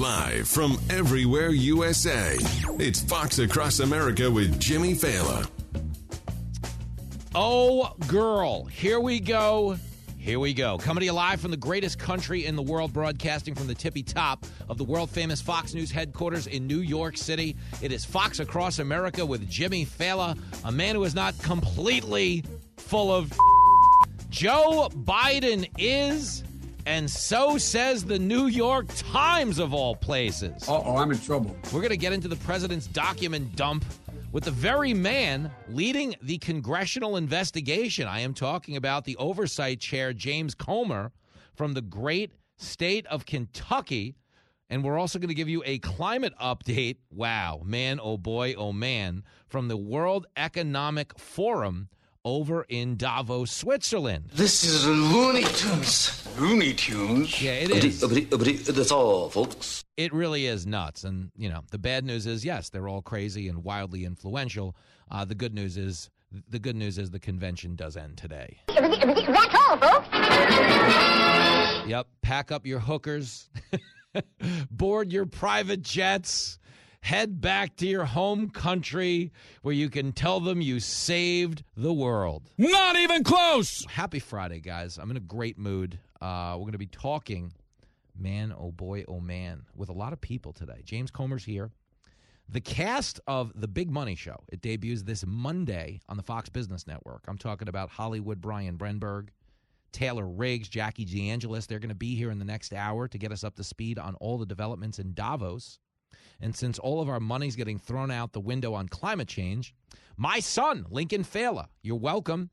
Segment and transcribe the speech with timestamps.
[0.00, 2.34] Live from everywhere USA,
[2.78, 5.46] it's Fox Across America with Jimmy Failla.
[7.34, 8.64] Oh, girl.
[8.64, 9.76] Here we go.
[10.16, 10.78] Here we go.
[10.78, 14.02] Coming to you live from the greatest country in the world, broadcasting from the tippy
[14.02, 17.54] top of the world famous Fox News headquarters in New York City.
[17.82, 22.42] It is Fox Across America with Jimmy Failla, a man who is not completely
[22.78, 23.30] full of.
[24.30, 26.42] Joe Biden is,
[26.90, 30.64] and so says the New York Times of all places.
[30.66, 31.56] oh, I'm in trouble.
[31.66, 33.84] We're going to get into the president's document dump
[34.32, 38.08] with the very man leading the congressional investigation.
[38.08, 41.12] I am talking about the oversight chair, James Comer,
[41.54, 44.16] from the great state of Kentucky.
[44.68, 46.96] And we're also going to give you a climate update.
[47.12, 51.88] Wow, man, oh boy, oh man, from the World Economic Forum
[52.24, 54.30] over in Davos, Switzerland.
[54.34, 56.28] This is Looney Tunes.
[56.38, 57.42] Looney Tunes?
[57.42, 58.00] Yeah, it is.
[58.66, 59.84] That's all, folks.
[59.96, 61.04] It really is nuts.
[61.04, 64.76] And, you know, the bad news is, yes, they're all crazy and wildly influential.
[65.10, 66.10] Uh, the good news is,
[66.48, 68.58] the good news is the convention does end today.
[68.68, 70.08] That's all, folks.
[71.88, 72.06] Yep.
[72.22, 73.48] Pack up your hookers,
[74.70, 76.59] board your private jets,
[77.02, 82.50] head back to your home country where you can tell them you saved the world.
[82.58, 83.84] Not even close.
[83.88, 84.98] Happy Friday, guys.
[84.98, 85.98] I'm in a great mood.
[86.20, 87.52] Uh, we're going to be talking,
[88.18, 90.82] man, oh boy, oh man, with a lot of people today.
[90.84, 91.70] James Comer's here.
[92.48, 94.42] The cast of The Big Money Show.
[94.48, 97.22] It debuts this Monday on the Fox Business Network.
[97.28, 99.28] I'm talking about Hollywood Brian Brenberg,
[99.92, 101.68] Taylor Riggs, Jackie DeAngelis.
[101.68, 104.00] They're going to be here in the next hour to get us up to speed
[104.00, 105.78] on all the developments in Davos.
[106.40, 109.74] And since all of our money's getting thrown out the window on climate change,
[110.16, 112.50] my son, Lincoln Failla, you're welcome.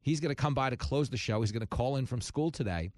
[0.00, 1.40] He's going to come by to close the show.
[1.40, 2.90] He's going to call in from school today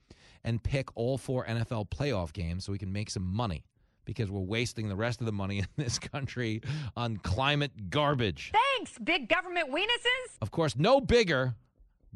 [0.43, 3.65] and pick all four NFL playoff games so we can make some money
[4.05, 6.63] because we're wasting the rest of the money in this country
[6.97, 8.53] on climate garbage.
[8.53, 10.37] Thanks, big government weenuses.
[10.43, 11.55] Of course, no bigger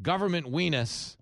[0.01, 1.17] government weenus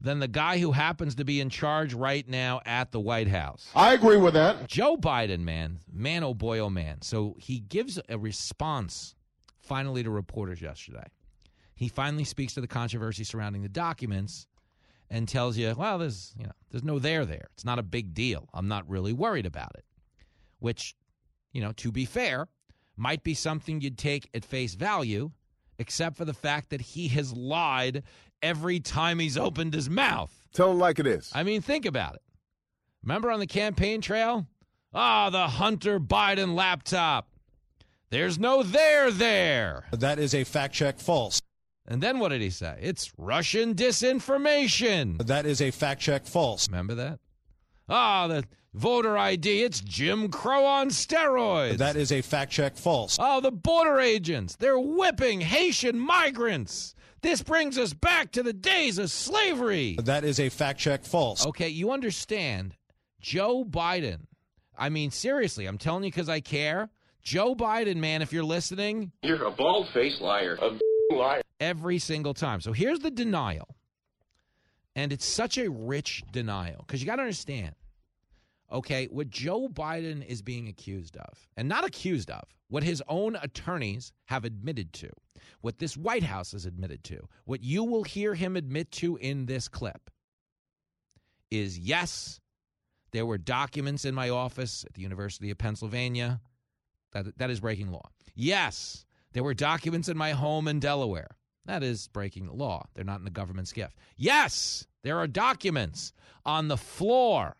[0.00, 3.68] than the guy who happens to be in charge right now at the White House.
[3.74, 4.66] I agree with that.
[4.66, 7.02] Joe Biden, man, man, oh boy, oh man.
[7.02, 9.14] So he gives a response
[9.60, 11.06] finally to reporters yesterday.
[11.74, 14.46] He finally speaks to the controversy surrounding the documents
[15.10, 17.48] and tells you, well, there's you know, there's no there there.
[17.54, 18.48] It's not a big deal.
[18.54, 19.84] I'm not really worried about it.
[20.58, 20.94] Which,
[21.52, 22.48] you know, to be fair,
[22.96, 25.30] might be something you'd take at face value,
[25.78, 28.02] except for the fact that he has lied
[28.42, 30.32] every time he's opened his mouth.
[30.52, 31.30] Tell them like it is.
[31.34, 32.22] I mean, think about it.
[33.02, 34.46] Remember on the campaign trail?
[34.92, 37.28] Ah, the Hunter Biden laptop.
[38.10, 39.84] There's no there there.
[39.92, 41.40] That is a fact check false.
[41.86, 42.76] And then what did he say?
[42.80, 45.24] It's Russian disinformation.
[45.26, 46.68] That is a fact check false.
[46.68, 47.20] Remember that?
[47.88, 49.62] Ah, the voter ID.
[49.62, 51.78] It's Jim Crow on steroids.
[51.78, 53.16] That is a fact check false.
[53.20, 54.56] Oh, the border agents.
[54.56, 56.94] They're whipping Haitian migrants.
[57.22, 59.96] This brings us back to the days of slavery.
[60.02, 61.46] That is a fact check false.
[61.46, 62.74] Okay, you understand.
[63.20, 64.20] Joe Biden.
[64.78, 66.88] I mean, seriously, I'm telling you because I care.
[67.22, 70.56] Joe Biden, man, if you're listening, You're a bald faced liar.
[70.62, 70.78] A
[71.14, 71.42] liar.
[71.60, 72.62] every single time.
[72.62, 73.76] So here's the denial.
[74.96, 77.74] And it's such a rich denial because you got to understand.
[78.72, 83.36] Okay, what Joe Biden is being accused of, and not accused of, what his own
[83.36, 85.10] attorneys have admitted to,
[85.60, 89.46] what this White House has admitted to, what you will hear him admit to in
[89.46, 90.10] this clip
[91.50, 92.40] is yes,
[93.12, 96.40] there were documents in my office at the University of Pennsylvania.
[97.12, 98.08] That, that is breaking law.
[98.36, 101.36] Yes, there were documents in my home in Delaware.
[101.66, 102.86] That is breaking the law.
[102.94, 103.96] They're not in the government's gift.
[104.16, 106.12] Yes, there are documents
[106.44, 107.56] on the floor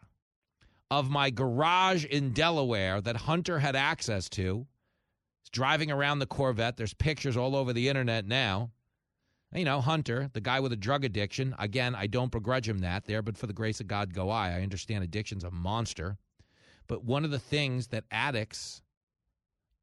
[0.91, 4.67] of my garage in Delaware that Hunter had access to.
[5.43, 6.77] He's driving around the Corvette.
[6.77, 8.71] There's pictures all over the internet now.
[9.55, 11.55] You know, Hunter, the guy with a drug addiction.
[11.59, 14.51] Again, I don't begrudge him that there, but for the grace of God go I.
[14.51, 16.19] I understand addiction's a monster.
[16.87, 18.83] But one of the things that addicts,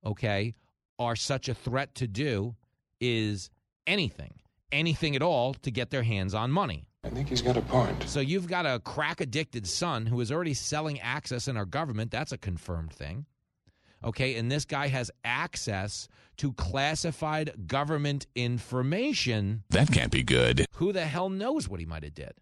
[0.05, 0.55] okay,
[0.99, 2.55] are such a threat to do
[2.99, 3.49] is
[3.85, 4.39] anything,
[4.71, 6.89] anything at all to get their hands on money.
[7.03, 8.03] I think he's got a point.
[8.03, 12.11] So you've got a crack addicted son who is already selling access in our government.
[12.11, 13.25] That's a confirmed thing.
[14.03, 16.07] Okay, and this guy has access
[16.37, 19.63] to classified government information.
[19.69, 20.65] That can't be good.
[20.73, 22.33] Who the hell knows what he might have did?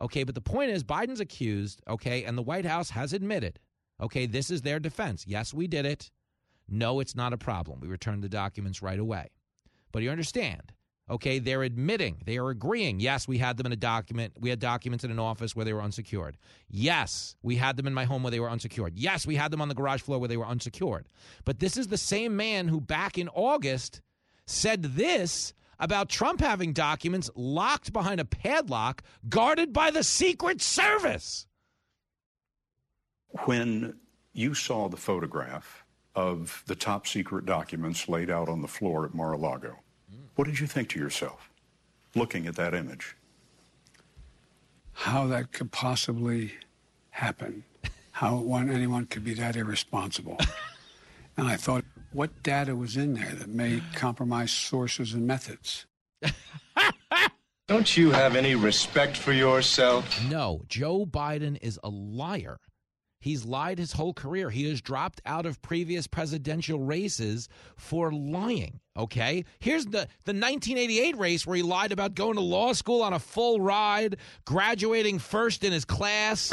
[0.00, 3.58] Okay, but the point is Biden's accused, okay, and the White House has admitted.
[4.00, 5.24] Okay, this is their defense.
[5.26, 6.10] Yes, we did it.
[6.68, 7.80] No, it's not a problem.
[7.80, 9.30] We returned the documents right away.
[9.90, 10.72] But you understand,
[11.08, 12.98] Okay, they're admitting, they are agreeing.
[12.98, 14.32] Yes, we had them in a document.
[14.40, 16.36] We had documents in an office where they were unsecured.
[16.68, 18.94] Yes, we had them in my home where they were unsecured.
[18.96, 21.08] Yes, we had them on the garage floor where they were unsecured.
[21.44, 24.00] But this is the same man who back in August
[24.46, 31.46] said this about Trump having documents locked behind a padlock guarded by the Secret Service.
[33.44, 34.00] When
[34.32, 35.84] you saw the photograph
[36.16, 39.76] of the top secret documents laid out on the floor at Mar a Lago,
[40.36, 41.50] what did you think to yourself
[42.14, 43.16] looking at that image?
[44.92, 46.52] How that could possibly
[47.10, 47.64] happen,
[48.12, 50.38] how one, anyone could be that irresponsible.
[51.36, 55.86] and I thought, what data was in there that may compromise sources and methods?
[57.68, 60.22] Don't you have any respect for yourself?
[60.30, 62.58] No, Joe Biden is a liar.
[63.26, 64.50] He's lied his whole career.
[64.50, 68.78] He has dropped out of previous presidential races for lying.
[68.96, 69.44] Okay?
[69.58, 73.18] Here's the, the 1988 race where he lied about going to law school on a
[73.18, 76.52] full ride, graduating first in his class.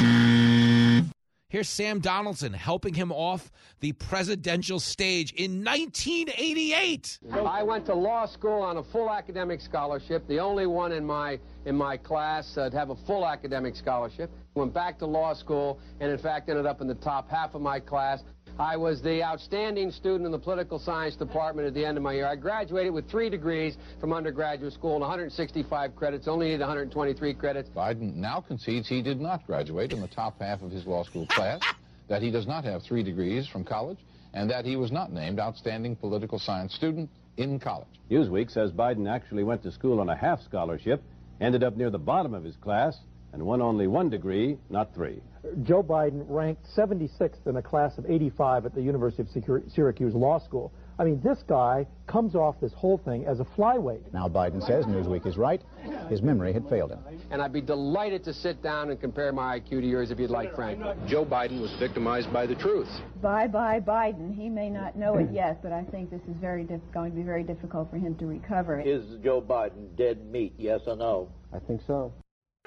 [1.48, 7.20] Here's Sam Donaldson helping him off the presidential stage in 1988.
[7.32, 11.38] I went to law school on a full academic scholarship, the only one in my
[11.66, 14.30] in my class uh, to have a full academic scholarship.
[14.54, 17.62] Went back to law school and in fact ended up in the top half of
[17.62, 18.20] my class.
[18.58, 22.12] I was the outstanding student in the political science department at the end of my
[22.12, 22.26] year.
[22.26, 27.68] I graduated with three degrees from undergraduate school and 165 credits, only needed 123 credits.
[27.70, 31.26] Biden now concedes he did not graduate in the top half of his law school
[31.26, 31.60] class,
[32.08, 33.98] that he does not have three degrees from college,
[34.34, 37.88] and that he was not named outstanding political science student in college.
[38.08, 41.02] Newsweek says Biden actually went to school on a half scholarship,
[41.40, 42.98] ended up near the bottom of his class,
[43.32, 45.20] and won only one degree, not three.
[45.62, 49.28] Joe Biden ranked 76th in a class of 85 at the University of
[49.72, 50.72] Syracuse Law School.
[50.98, 54.12] I mean, this guy comes off this whole thing as a flyweight.
[54.12, 55.60] Now Biden says Newsweek is right.
[56.08, 57.00] His memory had failed him.
[57.30, 60.30] And I'd be delighted to sit down and compare my IQ to yours if you'd
[60.30, 60.80] like, Frank.
[61.06, 62.88] Joe Biden was victimized by the truth.
[63.20, 64.32] Bye bye Biden.
[64.34, 67.22] He may not know it yet, but I think this is very going to be
[67.22, 68.80] very difficult for him to recover.
[68.80, 70.54] Is Joe Biden dead meat?
[70.58, 71.28] Yes or no?
[71.52, 72.12] I think so.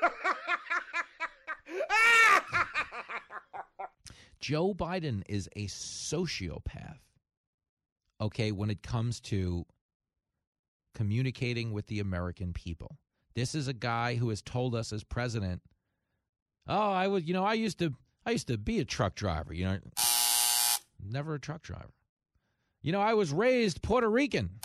[4.40, 6.98] Joe Biden is a sociopath.
[8.20, 9.66] Okay, when it comes to
[10.98, 12.98] communicating with the American people.
[13.36, 15.62] This is a guy who has told us as president,
[16.68, 17.94] "Oh, I was, you know, I used to
[18.26, 19.78] I used to be a truck driver, you know,
[21.00, 21.94] never a truck driver.
[22.82, 24.60] You know, I was raised Puerto Rican.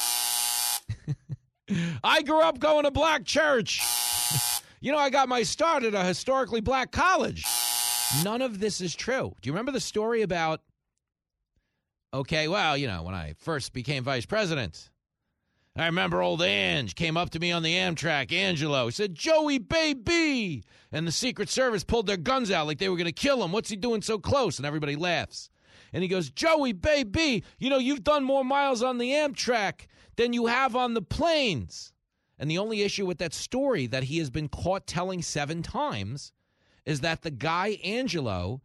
[2.02, 3.82] I grew up going to black church.
[4.80, 7.44] you know, I got my start at a historically black college."
[8.24, 9.34] None of this is true.
[9.40, 10.60] Do you remember the story about,
[12.12, 14.90] okay, well, you know, when I first became vice president,
[15.74, 18.86] I remember old Ange came up to me on the Amtrak, Angelo.
[18.86, 20.64] He said, Joey, baby.
[20.92, 23.52] And the Secret Service pulled their guns out like they were going to kill him.
[23.52, 24.58] What's he doing so close?
[24.58, 25.48] And everybody laughs.
[25.94, 29.86] And he goes, Joey, baby, you know, you've done more miles on the Amtrak
[30.16, 31.94] than you have on the planes.
[32.38, 36.32] And the only issue with that story that he has been caught telling seven times
[36.84, 38.60] is that the guy Angelo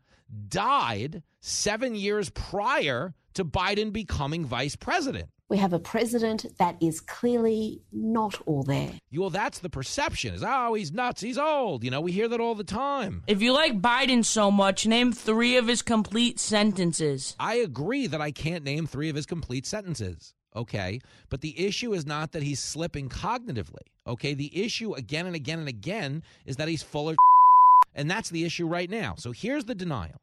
[0.49, 5.29] died seven years prior to Biden becoming vice president.
[5.49, 8.91] We have a president that is clearly not all there.
[9.13, 11.21] Well, that's the perception is, oh, he's nuts.
[11.21, 11.85] He's old.
[11.85, 13.23] You know, we hear that all the time.
[13.27, 17.35] If you like Biden so much, name three of his complete sentences.
[17.39, 20.33] I agree that I can't name three of his complete sentences.
[20.53, 20.99] Okay.
[21.29, 23.85] But the issue is not that he's slipping cognitively.
[24.05, 24.33] Okay.
[24.33, 27.15] The issue again and again and again is that he's full of
[27.95, 29.15] and that's the issue right now.
[29.17, 30.19] So here's the denial.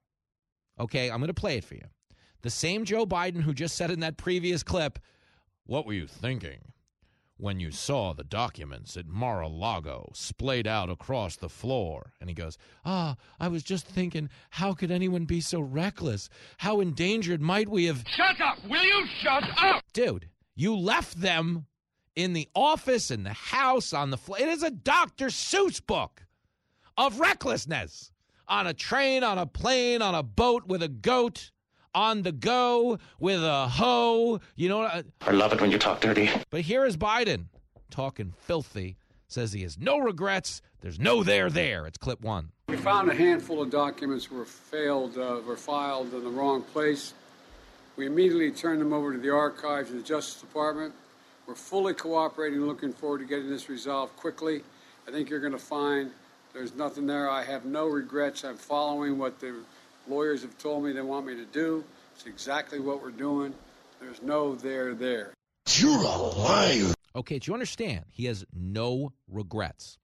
[0.78, 1.84] Okay, I'm going to play it for you.
[2.42, 4.98] The same Joe Biden who just said in that previous clip,
[5.64, 6.72] What were you thinking
[7.36, 12.12] when you saw the documents at Mar a Lago splayed out across the floor?
[12.20, 16.28] And he goes, Ah, I was just thinking, how could anyone be so reckless?
[16.58, 18.04] How endangered might we have.
[18.06, 18.58] Shut up!
[18.68, 19.82] Will you shut up?
[19.92, 21.66] Dude, you left them
[22.14, 24.38] in the office, in the house, on the floor.
[24.38, 25.26] It is a Dr.
[25.26, 26.26] Seuss book
[26.96, 28.12] of recklessness
[28.48, 31.50] on a train, on a plane, on a boat with a goat,
[31.94, 34.40] on the go with a hoe.
[34.56, 35.06] You know what?
[35.22, 36.30] I love it when you talk dirty.
[36.50, 37.46] But here is Biden
[37.90, 38.96] talking filthy.
[39.28, 40.60] Says he has no regrets.
[40.80, 41.86] There's no there there.
[41.86, 42.52] It's clip one.
[42.68, 47.14] We found a handful of documents were failed, uh, were filed in the wrong place.
[47.96, 50.94] We immediately turned them over to the archives of the Justice Department.
[51.46, 54.62] We're fully cooperating, looking forward to getting this resolved quickly.
[55.06, 56.10] I think you're going to find
[56.54, 57.28] there's nothing there.
[57.28, 58.44] I have no regrets.
[58.44, 59.56] I'm following what the
[60.08, 61.84] lawyers have told me they want me to do.
[62.14, 63.52] It's exactly what we're doing.
[64.00, 65.34] There's no there there.
[65.74, 66.94] You're a liar.
[67.16, 68.04] Okay, do you understand?
[68.10, 69.98] He has no regrets.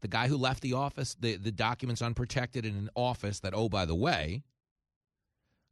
[0.00, 3.68] The guy who left the office, the, the documents unprotected in an office that, oh,
[3.68, 4.44] by the way,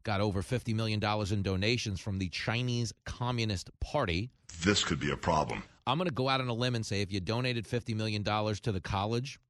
[0.02, 4.30] got over $50 million in donations from the Chinese Communist Party.
[4.62, 5.62] This could be a problem.
[5.88, 8.22] I'm going to go out on a limb and say if you donated $50 million
[8.22, 9.40] to the college,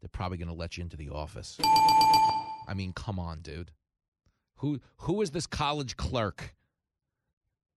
[0.00, 1.58] they're probably going to let you into the office.
[2.68, 3.70] I mean, come on, dude.
[4.56, 6.54] Who who is this college clerk?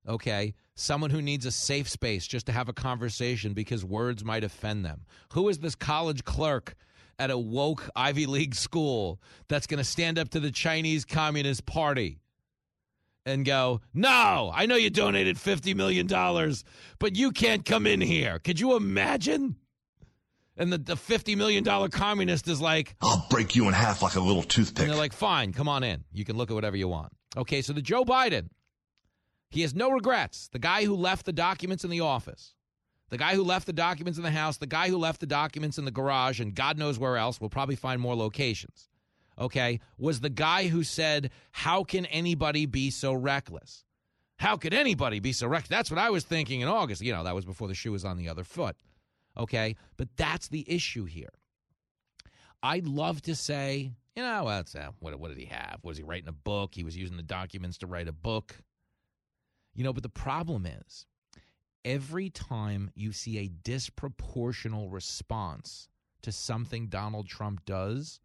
[0.07, 4.43] Okay, someone who needs a safe space just to have a conversation because words might
[4.43, 5.05] offend them.
[5.33, 6.75] Who is this college clerk
[7.19, 11.67] at a woke Ivy League school that's going to stand up to the Chinese Communist
[11.67, 12.19] Party?
[13.25, 16.07] And go, No, I know you donated $50 million,
[16.99, 18.39] but you can't come in here.
[18.39, 19.55] Could you imagine?
[20.57, 24.19] And the, the $50 million communist is like, I'll break you in half like a
[24.19, 24.83] little toothpick.
[24.83, 26.03] And they're like, Fine, come on in.
[26.11, 27.13] You can look at whatever you want.
[27.37, 28.49] Okay, so the Joe Biden,
[29.49, 30.49] he has no regrets.
[30.51, 32.53] The guy who left the documents in the office,
[33.09, 35.77] the guy who left the documents in the house, the guy who left the documents
[35.77, 38.89] in the garage, and God knows where else, we'll probably find more locations
[39.41, 43.83] okay, was the guy who said, How can anybody be so reckless?
[44.37, 45.69] How could anybody be so reckless?
[45.69, 47.01] That's what I was thinking in August.
[47.01, 48.75] You know, that was before the shoe was on the other foot.
[49.37, 49.75] Okay.
[49.97, 51.33] But that's the issue here.
[52.63, 55.79] I'd love to say, you know, well, uh, what, what did he have?
[55.83, 56.73] Was he writing a book?
[56.75, 58.61] He was using the documents to write a book.
[59.73, 61.05] You know, but the problem is
[61.85, 65.87] every time you see a disproportional response
[66.23, 68.19] to something Donald Trump does,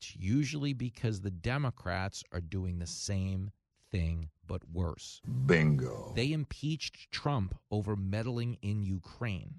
[0.00, 3.50] it's usually because the Democrats are doing the same
[3.90, 5.20] thing but worse.
[5.44, 6.14] Bingo.
[6.16, 9.56] They impeached Trump over meddling in Ukraine.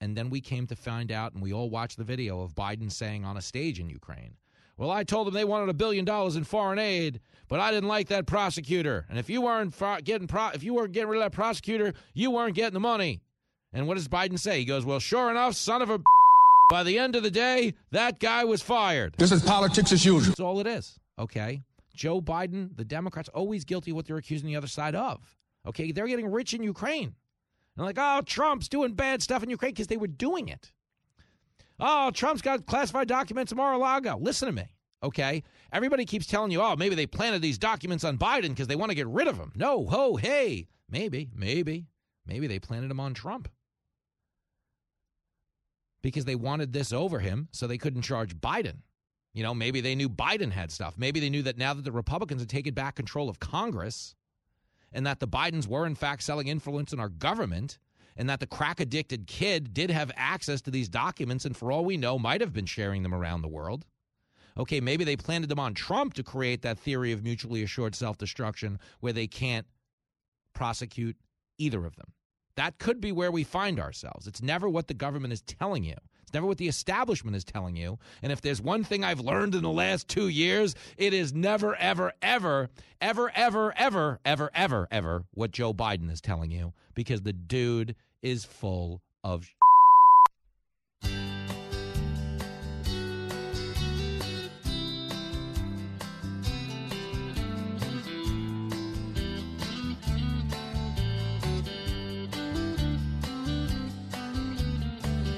[0.00, 2.92] And then we came to find out, and we all watched the video of Biden
[2.92, 4.36] saying on a stage in Ukraine,
[4.76, 7.88] Well, I told them they wanted a billion dollars in foreign aid, but I didn't
[7.88, 9.04] like that prosecutor.
[9.08, 9.74] And if you weren't
[10.04, 13.20] getting pro- if you weren't getting rid of that prosecutor, you weren't getting the money.
[13.72, 14.60] And what does Biden say?
[14.60, 15.98] He goes, Well, sure enough, son of a
[16.68, 19.14] by the end of the day, that guy was fired.
[19.18, 20.28] This is politics as usual.
[20.28, 20.98] That's all it is.
[21.18, 21.62] Okay.
[21.94, 25.36] Joe Biden, the Democrats, always guilty of what they're accusing the other side of.
[25.66, 25.92] Okay.
[25.92, 27.14] They're getting rich in Ukraine.
[27.76, 30.72] And like, oh, Trump's doing bad stuff in Ukraine because they were doing it.
[31.80, 34.18] Oh, Trump's got classified documents in Mar-a-Lago.
[34.20, 34.74] Listen to me.
[35.02, 35.42] Okay.
[35.72, 38.90] Everybody keeps telling you, oh, maybe they planted these documents on Biden because they want
[38.90, 39.52] to get rid of him.
[39.56, 40.68] No, ho, hey.
[40.88, 41.86] Maybe, maybe,
[42.26, 43.48] maybe they planted him on Trump
[46.04, 48.82] because they wanted this over him so they couldn't charge Biden.
[49.32, 50.96] You know, maybe they knew Biden had stuff.
[50.98, 54.14] Maybe they knew that now that the Republicans had taken back control of Congress
[54.92, 57.78] and that the Bidens were, in fact, selling influence in our government
[58.18, 61.86] and that the crack addicted kid did have access to these documents and, for all
[61.86, 63.86] we know, might have been sharing them around the world.
[64.58, 68.18] Okay, maybe they planted them on Trump to create that theory of mutually assured self
[68.18, 69.66] destruction where they can't
[70.52, 71.16] prosecute
[71.56, 72.12] either of them.
[72.56, 74.26] That could be where we find ourselves.
[74.26, 75.96] It's never what the government is telling you.
[76.22, 77.98] It's never what the establishment is telling you.
[78.22, 81.74] And if there's one thing I've learned in the last two years, it is never,
[81.76, 82.70] ever, ever,
[83.00, 87.96] ever, ever, ever, ever, ever, ever what Joe Biden is telling you because the dude
[88.22, 89.48] is full of.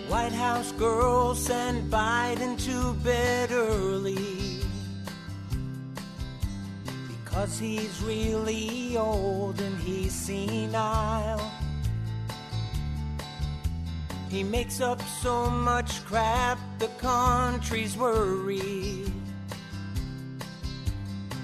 [0.08, 4.60] White House girls send Biden to bed early
[7.08, 11.50] because he's really old and he's senile.
[14.30, 19.12] He makes up so much crap, the country's worried.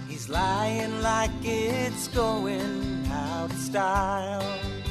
[0.09, 4.82] He's lying like it's going out of style.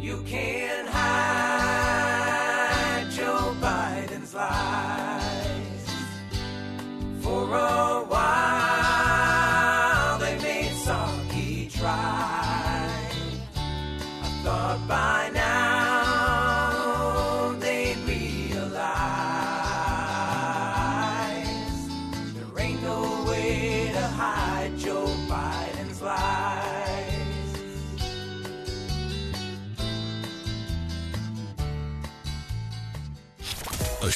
[0.00, 2.07] You can't hide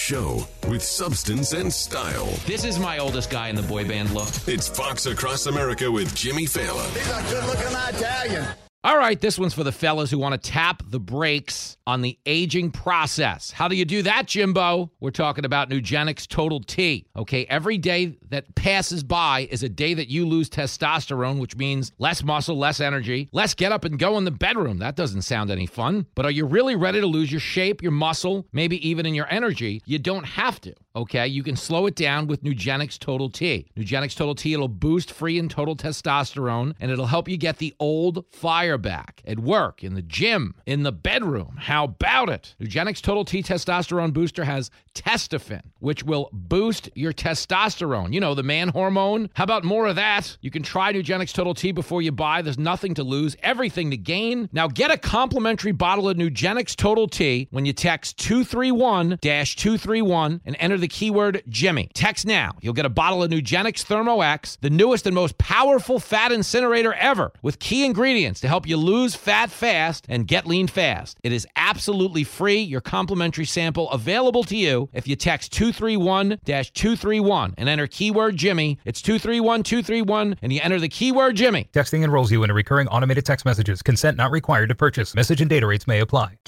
[0.03, 2.27] show with substance and style.
[2.45, 4.29] This is my oldest guy in the boy band look.
[4.49, 6.85] It's Fox Across America with Jimmy Failla.
[6.89, 8.47] He's a good looking Italian.
[8.85, 12.19] All right, this one's for the fellas who want to tap the brakes on the
[12.27, 13.53] aging process.
[13.53, 14.91] How do you do that, Jimbo?
[14.99, 17.07] We're talking about Nugenix Total T.
[17.15, 21.93] Okay, every day that passes by is a day that you lose testosterone, which means
[21.99, 24.79] less muscle, less energy, less get up and go in the bedroom.
[24.79, 26.07] That doesn't sound any fun.
[26.17, 29.31] But are you really ready to lose your shape, your muscle, maybe even in your
[29.31, 29.81] energy?
[29.87, 30.75] You don't have to.
[30.95, 33.71] Okay, you can slow it down with Nugenix Total T.
[33.77, 37.75] Nugenix Total T, it'll boost free and total testosterone, and it'll help you get the
[37.79, 41.57] old fire back at work, in the gym, in the bedroom.
[41.59, 42.55] How about it?
[42.61, 48.13] Nugenix Total T Testosterone Booster has Testofen, which will boost your testosterone.
[48.13, 49.31] You know, the man hormone.
[49.35, 50.37] How about more of that?
[50.41, 52.43] You can try Nugenix Total T before you buy.
[52.43, 54.49] There's nothing to lose, everything to gain.
[54.53, 60.57] Now get a complimentary bottle of Nugenix Total T when you text 231 231 and
[60.59, 61.89] enter the keyword Jimmy.
[61.95, 62.53] Text now.
[62.61, 66.93] You'll get a bottle of Nugenix Thermo X, the newest and most powerful fat incinerator
[66.95, 71.19] ever, with key ingredients to help you lose fat fast and get lean fast.
[71.23, 72.61] It is absolutely free.
[72.61, 78.79] Your complimentary sample available to you if you text 231 231 and enter keyword Jimmy.
[78.85, 81.69] It's 231 231 and you enter the keyword Jimmy.
[81.73, 83.83] Texting enrolls you in a recurring automated text messages.
[83.83, 85.15] Consent not required to purchase.
[85.15, 86.39] Message and data rates may apply.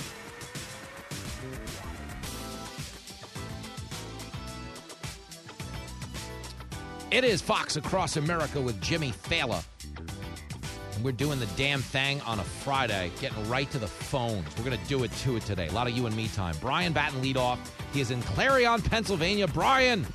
[7.14, 9.64] It is Fox Across America with Jimmy Failla.
[11.04, 14.46] We're doing the damn thing on a Friday, getting right to the phones.
[14.56, 15.66] We're going to do it to it today.
[15.66, 16.56] A lot of you and me time.
[16.62, 17.60] Brian Batten lead off.
[17.92, 19.46] He is in Clarion, Pennsylvania.
[19.46, 20.06] Brian.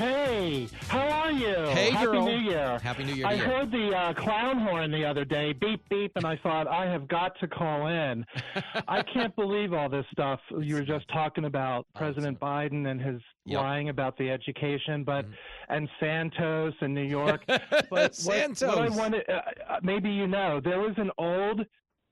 [0.00, 1.54] Hey, how are you?
[1.74, 2.24] Hey, Happy girl.
[2.24, 2.78] New Year.
[2.82, 6.24] Happy New Year I heard the uh, clown horn the other day, beep, beep, and
[6.24, 8.24] I thought, I have got to call in.
[8.88, 10.40] I can't believe all this stuff.
[10.58, 13.60] You were just talking about President Biden and his Yep.
[13.60, 15.34] lying about the education, but Mm-hmm.
[15.74, 17.42] and Santos in New York.
[17.90, 18.74] But Santos.
[18.76, 19.32] What, I wanted, uh,
[19.68, 21.66] uh, maybe you know, there was an old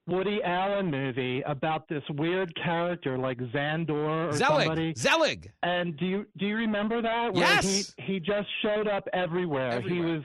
[0.09, 4.63] Woody Allen movie about this weird character like Xandor or Zelig.
[4.65, 4.95] somebody.
[4.97, 5.51] Zelig.
[5.63, 7.35] And do you do you remember that?
[7.35, 7.95] Where Yes.
[7.97, 9.81] he he just showed up everywhere.
[9.83, 10.23] He was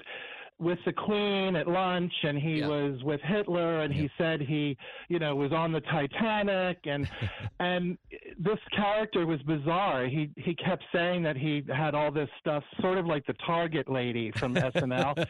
[0.64, 4.78] with the Queen at lunch, and he was with Hitler, and he said he,
[5.10, 7.10] you know, was on the Titanic, and
[7.60, 7.98] and
[8.38, 10.06] this character was bizarre.
[10.06, 13.90] He he kept saying that he had all this stuff, sort of like the Target
[13.90, 15.26] lady from SNL,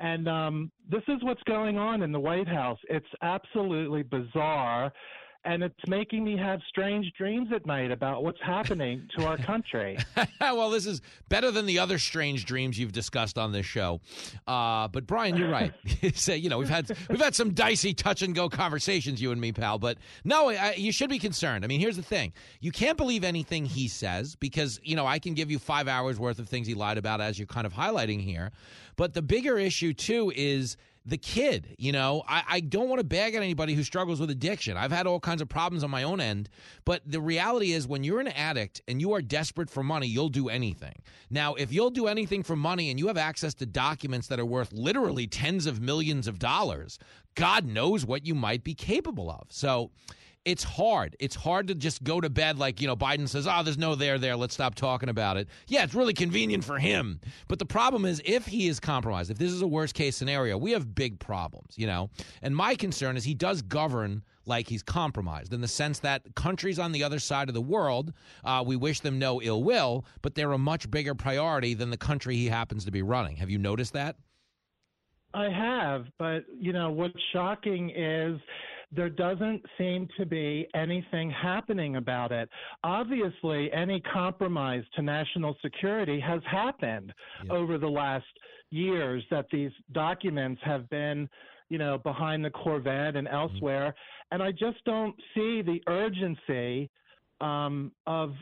[0.00, 2.78] and um, this is what's going on in the White House.
[2.88, 4.92] It's absolutely bizarre.
[5.46, 9.96] And it's making me have strange dreams at night about what's happening to our country.
[10.40, 14.00] well, this is better than the other strange dreams you've discussed on this show.
[14.48, 15.72] Uh, but Brian, you're right.
[16.14, 19.40] Say, you know, we've had we've had some dicey touch and go conversations, you and
[19.40, 19.78] me, pal.
[19.78, 21.64] But no, I, you should be concerned.
[21.64, 25.20] I mean, here's the thing: you can't believe anything he says because you know I
[25.20, 27.72] can give you five hours worth of things he lied about, as you're kind of
[27.72, 28.50] highlighting here.
[28.96, 30.76] But the bigger issue too is
[31.06, 31.74] the kid.
[31.78, 34.76] You know, I, I don't want to bag on anybody who struggles with addiction.
[34.76, 36.48] I've had all kinds of problems on my own end,
[36.84, 40.28] but the reality is when you're an addict and you are desperate for money, you'll
[40.28, 41.00] do anything.
[41.30, 44.44] Now, if you'll do anything for money and you have access to documents that are
[44.46, 46.98] worth literally tens of millions of dollars,
[47.34, 49.46] God knows what you might be capable of.
[49.50, 49.90] So,
[50.46, 51.16] it's hard.
[51.18, 53.96] It's hard to just go to bed like, you know, Biden says, oh, there's no
[53.96, 54.36] there there.
[54.36, 55.48] Let's stop talking about it.
[55.66, 57.20] Yeah, it's really convenient for him.
[57.48, 60.56] But the problem is, if he is compromised, if this is a worst case scenario,
[60.56, 62.10] we have big problems, you know?
[62.42, 66.78] And my concern is he does govern like he's compromised in the sense that countries
[66.78, 68.12] on the other side of the world,
[68.44, 71.96] uh, we wish them no ill will, but they're a much bigger priority than the
[71.96, 73.34] country he happens to be running.
[73.36, 74.14] Have you noticed that?
[75.34, 78.40] I have, but you know what's shocking is
[78.92, 82.48] there doesn't seem to be anything happening about it.
[82.84, 87.12] Obviously, any compromise to national security has happened
[87.50, 88.26] over the last
[88.70, 91.28] years that these documents have been,
[91.68, 93.94] you know, behind the Corvette and elsewhere,
[94.30, 96.88] and I just don't see the urgency
[97.40, 98.32] um, of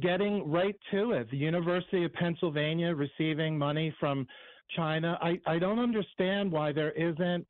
[0.00, 1.30] getting right to it.
[1.30, 4.26] The University of Pennsylvania receiving money from
[4.76, 5.18] China.
[5.20, 7.46] I, I don't understand why there isn't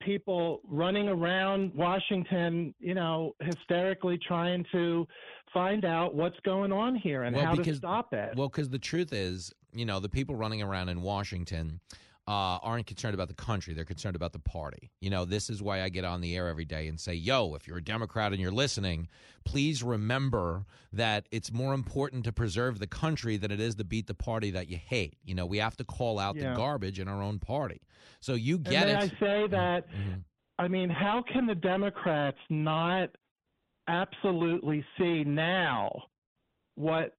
[0.00, 5.06] people running around Washington, you know, hysterically trying to
[5.52, 8.36] find out what's going on here and how to stop it.
[8.36, 11.80] Well, because the truth is, you know, the people running around in Washington
[12.28, 14.90] uh, aren't concerned about the country; they're concerned about the party.
[15.00, 17.54] You know, this is why I get on the air every day and say, "Yo,
[17.54, 19.08] if you're a Democrat and you're listening,
[19.44, 24.06] please remember that it's more important to preserve the country than it is to beat
[24.06, 25.16] the party that you hate.
[25.24, 26.50] You know, we have to call out Yeah.
[26.50, 27.80] the garbage in our own party.
[28.20, 29.12] So you get and it.
[29.12, 29.86] I say that,
[30.58, 33.10] I mean, how can the Democrats not
[33.88, 35.90] absolutely see now
[36.74, 37.16] what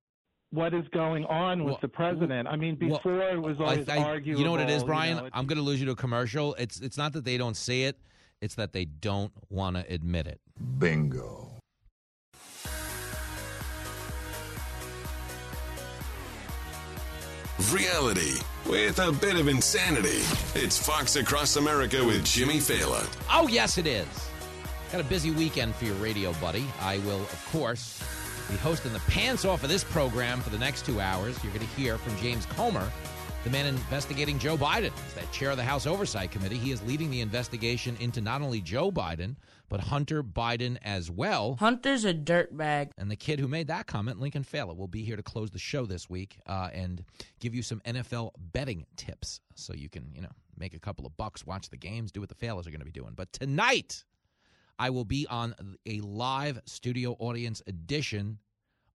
[0.51, 2.47] what is going on with Well, the president?
[2.47, 4.39] I mean, well, before it was I- always I- arguable.
[4.39, 5.17] You know what it is, you Brian?
[5.17, 6.55] know, I'm going to lose you to a commercial.
[6.55, 7.97] It's it's not that they don't see it.
[8.41, 10.39] It's that they don't want to admit it.
[10.79, 11.47] Bingo.
[17.73, 20.21] Reality with a bit of insanity.
[20.55, 23.05] It's Fox Across America with Jimmy Failla.
[23.29, 24.07] Oh, yes, it is.
[24.93, 26.65] Got a busy weekend for your radio, buddy.
[26.81, 28.01] I will, of course,
[28.49, 31.41] be hosting the pants off of this program for the next two hours.
[31.43, 32.91] You're going to hear from James Comer,
[33.43, 34.91] the man investigating Joe Biden.
[35.05, 36.57] He's that chair of the House Oversight Committee.
[36.57, 39.35] He is leading the investigation into not only Joe Biden,
[39.69, 41.57] but Hunter Biden as well.
[41.59, 42.89] Hunter's a dirtbag.
[42.97, 45.59] And the kid who made that comment, Lincoln Failla, will be here to close the
[45.59, 47.03] show this week uh, and
[47.39, 51.15] give you some NFL betting tips so you can, you know, make a couple of
[51.17, 53.13] bucks, watch the games, do what the Faillas are going to be doing.
[53.15, 54.03] But tonight,
[54.79, 55.53] I will be on
[55.85, 58.39] a live studio audience edition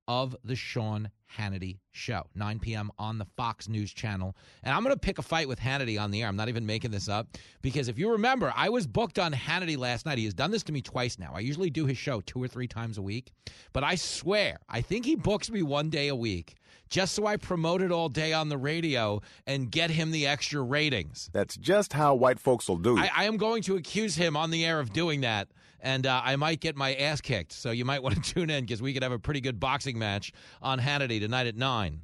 [0.08, 2.90] of the Sean Hannity Show, 9 p.m.
[2.98, 4.34] on the Fox News Channel.
[4.62, 6.28] And I'm going to pick a fight with Hannity on the air.
[6.28, 7.28] I'm not even making this up
[7.60, 10.18] because if you remember, I was booked on Hannity last night.
[10.18, 11.32] He has done this to me twice now.
[11.34, 13.32] I usually do his show two or three times a week,
[13.72, 16.54] but I swear, I think he books me one day a week
[16.90, 20.62] just so I promote it all day on the radio and get him the extra
[20.62, 21.30] ratings.
[21.32, 22.98] That's just how white folks will do.
[22.98, 25.48] I, I am going to accuse him on the air of doing that
[25.84, 27.52] and uh, I might get my ass kicked.
[27.52, 29.98] So you might want to tune in because we could have a pretty good boxing
[29.98, 32.00] match on Hannity tonight at 9.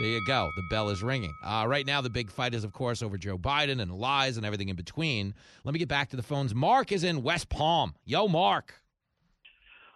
[0.00, 0.48] There you go.
[0.54, 1.34] The bell is ringing.
[1.44, 4.46] Uh, right now, the big fight is, of course, over Joe Biden and lies and
[4.46, 5.34] everything in between.
[5.64, 6.54] Let me get back to the phones.
[6.54, 7.94] Mark is in West Palm.
[8.04, 8.80] Yo, Mark.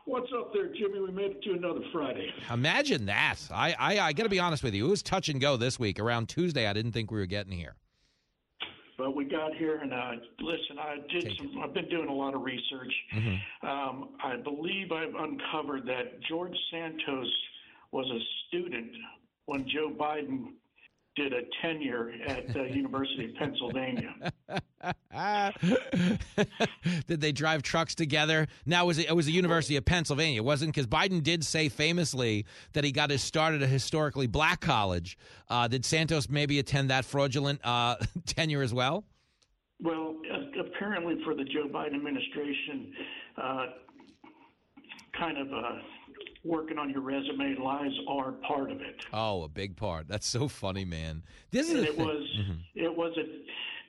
[0.05, 0.99] What's up there, Jimmy?
[0.99, 2.29] We made it to another Friday.
[2.53, 3.37] Imagine that.
[3.53, 4.87] I, I, I got to be honest with you.
[4.87, 6.01] It was touch and go this week.
[6.01, 7.77] Around Tuesday, I didn't think we were getting here.
[9.03, 11.49] But we got here, and uh, listen, I did Take some.
[11.49, 11.65] It.
[11.65, 12.93] I've been doing a lot of research.
[13.13, 13.67] Mm-hmm.
[13.67, 17.27] Um, I believe I've uncovered that George Santos
[17.91, 18.93] was a student
[19.47, 20.53] when Joe Biden
[21.17, 24.15] did a tenure at the University of Pennsylvania.
[27.07, 28.47] did they drive trucks together?
[28.67, 31.69] Now was it, it was the University of Pennsylvania, it wasn't because Biden did say
[31.69, 35.17] famously that he got his start at a historically black college.
[35.49, 39.05] Uh, did Santos maybe attend that fraudulent uh, tenure as well?
[39.81, 42.93] Well, uh, apparently for the Joe Biden administration,
[43.37, 43.67] uh,
[45.19, 45.79] kind of uh,
[46.45, 49.05] working on your resume lies are part of it.
[49.13, 50.09] Oh, a big part.
[50.09, 51.23] That's so funny, man.
[51.51, 52.59] This is it was mm-hmm.
[52.75, 53.25] it was a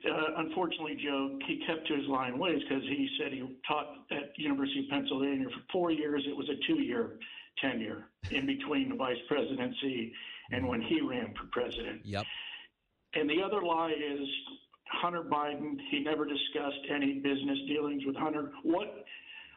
[0.06, 4.36] uh, unfortunately, Joe, he kept to his line ways because he said he taught at
[4.36, 6.24] University of Pennsylvania for four years.
[6.26, 7.18] It was a two-year
[7.60, 10.12] tenure in between the vice presidency
[10.50, 12.04] and when he ran for president.
[12.04, 12.24] Yep.
[13.14, 14.28] And the other lie is
[14.88, 15.76] Hunter Biden.
[15.90, 18.52] He never discussed any business dealings with Hunter.
[18.62, 19.03] What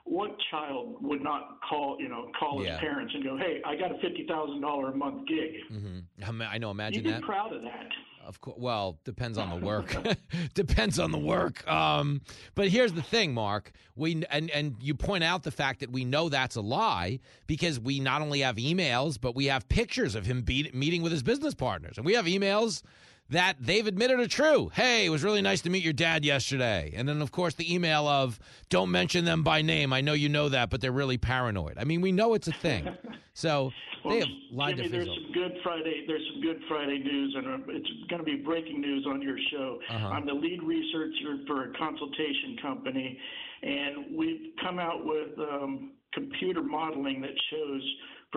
[0.07, 3.91] what child would not call you know call his parents and go, "Hey, I got
[3.91, 6.41] a fifty thousand dollar a month gig." Mm-hmm.
[6.41, 6.71] I know.
[6.71, 7.21] Imagine You'd that.
[7.21, 7.89] Be proud of that.
[8.27, 8.57] Of course.
[8.59, 9.95] Well, depends on the work.
[10.53, 11.65] depends on the work.
[11.65, 12.21] Um,
[12.55, 13.71] but here's the thing, Mark.
[13.95, 17.79] We and and you point out the fact that we know that's a lie because
[17.79, 21.23] we not only have emails, but we have pictures of him be- meeting with his
[21.23, 22.83] business partners, and we have emails
[23.29, 24.69] that they've admitted are true.
[24.73, 26.93] Hey, it was really nice to meet your dad yesterday.
[26.95, 29.91] And then, of course, the email of, don't mention them by name.
[29.93, 31.77] I know you know that, but they're really paranoid.
[31.77, 32.89] I mean, we know it's a thing.
[33.37, 33.71] So
[34.03, 36.05] well, they have lied Jimmy, to there's some good Friday.
[36.07, 39.37] There's some good Friday news, and uh, it's going to be breaking news on your
[39.51, 39.77] show.
[39.91, 40.07] Uh-huh.
[40.07, 43.19] I'm the lead researcher for a consultation company,
[43.61, 47.81] and we've come out with um, computer modeling that shows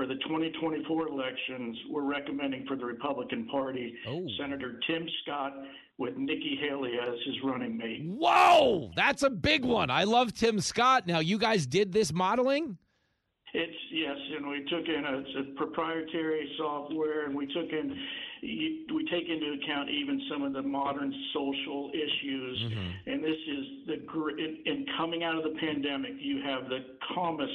[0.00, 4.26] for the 2024 elections, we're recommending for the Republican Party oh.
[4.38, 5.52] Senator Tim Scott
[5.98, 8.00] with Nikki Haley as his running mate.
[8.06, 9.90] Whoa, that's a big one.
[9.90, 11.06] I love Tim Scott.
[11.06, 12.78] Now, you guys did this modeling?
[13.52, 17.94] It's yes, and we took in a, a proprietary software, and we took in
[18.42, 22.58] we take into account even some of the modern social issues.
[22.58, 23.10] Mm-hmm.
[23.10, 23.94] And this is the
[24.38, 26.78] in, in coming out of the pandemic, you have the
[27.12, 27.52] calmest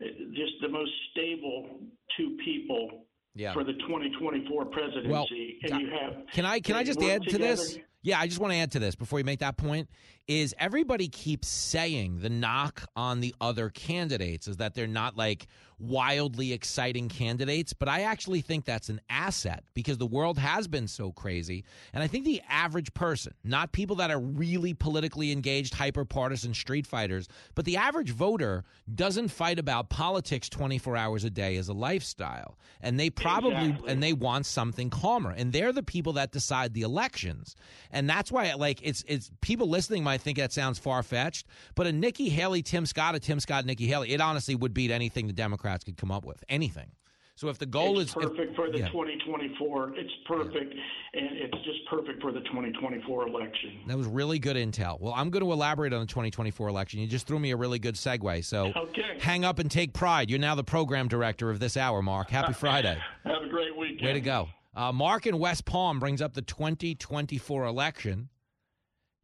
[0.00, 1.80] just the most stable
[2.16, 3.52] two people yeah.
[3.52, 5.08] for the 2024 presidency.
[5.08, 5.26] Well,
[5.62, 7.78] and you have can I can I just add to this?
[8.02, 9.88] Yeah, I just want to add to this before you make that point.
[10.26, 15.48] Is everybody keeps saying the knock on the other candidates is that they're not like
[15.78, 20.88] wildly exciting candidates, but I actually think that's an asset because the world has been
[20.88, 21.64] so crazy.
[21.92, 26.54] And I think the average person, not people that are really politically engaged, hyper partisan
[26.54, 31.68] street fighters, but the average voter doesn't fight about politics 24 hours a day as
[31.68, 32.56] a lifestyle.
[32.80, 33.90] And they probably exactly.
[33.90, 35.30] and they want something calmer.
[35.30, 37.56] And they're the people that decide the elections.
[37.90, 41.86] And that's why like it's it's people listening might think that sounds far fetched, but
[41.86, 45.26] a Nikki Haley, Tim Scott, a Tim Scott, Nikki Haley, it honestly would beat anything
[45.26, 46.42] the Democrats could come up with.
[46.48, 46.90] Anything.
[47.36, 48.88] So if the goal it's is if- perfect for the yeah.
[48.90, 50.72] 2024, it's perfect,
[51.14, 53.80] and it's just perfect for the 2024 election.
[53.88, 55.00] That was really good intel.
[55.00, 57.00] Well, I'm going to elaborate on the 2024 election.
[57.00, 58.44] You just threw me a really good segue.
[58.44, 59.18] So Okay.
[59.18, 60.30] hang up and take pride.
[60.30, 62.30] You're now the program director of this hour, Mark.
[62.30, 62.96] Happy Friday.
[63.24, 64.02] Have a great weekend.
[64.06, 64.48] Way to go.
[64.76, 68.28] Uh, Mark in West Palm brings up the 2024 election.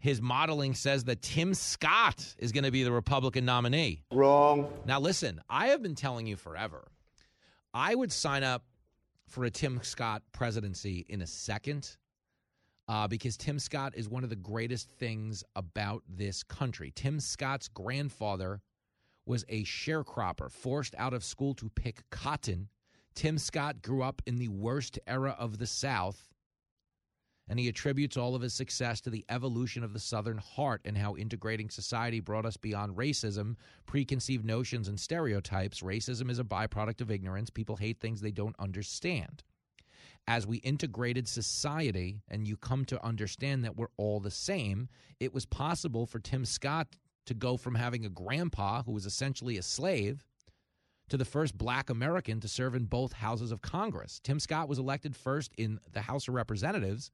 [0.00, 4.02] His modeling says that Tim Scott is going to be the Republican nominee.
[4.10, 4.72] Wrong.
[4.86, 6.88] Now, listen, I have been telling you forever.
[7.72, 8.64] I would sign up
[9.28, 11.96] for a Tim Scott presidency in a second
[12.88, 16.92] uh, because Tim Scott is one of the greatest things about this country.
[16.96, 18.62] Tim Scott's grandfather
[19.26, 22.68] was a sharecropper forced out of school to pick cotton.
[23.14, 26.29] Tim Scott grew up in the worst era of the South,
[27.50, 30.96] and he attributes all of his success to the evolution of the Southern heart and
[30.96, 35.80] how integrating society brought us beyond racism, preconceived notions, and stereotypes.
[35.80, 37.50] Racism is a byproduct of ignorance.
[37.50, 39.42] People hate things they don't understand.
[40.28, 45.34] As we integrated society and you come to understand that we're all the same, it
[45.34, 46.86] was possible for Tim Scott
[47.26, 50.24] to go from having a grandpa who was essentially a slave
[51.08, 54.20] to the first black American to serve in both houses of Congress.
[54.22, 57.10] Tim Scott was elected first in the House of Representatives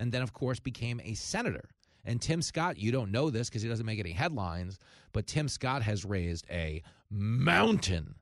[0.00, 1.68] and then, of course, became a senator.
[2.04, 4.78] And Tim Scott, you don't know this because he doesn't make any headlines,
[5.12, 8.14] but Tim Scott has raised a mountain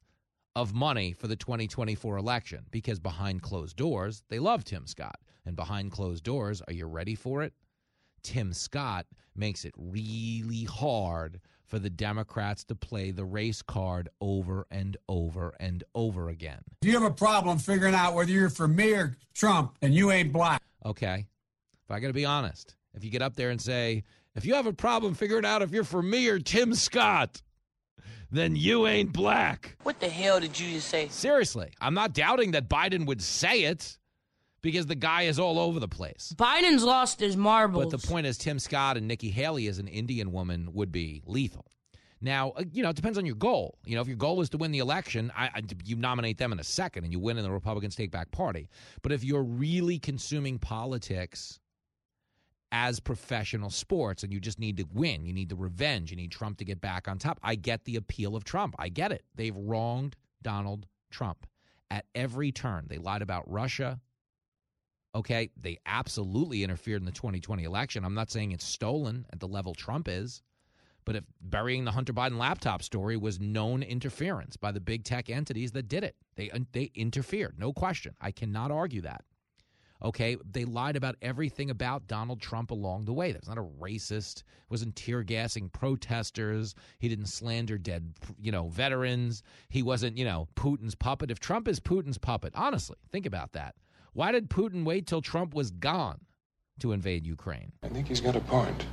[0.56, 5.20] of money for the 2024 election because behind closed doors, they love Tim Scott.
[5.46, 7.54] And behind closed doors, are you ready for it?
[8.22, 14.66] Tim Scott makes it really hard for the Democrats to play the race card over
[14.70, 16.60] and over and over again.
[16.82, 20.10] If you have a problem figuring out whether you're for me or Trump, and you
[20.10, 20.62] ain't black.
[20.84, 21.26] Okay.
[21.88, 22.76] But I got to be honest.
[22.94, 25.72] If you get up there and say, if you have a problem figuring out if
[25.72, 27.42] you're for me or Tim Scott,
[28.30, 29.76] then you ain't black.
[29.82, 31.08] What the hell did you just say?
[31.08, 31.72] Seriously.
[31.80, 33.98] I'm not doubting that Biden would say it
[34.60, 36.34] because the guy is all over the place.
[36.36, 37.90] Biden's lost his marbles.
[37.90, 41.22] But the point is, Tim Scott and Nikki Haley as an Indian woman would be
[41.26, 41.66] lethal.
[42.20, 43.78] Now, uh, you know, it depends on your goal.
[43.84, 46.52] You know, if your goal is to win the election, I, I, you nominate them
[46.52, 48.68] in a second and you win and the Republicans take back party.
[49.02, 51.60] But if you're really consuming politics
[52.72, 56.30] as professional sports and you just need to win, you need the revenge, you need
[56.30, 58.74] Trump to get back on top, I get the appeal of Trump.
[58.78, 59.24] I get it.
[59.34, 61.46] They've wronged Donald Trump
[61.90, 62.86] at every turn.
[62.88, 64.00] They lied about Russia.
[65.14, 68.04] Okay, they absolutely interfered in the 2020 election.
[68.04, 70.42] I'm not saying it's stolen at the level Trump is,
[71.06, 75.30] but if burying the Hunter Biden laptop story was known interference by the big tech
[75.30, 78.14] entities that did it, they they interfered, no question.
[78.20, 79.24] I cannot argue that.
[80.02, 83.32] Okay, they lied about everything about Donald Trump along the way.
[83.32, 84.44] That's not a racist.
[84.70, 86.74] Wasn't tear gassing protesters.
[87.00, 89.42] He didn't slander dead, you know, veterans.
[89.70, 91.30] He wasn't, you know, Putin's puppet.
[91.30, 93.74] If Trump is Putin's puppet, honestly, think about that.
[94.12, 96.20] Why did Putin wait till Trump was gone
[96.80, 97.72] to invade Ukraine?
[97.82, 98.86] I think he's got a point.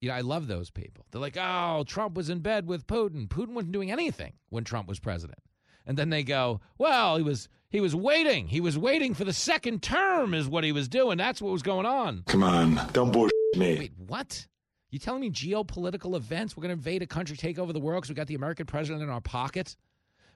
[0.00, 1.06] You know, I love those people.
[1.12, 3.28] They're like, oh, Trump was in bed with Putin.
[3.28, 5.38] Putin wasn't doing anything when Trump was president.
[5.86, 8.48] And then they go, well, he was he was waiting.
[8.48, 11.18] He was waiting for the second term is what he was doing.
[11.18, 12.22] That's what was going on.
[12.26, 13.78] Come on, don't bullshit me.
[13.78, 14.46] Wait, what?
[14.90, 16.54] You telling me geopolitical events?
[16.54, 18.66] We're going to invade a country, take over the world because we got the American
[18.66, 19.74] president in our pocket,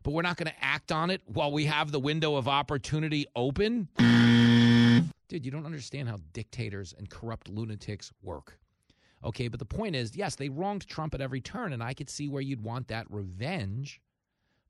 [0.03, 3.27] but we're not going to act on it while we have the window of opportunity
[3.37, 3.89] open?
[5.29, 8.59] Dude, you don't understand how dictators and corrupt lunatics work.
[9.23, 12.09] Okay, but the point is, yes, they wronged Trump at every turn, and I could
[12.09, 14.01] see where you'd want that revenge.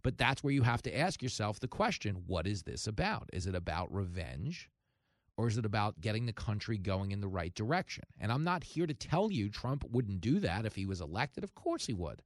[0.07, 3.29] But that's where you have to ask yourself the question what is this about?
[3.33, 4.71] Is it about revenge?
[5.37, 8.05] Or is it about getting the country going in the right direction?
[8.21, 11.42] And I'm not here to tell you Trump wouldn't do that if he was elected.
[11.42, 12.23] Of course he would.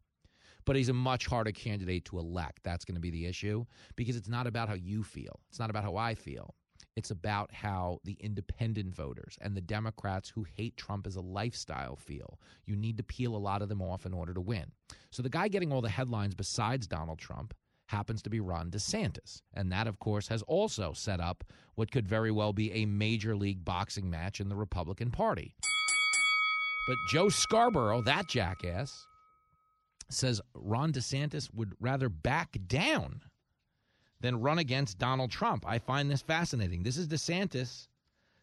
[0.67, 2.61] But he's a much harder candidate to elect.
[2.65, 3.65] That's going to be the issue
[3.97, 5.41] because it's not about how you feel.
[5.49, 6.55] It's not about how I feel.
[6.97, 11.97] It's about how the independent voters and the Democrats who hate Trump as a lifestyle
[11.97, 12.39] feel.
[12.67, 14.71] You need to peel a lot of them off in order to win.
[15.11, 17.55] So the guy getting all the headlines besides Donald Trump
[17.91, 19.43] happens to be Ron DeSantis.
[19.53, 23.37] And that, of course, has also set up what could very well be a major
[23.37, 25.55] league boxing match in the Republican Party.
[26.87, 29.07] But Joe Scarborough, that jackass,
[30.09, 33.23] says Ron DeSantis would rather back down
[34.21, 35.65] than run against Donald Trump.
[35.67, 36.83] I find this fascinating.
[36.83, 37.89] This is DeSantis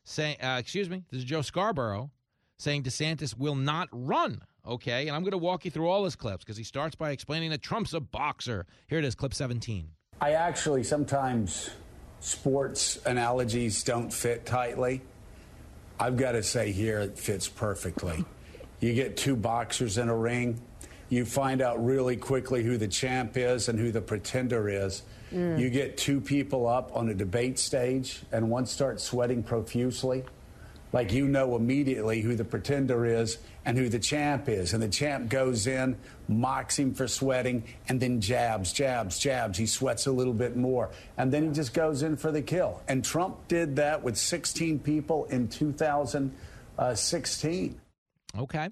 [0.03, 2.11] saying, uh, excuse me, this is Joe Scarborough
[2.57, 4.41] saying DeSantis will not run.
[4.67, 7.11] Okay, and I'm going to walk you through all his clips because he starts by
[7.11, 8.65] explaining that Trump's a boxer.
[8.87, 9.89] Here it is, clip 17.
[10.19, 11.69] I actually sometimes
[12.19, 15.01] sports analogies don't fit tightly.
[15.99, 18.25] I've got to say here it fits perfectly.
[18.81, 20.61] You get two boxers in a ring,
[21.09, 25.03] you find out really quickly who the champ is and who the pretender is.
[25.31, 25.59] Mm.
[25.59, 30.25] You get two people up on a debate stage, and one starts sweating profusely.
[30.93, 34.73] Like you know immediately who the pretender is and who the champ is.
[34.73, 35.97] And the champ goes in,
[36.27, 39.57] mocks him for sweating, and then jabs, jabs, jabs.
[39.57, 40.89] He sweats a little bit more.
[41.17, 42.81] And then he just goes in for the kill.
[42.87, 47.81] And Trump did that with 16 people in 2016.
[48.37, 48.69] Okay.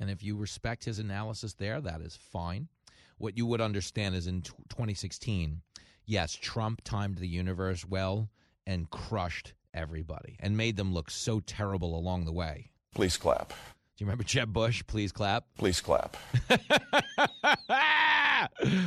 [0.00, 2.68] And if you respect his analysis there, that is fine.
[3.16, 5.62] What you would understand is in 2016,
[6.04, 8.28] yes, Trump timed the universe well
[8.66, 12.70] and crushed everybody and made them look so terrible along the way.
[12.94, 13.48] Please clap.
[13.48, 14.82] Do you remember Jeb Bush?
[14.86, 15.44] Please clap.
[15.56, 16.16] Please clap.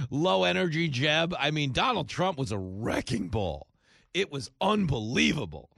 [0.09, 1.33] Low energy Jeb.
[1.39, 3.67] I mean, Donald Trump was a wrecking ball.
[4.13, 5.69] It was unbelievable.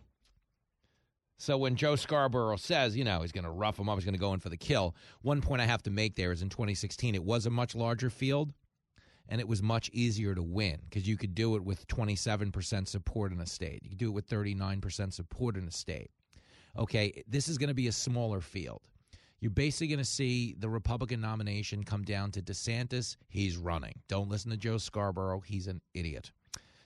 [1.38, 4.14] So when Joe Scarborough says, you know, he's going to rough him up, he's going
[4.14, 6.50] to go in for the kill, one point I have to make there is in
[6.50, 8.52] 2016, it was a much larger field
[9.30, 13.32] and it was much easier to win because you could do it with 27% support
[13.32, 13.82] in a state.
[13.84, 16.10] You could do it with 39% support in a state.
[16.78, 18.82] Okay, this is going to be a smaller field.
[19.40, 23.16] You're basically going to see the Republican nomination come down to DeSantis.
[23.30, 23.94] He's running.
[24.08, 25.42] Don't listen to Joe Scarborough.
[25.46, 26.32] He's an idiot.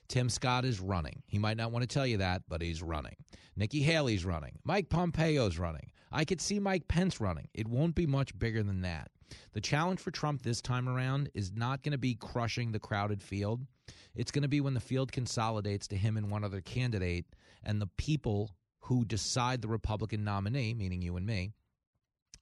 [0.06, 1.22] Tim Scott is running.
[1.26, 3.16] He might not want to tell you that, but he's running.
[3.56, 4.58] Nikki Haley's running.
[4.62, 5.90] Mike Pompeo's running.
[6.12, 7.48] I could see Mike Pence running.
[7.54, 9.10] It won't be much bigger than that.
[9.52, 13.22] The challenge for Trump this time around is not going to be crushing the crowded
[13.22, 13.66] field.
[14.14, 17.26] It's going to be when the field consolidates to him and one other candidate,
[17.62, 21.52] and the people who decide the Republican nominee, meaning you and me,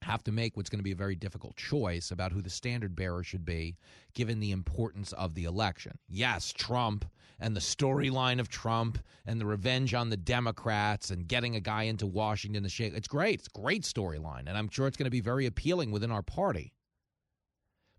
[0.02, 2.94] have to make what's going to be a very difficult choice about who the standard
[2.94, 3.76] bearer should be,
[4.14, 5.98] given the importance of the election.
[6.08, 7.04] Yes, Trump
[7.40, 11.84] and the storyline of Trump and the revenge on the Democrats and getting a guy
[11.84, 12.94] into Washington to shake.
[12.94, 13.40] It's great.
[13.40, 14.44] It's a great storyline.
[14.46, 16.72] And I'm sure it's going to be very appealing within our party.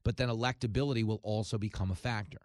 [0.04, 2.40] But then electability will also become a factor.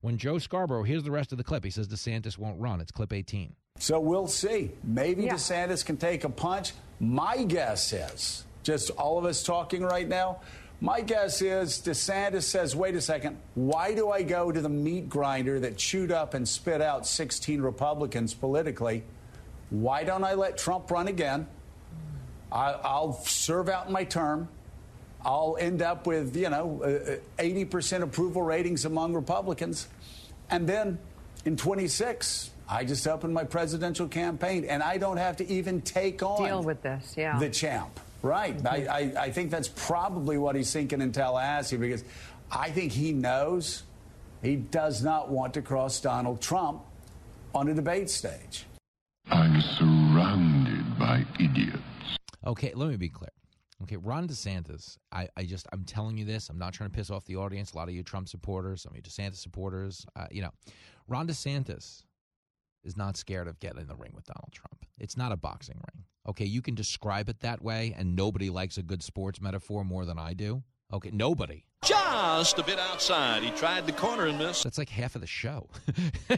[0.00, 1.64] When Joe Scarborough, here's the rest of the clip.
[1.64, 2.80] He says DeSantis won't run.
[2.80, 3.54] It's clip 18.
[3.78, 4.70] So we'll see.
[4.84, 5.34] Maybe yeah.
[5.34, 6.72] DeSantis can take a punch.
[7.00, 10.40] My guess is just all of us talking right now.
[10.80, 15.08] My guess is DeSantis says, wait a second, why do I go to the meat
[15.08, 19.04] grinder that chewed up and spit out 16 Republicans politically?
[19.70, 21.46] Why don't I let Trump run again?
[22.50, 24.48] I, will serve out my term.
[25.24, 26.80] I'll end up with, you know,
[27.38, 29.88] 80% uh, approval ratings among Republicans.
[30.50, 30.98] And then
[31.44, 36.22] in 26, I just opened my presidential campaign and I don't have to even take
[36.22, 37.38] on deal with this, yeah.
[37.38, 38.00] the champ.
[38.26, 38.56] Right.
[38.56, 38.66] Mm-hmm.
[38.66, 42.02] I, I, I think that's probably what he's thinking in Tallahassee because
[42.50, 43.84] I think he knows
[44.42, 46.82] he does not want to cross Donald Trump
[47.54, 48.66] on a debate stage.
[49.30, 51.78] I'm surrounded by idiots.
[52.44, 53.30] Okay, let me be clear.
[53.82, 56.48] Okay, Ron DeSantis, I, I just, I'm telling you this.
[56.48, 57.72] I'm not trying to piss off the audience.
[57.72, 60.50] A lot of you Trump supporters, some of you DeSantis supporters, uh, you know,
[61.06, 62.02] Ron DeSantis
[62.82, 64.84] is not scared of getting in the ring with Donald Trump.
[64.98, 66.04] It's not a boxing ring.
[66.28, 70.04] Okay, you can describe it that way, and nobody likes a good sports metaphor more
[70.04, 70.62] than I do.
[70.92, 71.64] Okay, nobody.
[71.84, 73.42] Just a bit outside.
[73.42, 74.64] He tried the corner and missed.
[74.64, 75.68] That's like half of the show.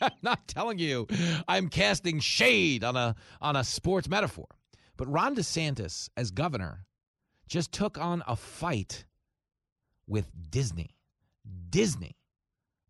[0.00, 1.06] I'm not telling you
[1.48, 4.46] I'm casting shade on a on a sports metaphor.
[4.96, 6.86] But Ron DeSantis, as governor,
[7.46, 9.04] just took on a fight
[10.06, 10.96] with Disney.
[11.68, 12.16] Disney.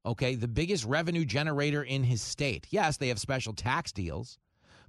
[0.04, 2.68] Okay, the biggest revenue generator in his state.
[2.70, 4.38] Yes, they have special tax deals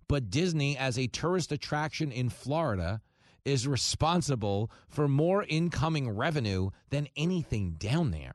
[0.08, 3.02] but Disney, as a tourist attraction in Florida,
[3.46, 8.34] is responsible for more incoming revenue than anything down there.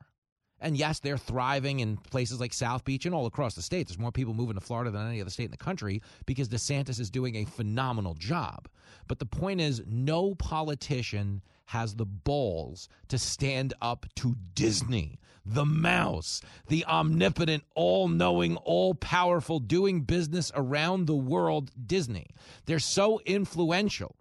[0.63, 3.89] And yes, they're thriving in places like South Beach and all across the state.
[3.89, 7.01] There's more people moving to Florida than any other state in the country because DeSantis
[7.01, 8.69] is doing a phenomenal job.
[9.09, 15.64] But the point is, no politician has the balls to stand up to Disney, the
[15.64, 22.29] mouse, the omnipotent, all knowing, all powerful, doing business around the world Disney.
[22.66, 24.16] They're so influential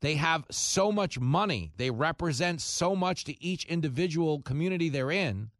[0.00, 5.50] they have so much money, they represent so much to each individual community they're in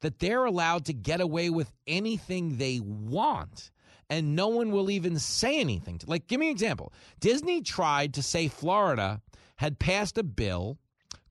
[0.00, 3.70] that they're allowed to get away with anything they want
[4.10, 5.96] and no one will even say anything.
[5.98, 6.92] To, like, give me an example.
[7.18, 9.22] Disney tried to say Florida
[9.62, 10.76] had passed a bill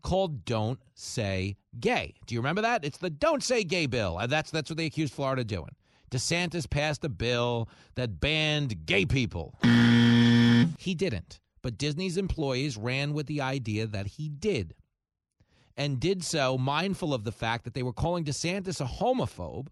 [0.01, 2.15] called Don't Say Gay.
[2.25, 2.85] Do you remember that?
[2.85, 4.17] It's the Don't Say Gay bill.
[4.17, 5.75] Uh, that's that's what they accused Florida of doing.
[6.11, 9.57] DeSantis passed a bill that banned gay people.
[10.79, 11.41] he didn't.
[11.61, 14.75] But Disney's employees ran with the idea that he did,
[15.75, 19.67] and did so mindful of the fact that they were calling DeSantis a homophobe,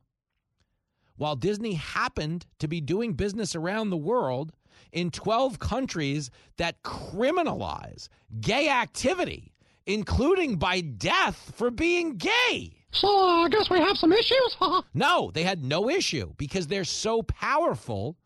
[1.16, 4.52] while Disney happened to be doing business around the world
[4.92, 8.10] in 12 countries that criminalize
[8.42, 9.54] gay activity,
[9.86, 12.74] including by death for being gay.
[12.92, 14.58] So uh, I guess we have some issues?
[14.94, 18.18] no, they had no issue because they're so powerful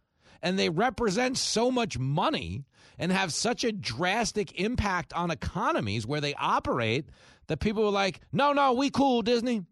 [0.41, 2.65] and they represent so much money
[2.97, 7.09] and have such a drastic impact on economies where they operate
[7.47, 9.63] that people were like, no, no, we cool, Disney.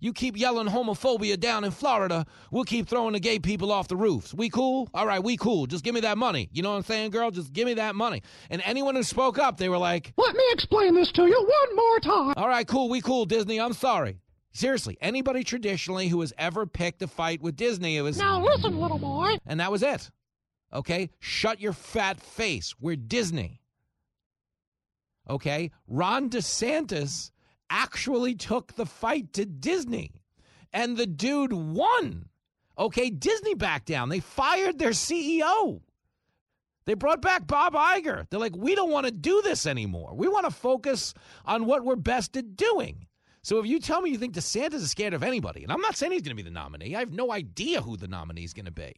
[0.00, 3.96] You keep yelling homophobia down in Florida, we'll keep throwing the gay people off the
[3.96, 4.32] roofs.
[4.32, 4.88] We cool?
[4.94, 5.66] All right, we cool.
[5.66, 6.48] Just give me that money.
[6.52, 7.30] You know what I'm saying, girl?
[7.30, 8.22] Just give me that money.
[8.48, 11.76] And anyone who spoke up, they were like, Let me explain this to you one
[11.76, 12.34] more time.
[12.36, 12.88] All right, cool.
[12.88, 13.60] We cool, Disney.
[13.60, 14.18] I'm sorry.
[14.52, 18.18] Seriously, anybody traditionally who has ever picked a fight with Disney, it was.
[18.18, 19.36] Now listen, little boy.
[19.46, 20.10] And that was it.
[20.72, 21.10] Okay?
[21.18, 22.74] Shut your fat face.
[22.80, 23.60] We're Disney.
[25.28, 25.70] Okay?
[25.86, 27.30] Ron DeSantis
[27.70, 30.12] actually took the fight to Disney,
[30.72, 32.28] and the dude won.
[32.76, 33.10] Okay?
[33.10, 34.08] Disney backed down.
[34.08, 35.80] They fired their CEO.
[36.86, 38.26] They brought back Bob Iger.
[38.28, 40.12] They're like, we don't want to do this anymore.
[40.14, 41.14] We want to focus
[41.44, 43.06] on what we're best at doing.
[43.42, 45.96] So if you tell me you think DeSantis is scared of anybody, and I'm not
[45.96, 48.52] saying he's going to be the nominee, I have no idea who the nominee is
[48.52, 48.94] going to be.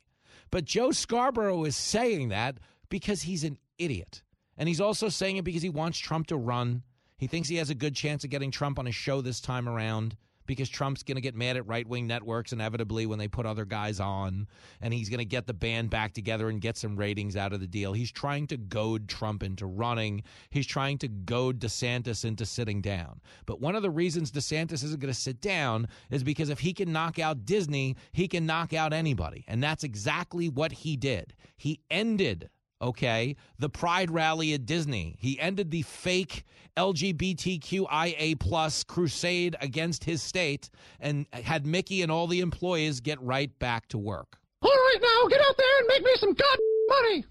[0.51, 2.59] But Joe Scarborough is saying that
[2.89, 4.23] because he's an idiot.
[4.57, 6.83] And he's also saying it because he wants Trump to run.
[7.23, 9.69] He thinks he has a good chance of getting Trump on his show this time
[9.69, 13.47] around because Trump's going to get mad at right wing networks inevitably when they put
[13.47, 14.49] other guys on,
[14.81, 17.61] and he's going to get the band back together and get some ratings out of
[17.61, 17.93] the deal.
[17.93, 20.25] He's trying to goad Trump into running.
[20.51, 23.21] He's trying to goad DeSantis into sitting down.
[23.47, 26.73] But one of the reasons DeSantis isn't going to sit down is because if he
[26.73, 29.45] can knock out Disney, he can knock out anybody.
[29.47, 31.35] And that's exactly what he did.
[31.57, 32.51] He ended
[32.83, 35.17] okay, the Pride rally at Disney.
[35.19, 36.45] He ended the fake
[36.77, 40.71] LGBTQIA plus crusade against his state
[41.01, 44.39] and had Mickey and all the employees get right back to work.
[44.63, 46.59] All right, now get out there and make me some god
[46.89, 47.25] money.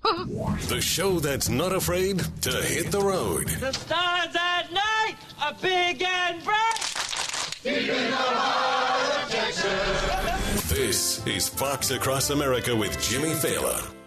[0.68, 3.48] the show that's not afraid to hit the road.
[3.48, 6.92] The stars at night are big and bright.
[7.64, 10.70] Deep the heart of Texas.
[10.70, 14.01] This is Fox Across America with Jimmy Failla.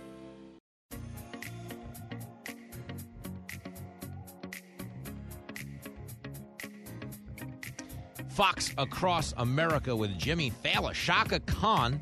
[8.34, 10.92] Fox Across America with Jimmy Failla.
[10.92, 12.00] Chaka Khan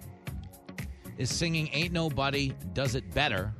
[1.19, 3.53] is singing Ain't Nobody Does It Better.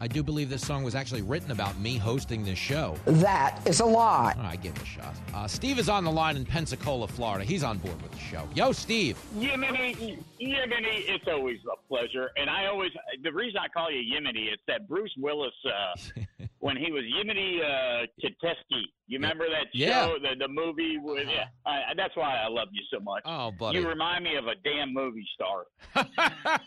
[0.00, 2.96] I do believe this song was actually written about me hosting this show.
[3.04, 4.34] That is a lie.
[4.36, 5.14] I give it a shot.
[5.32, 7.44] Uh, Steve is on the line in Pensacola, Florida.
[7.44, 8.48] He's on board with the show.
[8.52, 9.16] Yo, Steve.
[9.38, 12.30] Yemeni, Yemeni, it's always a pleasure.
[12.36, 12.90] And I always,
[13.22, 16.22] the reason I call you Yemeni is that Bruce Willis, uh,
[16.58, 20.06] when he was Yemeni uh, Kateski, you remember that Yeah.
[20.06, 20.98] show, the, the movie?
[20.98, 23.22] With, yeah, I, that's why I love you so much.
[23.24, 23.78] Oh, buddy.
[23.78, 25.66] You remind me of a damn movie star.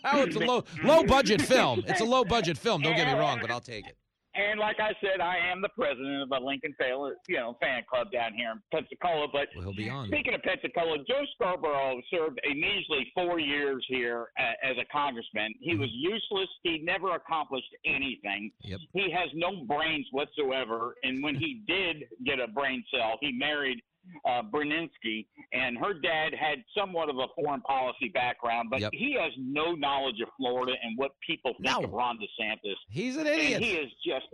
[0.07, 1.83] Oh, it's a low low budget film.
[1.87, 2.81] It's a low budget film.
[2.81, 3.97] Don't get me wrong, but I'll take it.
[4.35, 7.83] And like I said, I am the president of a Lincoln Failla, you know, fan
[7.89, 9.27] club down here in Pensacola.
[9.31, 10.07] But Well, he'll be on.
[10.07, 15.53] speaking of Pensacola, Joe Scarborough served a measly four years here a- as a congressman.
[15.59, 15.81] He mm-hmm.
[15.81, 16.49] was useless.
[16.63, 18.51] He never accomplished anything.
[18.61, 18.79] Yep.
[18.93, 20.95] He has no brains whatsoever.
[21.03, 23.81] And when he did get a brain cell, he married
[24.25, 28.91] uh, Brzezinski, and her dad had somewhat of a foreign policy background, but Yep.
[28.93, 31.85] he has no knowledge of Florida and what people think No.
[31.87, 32.75] of Ron DeSantis.
[32.89, 33.61] He's an And idiot.
[33.61, 34.25] he is just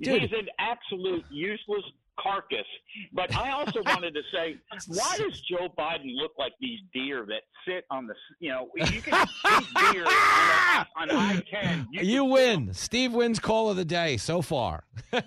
[0.00, 0.22] Dude.
[0.22, 1.84] he's an absolute useless
[2.20, 2.64] carcass.
[3.12, 4.56] But I also wanted to say,
[4.88, 9.02] why does Joe Biden look like these deer that sit on the you know you
[9.02, 11.88] can these deer on I ten.
[11.90, 12.72] You win.
[12.72, 14.84] Steve wins call of the day so far.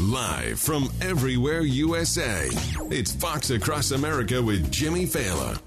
[0.00, 2.48] Live from everywhere USA,
[2.90, 5.60] it's Fox Across America with Jimmy Failla.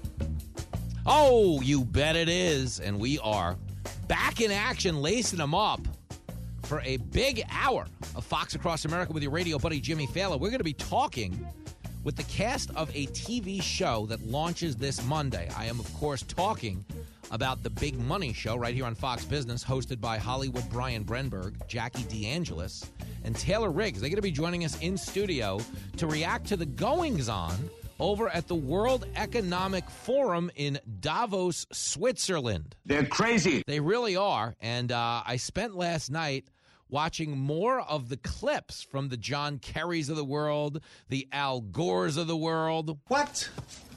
[1.06, 2.80] Oh, you bet it is.
[2.80, 3.56] And we are
[4.08, 5.82] back in action, lacing them up
[6.64, 10.32] for a big hour of Fox Across America with your radio buddy Jimmy Failla.
[10.32, 11.46] We're going to be talking
[12.02, 15.48] with the cast of a TV show that launches this Monday.
[15.56, 16.84] I am, of course, talking
[17.30, 21.54] about the Big Money Show right here on Fox Business, hosted by Hollywood Brian Brenberg,
[21.68, 22.84] Jackie DeAngelis,
[23.24, 24.00] and Taylor Riggs.
[24.00, 25.60] They're going to be joining us in studio
[25.96, 32.76] to react to the goings on over at the World Economic Forum in Davos, Switzerland.
[32.84, 33.62] They're crazy.
[33.66, 34.54] They really are.
[34.60, 36.46] And uh, I spent last night
[36.88, 42.16] watching more of the clips from the John Kerrys of the world, the Al Gores
[42.16, 42.98] of the world.
[43.08, 43.48] What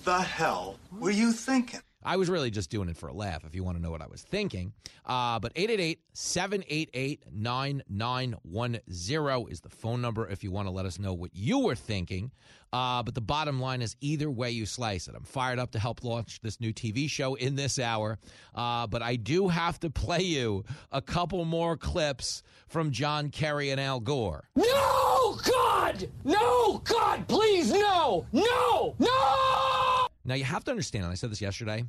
[0.04, 1.82] the hell were you thinking?
[2.08, 4.02] I was really just doing it for a laugh, if you want to know what
[4.02, 4.72] I was thinking.
[5.06, 11.00] Uh, but 888 788 9910 is the phone number if you want to let us
[11.00, 12.32] know what you were thinking.
[12.72, 15.16] Uh, but the bottom line is either way you slice it.
[15.16, 18.20] I'm fired up to help launch this new TV show in this hour.
[18.56, 23.70] Uh, but I do have to play you a couple more clips from John Kerry
[23.70, 24.48] and Al Gore.
[24.56, 25.68] No, God!
[25.88, 26.10] God!
[26.26, 26.82] No!
[26.84, 28.26] God, please, no!
[28.34, 28.96] No!
[29.00, 29.87] No!
[30.28, 31.86] Now you have to understand, and I said this yesterday.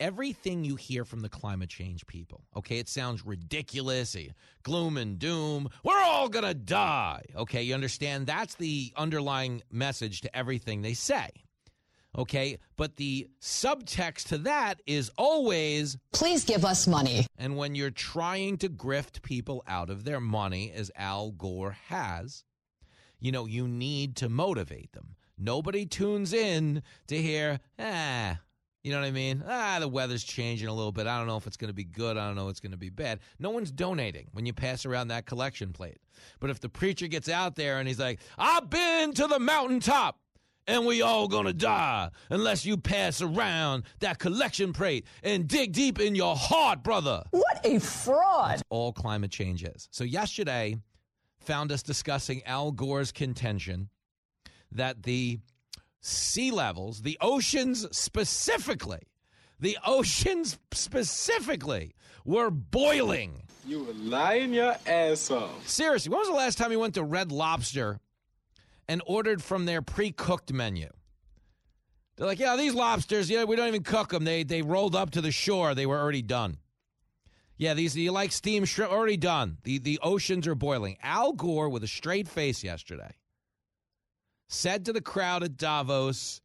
[0.00, 4.28] Everything you hear from the climate change people, okay, it sounds ridiculous, eh,
[4.64, 5.68] gloom and doom.
[5.84, 7.22] We're all gonna die.
[7.36, 8.26] Okay, you understand?
[8.26, 11.30] That's the underlying message to everything they say.
[12.18, 17.26] Okay, but the subtext to that is always Please give us money.
[17.38, 22.42] and when you're trying to grift people out of their money, as Al Gore has,
[23.20, 25.14] you know, you need to motivate them.
[25.42, 28.38] Nobody tunes in to hear, ah,
[28.84, 29.42] you know what I mean?
[29.46, 31.08] Ah, the weather's changing a little bit.
[31.08, 32.16] I don't know if it's going to be good.
[32.16, 33.18] I don't know if it's going to be bad.
[33.40, 35.98] No one's donating when you pass around that collection plate.
[36.38, 40.20] But if the preacher gets out there and he's like, I've been to the mountaintop
[40.68, 45.98] and we all gonna die unless you pass around that collection plate and dig deep
[45.98, 47.24] in your heart, brother.
[47.32, 48.52] What a fraud.
[48.52, 49.88] That's all climate change is.
[49.90, 50.76] So yesterday
[51.40, 53.88] found us discussing Al Gore's contention
[54.76, 55.40] that the
[56.00, 59.08] sea levels, the oceans specifically,
[59.60, 61.94] the oceans specifically
[62.24, 63.42] were boiling.
[63.66, 65.68] You were lying your ass off.
[65.68, 68.00] Seriously, when was the last time you went to Red Lobster
[68.88, 70.88] and ordered from their pre-cooked menu?
[72.16, 74.24] They're like, yeah, these lobsters, yeah, we don't even cook them.
[74.24, 75.74] They they rolled up to the shore.
[75.74, 76.58] They were already done.
[77.56, 79.58] Yeah, these you like steam shrimp already done.
[79.62, 80.98] The the oceans are boiling.
[81.02, 83.14] Al Gore with a straight face yesterday
[84.52, 86.42] said to the crowd at Davos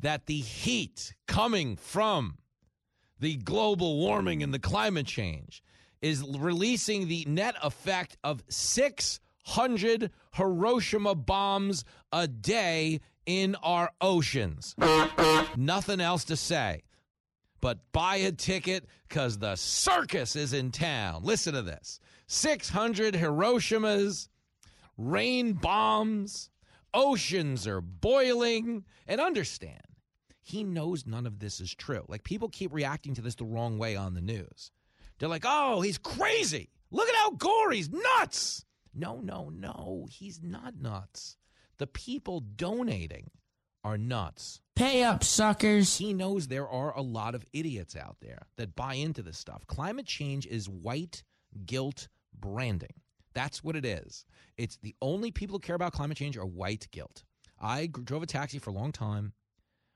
[0.00, 2.36] that the heat coming from
[3.18, 5.62] the global warming and the climate change
[6.02, 14.76] is releasing the net effect of 600 Hiroshima bombs a day in our oceans.
[15.56, 16.82] Nothing else to say.
[17.60, 21.24] But buy a ticket because the circus is in town.
[21.24, 24.28] Listen to this 600 Hiroshimas,
[24.96, 26.50] rain bombs,
[26.94, 28.84] oceans are boiling.
[29.06, 29.82] And understand,
[30.40, 32.04] he knows none of this is true.
[32.08, 34.70] Like people keep reacting to this the wrong way on the news.
[35.18, 36.70] They're like, oh, he's crazy.
[36.90, 37.76] Look at how gory.
[37.76, 38.64] he's nuts.
[38.94, 41.36] No, no, no, he's not nuts.
[41.78, 43.30] The people donating
[43.84, 44.60] are nuts.
[44.74, 45.96] Pay up, suckers.
[45.96, 49.66] He knows there are a lot of idiots out there that buy into this stuff.
[49.66, 51.22] Climate change is white
[51.66, 52.94] guilt branding.
[53.34, 54.24] That's what it is.
[54.56, 57.24] It's the only people who care about climate change are white guilt.
[57.60, 59.32] I drove a taxi for a long time.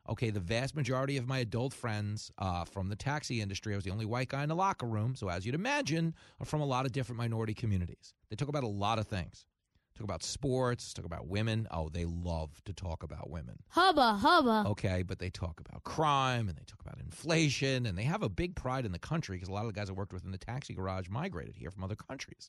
[0.08, 3.84] Okay, the vast majority of my adult friends uh, from the taxi industry, I was
[3.84, 5.14] the only white guy in the locker room.
[5.14, 8.12] So, as you'd imagine, are from a lot of different minority communities.
[8.28, 9.46] They talk about a lot of things.
[9.94, 11.68] Talk about sports, talk about women.
[11.70, 13.56] Oh, they love to talk about women.
[13.68, 14.64] Hubba, hubba.
[14.70, 18.28] Okay, but they talk about crime and they talk about inflation and they have a
[18.30, 20.30] big pride in the country because a lot of the guys I worked with in
[20.30, 22.48] the taxi garage migrated here from other countries.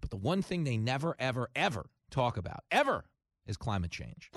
[0.00, 3.04] But the one thing they never, ever, ever talk about, ever,
[3.46, 4.30] is climate change.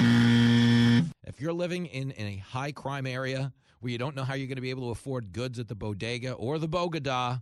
[1.26, 4.48] If you're living in, in a high crime area where you don't know how you're
[4.48, 7.42] going to be able to afford goods at the bodega or the bogada,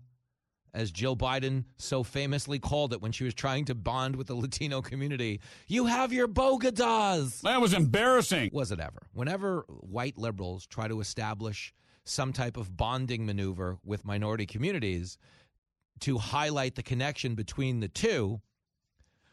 [0.75, 4.35] as Jill Biden so famously called it when she was trying to bond with the
[4.35, 5.39] Latino community.
[5.67, 7.41] You have your bogadas.
[7.41, 8.49] That was embarrassing.
[8.53, 9.07] Was it ever?
[9.13, 11.73] Whenever white liberals try to establish
[12.03, 15.17] some type of bonding maneuver with minority communities
[16.01, 18.41] to highlight the connection between the two,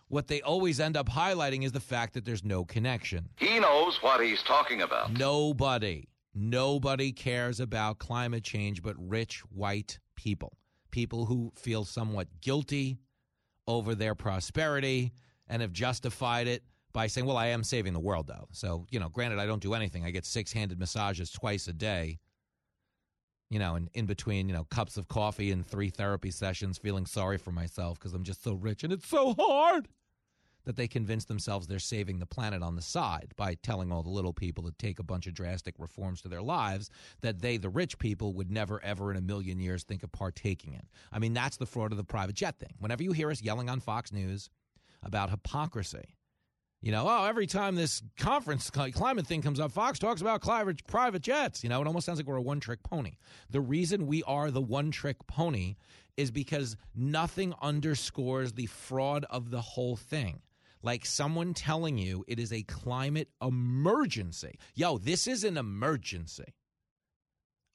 [0.06, 3.28] what they always end up highlighting is the fact that there's no connection.
[3.36, 5.12] He knows what he's talking about.
[5.12, 10.56] Nobody, nobody cares about climate change but rich white people
[10.92, 12.98] people who feel somewhat guilty
[13.66, 15.12] over their prosperity
[15.48, 16.62] and have justified it
[16.92, 18.46] by saying, well, I am saving the world, though.
[18.52, 20.04] So, you know, granted, I don't do anything.
[20.04, 22.18] I get six handed massages twice a day,
[23.50, 27.06] you know, and in between, you know, cups of coffee and three therapy sessions, feeling
[27.06, 29.88] sorry for myself because I'm just so rich and it's so hard
[30.64, 34.10] that they convince themselves they're saving the planet on the side by telling all the
[34.10, 36.90] little people to take a bunch of drastic reforms to their lives
[37.20, 40.74] that they, the rich people, would never, ever in a million years think of partaking
[40.74, 40.82] in.
[41.12, 42.74] I mean, that's the fraud of the private jet thing.
[42.78, 44.50] Whenever you hear us yelling on Fox News
[45.02, 46.16] about hypocrisy,
[46.80, 50.42] you know, oh, every time this conference climate thing comes up, Fox talks about
[50.88, 51.62] private jets.
[51.62, 53.18] You know, it almost sounds like we're a one trick pony.
[53.50, 55.76] The reason we are the one trick pony
[56.16, 60.40] is because nothing underscores the fraud of the whole thing
[60.82, 64.58] like someone telling you it is a climate emergency.
[64.74, 66.54] Yo, this is an emergency.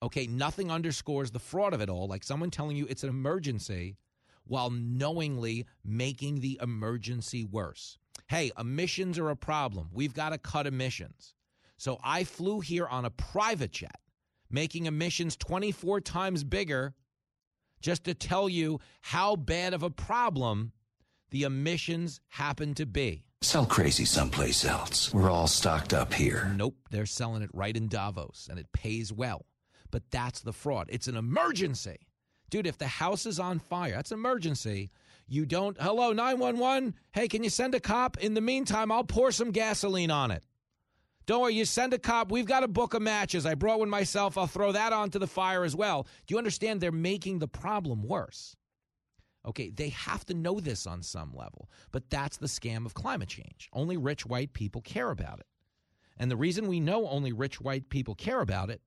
[0.03, 3.97] Okay, nothing underscores the fraud of it all, like someone telling you it's an emergency
[4.45, 7.97] while knowingly making the emergency worse.
[8.27, 9.89] Hey, emissions are a problem.
[9.91, 11.33] We've got to cut emissions.
[11.77, 13.99] So I flew here on a private jet,
[14.49, 16.93] making emissions 24 times bigger,
[17.81, 20.71] just to tell you how bad of a problem
[21.29, 23.23] the emissions happen to be.
[23.41, 25.13] Sell crazy someplace else.
[25.13, 26.51] We're all stocked up here.
[26.55, 29.45] Nope, they're selling it right in Davos, and it pays well.
[29.91, 30.87] But that's the fraud.
[30.89, 31.97] It's an emergency.
[32.49, 34.89] Dude, if the house is on fire, that's an emergency.
[35.27, 36.95] You don't, hello, 911.
[37.11, 38.17] Hey, can you send a cop?
[38.17, 40.43] In the meantime, I'll pour some gasoline on it.
[41.25, 42.31] Don't worry, you send a cop.
[42.31, 43.45] We've got a book of matches.
[43.45, 44.37] I brought one myself.
[44.37, 46.07] I'll throw that onto the fire as well.
[46.25, 46.79] Do you understand?
[46.79, 48.55] They're making the problem worse.
[49.47, 53.29] Okay, they have to know this on some level, but that's the scam of climate
[53.29, 53.69] change.
[53.71, 55.45] Only rich white people care about it.
[56.17, 58.81] And the reason we know only rich white people care about it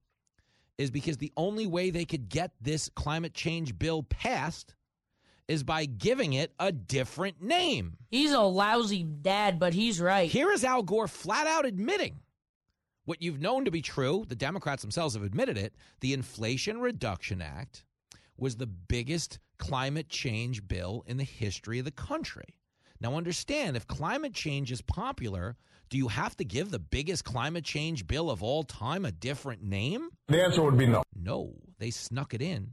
[0.76, 4.74] is because the only way they could get this climate change bill passed
[5.48, 7.96] is by giving it a different name.
[8.10, 10.30] He's a lousy dad, but he's right.
[10.30, 12.20] Here is Al Gore flat out admitting
[13.04, 14.24] what you've known to be true.
[14.28, 15.74] The Democrats themselves have admitted it.
[16.00, 17.84] The Inflation Reduction Act
[18.40, 22.56] was the biggest climate change bill in the history of the country.
[23.00, 25.56] Now, understand if climate change is popular,
[25.88, 29.62] do you have to give the biggest climate change bill of all time a different
[29.62, 30.10] name?
[30.28, 31.02] The answer would be no.
[31.14, 32.72] No, they snuck it in.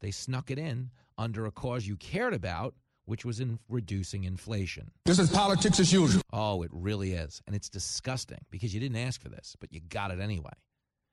[0.00, 4.90] They snuck it in under a cause you cared about, which was in reducing inflation.
[5.04, 6.22] This is politics as usual.
[6.32, 7.42] Oh, it really is.
[7.46, 10.52] And it's disgusting because you didn't ask for this, but you got it anyway.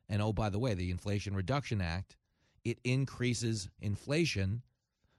[0.09, 2.16] And oh, by the way, the Inflation Reduction Act,
[2.67, 4.61] it increases inflation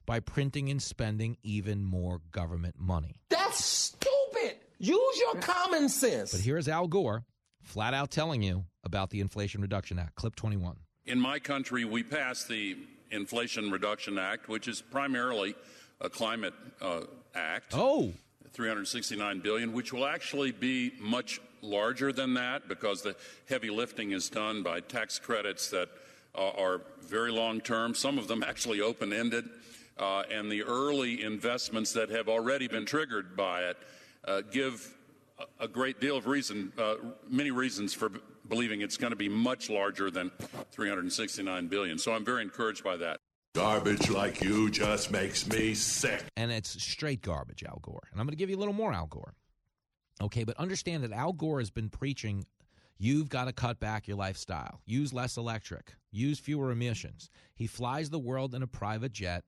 [0.05, 3.23] by printing and spending even more government money.
[3.31, 4.57] That's stupid.
[4.79, 6.33] Use your common sense.
[6.33, 7.25] But here's Al Gore
[7.63, 10.77] flat out telling you about the Inflation Reduction Act, clip 21.
[11.07, 12.77] In my country, we passed the
[13.11, 15.55] Inflation Reduction Act, which is primarily
[16.03, 17.01] a climate uh,
[17.35, 17.73] act.
[17.75, 18.13] Oh.
[18.53, 23.17] 369 billion, which will actually be much larger than that because the
[23.49, 26.08] heavy lifting is done by tax credits that uh,
[26.39, 29.49] are very long term, some of them actually open ended,
[29.99, 33.77] uh, and the early investments that have already been triggered by it
[34.25, 34.95] uh, give
[35.61, 36.95] a great deal of reason, uh,
[37.29, 40.31] many reasons for b- believing it's going to be much larger than
[40.73, 41.99] 369 billion.
[41.99, 43.19] So I'm very encouraged by that.
[43.55, 46.25] Garbage like you just makes me sick.
[46.37, 48.09] And it's straight garbage, Al Gore.
[48.11, 49.35] And I'm going to give you a little more Al Gore.
[50.21, 52.45] Okay, but understand that Al Gore has been preaching
[52.99, 57.31] you've got to cut back your lifestyle, use less electric, use fewer emissions.
[57.55, 59.45] He flies the world in a private jet.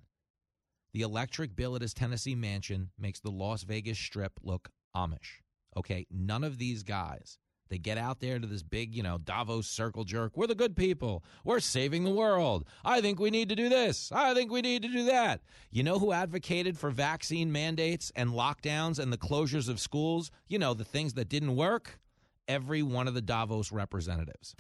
[0.92, 5.42] The electric bill at his Tennessee mansion makes the Las Vegas Strip look Amish.
[5.76, 7.38] Okay, none of these guys.
[7.68, 10.36] They get out there to this big, you know, Davos circle jerk.
[10.36, 11.22] We're the good people.
[11.44, 12.64] We're saving the world.
[12.84, 14.10] I think we need to do this.
[14.12, 15.40] I think we need to do that.
[15.70, 20.32] You know who advocated for vaccine mandates and lockdowns and the closures of schools?
[20.48, 22.00] You know, the things that didn't work?
[22.48, 24.54] Every one of the Davos representatives.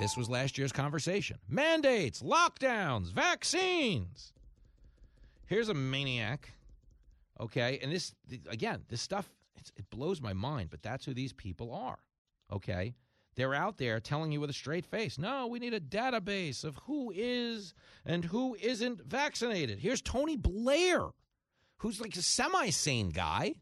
[0.00, 1.38] This was last year's conversation.
[1.48, 4.32] Mandates, lockdowns, vaccines.
[5.46, 6.52] Here's a maniac.
[7.40, 7.78] Okay.
[7.82, 8.14] And this,
[8.48, 9.28] again, this stuff
[9.76, 11.98] it blows my mind, but that's who these people are.
[12.52, 12.94] Okay?
[13.34, 16.76] They're out there telling you with a straight face, no, we need a database of
[16.84, 17.74] who is
[18.04, 19.78] and who isn't vaccinated.
[19.78, 21.08] Here's Tony Blair,
[21.78, 23.54] who's like a semi sane guy,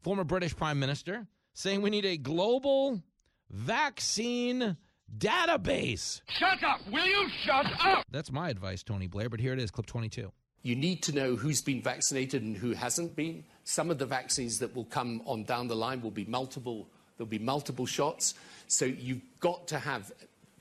[0.00, 1.26] former British Prime Minister,
[1.56, 3.02] saying we need a global
[3.50, 4.76] vaccine
[5.16, 6.20] database.
[6.28, 6.80] Shut up!
[6.92, 8.04] Will you shut up?
[8.10, 10.30] That's my advice, Tony Blair, but here it is, clip 22.
[10.62, 13.42] You need to know who's been vaccinated and who hasn't been.
[13.64, 17.26] Some of the vaccines that will come on down the line will be multiple, there'll
[17.26, 18.34] be multiple shots.
[18.68, 20.12] So you've got to have,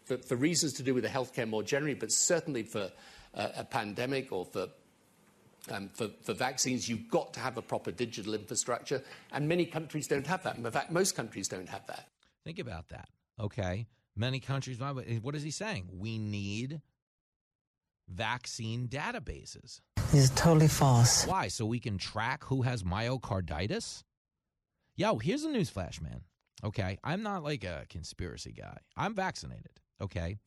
[0.06, 2.90] for, for reasons to do with the healthcare more generally, but certainly for
[3.34, 4.68] uh, a pandemic or for
[5.72, 9.02] um, for, for, vaccines, you've got to have a proper digital infrastructure,
[9.32, 10.58] and many countries don't have that.
[10.58, 12.08] In fact, most countries don't have that.
[12.44, 13.10] Think about that.
[13.40, 14.80] Okay, many countries.
[14.80, 15.90] What is he saying?
[15.92, 16.82] We need
[18.08, 19.82] vaccine databases.
[20.12, 21.26] This is totally false.
[21.26, 21.48] Why?
[21.48, 24.04] So we can track who has myocarditis?
[24.96, 26.22] Yo, here's a newsflash, man.
[26.64, 28.78] Okay, I'm not like a conspiracy guy.
[28.96, 29.82] I'm vaccinated.
[30.02, 30.38] Okay,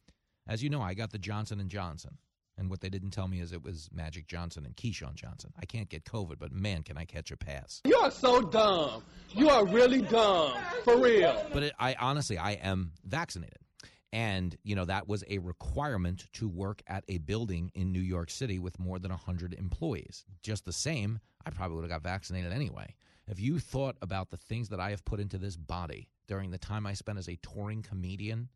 [0.46, 2.18] as you know, I got the Johnson and Johnson.
[2.58, 5.52] And what they didn't tell me is it was Magic Johnson and Keyshawn Johnson.
[5.60, 7.80] I can't get COVID, but man, can I catch a pass.
[7.84, 9.04] You are so dumb.
[9.30, 10.54] You are really dumb.
[10.82, 11.46] For real.
[11.52, 13.58] But it, I honestly, I am vaccinated.
[14.12, 18.30] And, you know, that was a requirement to work at a building in New York
[18.30, 20.24] City with more than 100 employees.
[20.42, 22.94] Just the same, I probably would have got vaccinated anyway.
[23.28, 26.58] If you thought about the things that I have put into this body during the
[26.58, 28.48] time I spent as a touring comedian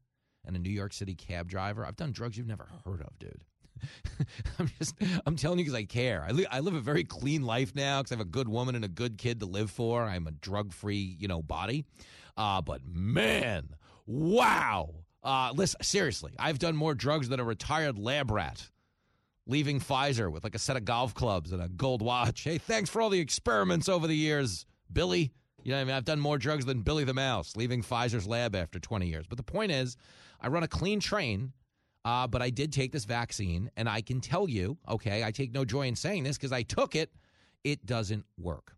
[0.46, 3.44] and a New York City cab driver, I've done drugs you've never heard of, dude.
[4.58, 4.94] I'm just,
[5.26, 6.24] I'm telling you because I care.
[6.26, 8.74] I, li- I live a very clean life now because I have a good woman
[8.74, 10.04] and a good kid to live for.
[10.04, 11.84] I'm a drug free, you know, body.
[12.36, 13.68] Uh, but man,
[14.06, 14.90] wow.
[15.22, 18.68] Uh, listen, seriously, I've done more drugs than a retired lab rat
[19.46, 22.42] leaving Pfizer with like a set of golf clubs and a gold watch.
[22.44, 25.32] Hey, thanks for all the experiments over the years, Billy,
[25.64, 28.56] you know, I mean, I've done more drugs than Billy the Mouse, leaving Pfizer's lab
[28.56, 29.26] after 20 years.
[29.28, 29.96] But the point is,
[30.40, 31.52] I run a clean train,
[32.05, 35.53] uh, but I did take this vaccine, and I can tell you, okay, I take
[35.53, 37.12] no joy in saying this because I took it,
[37.64, 38.76] it doesn't work.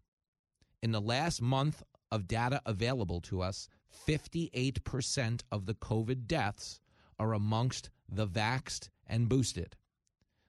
[0.82, 3.68] In the last month of data available to us,
[4.06, 6.80] 58% of the COVID deaths
[7.18, 9.76] are amongst the vaxxed and boosted.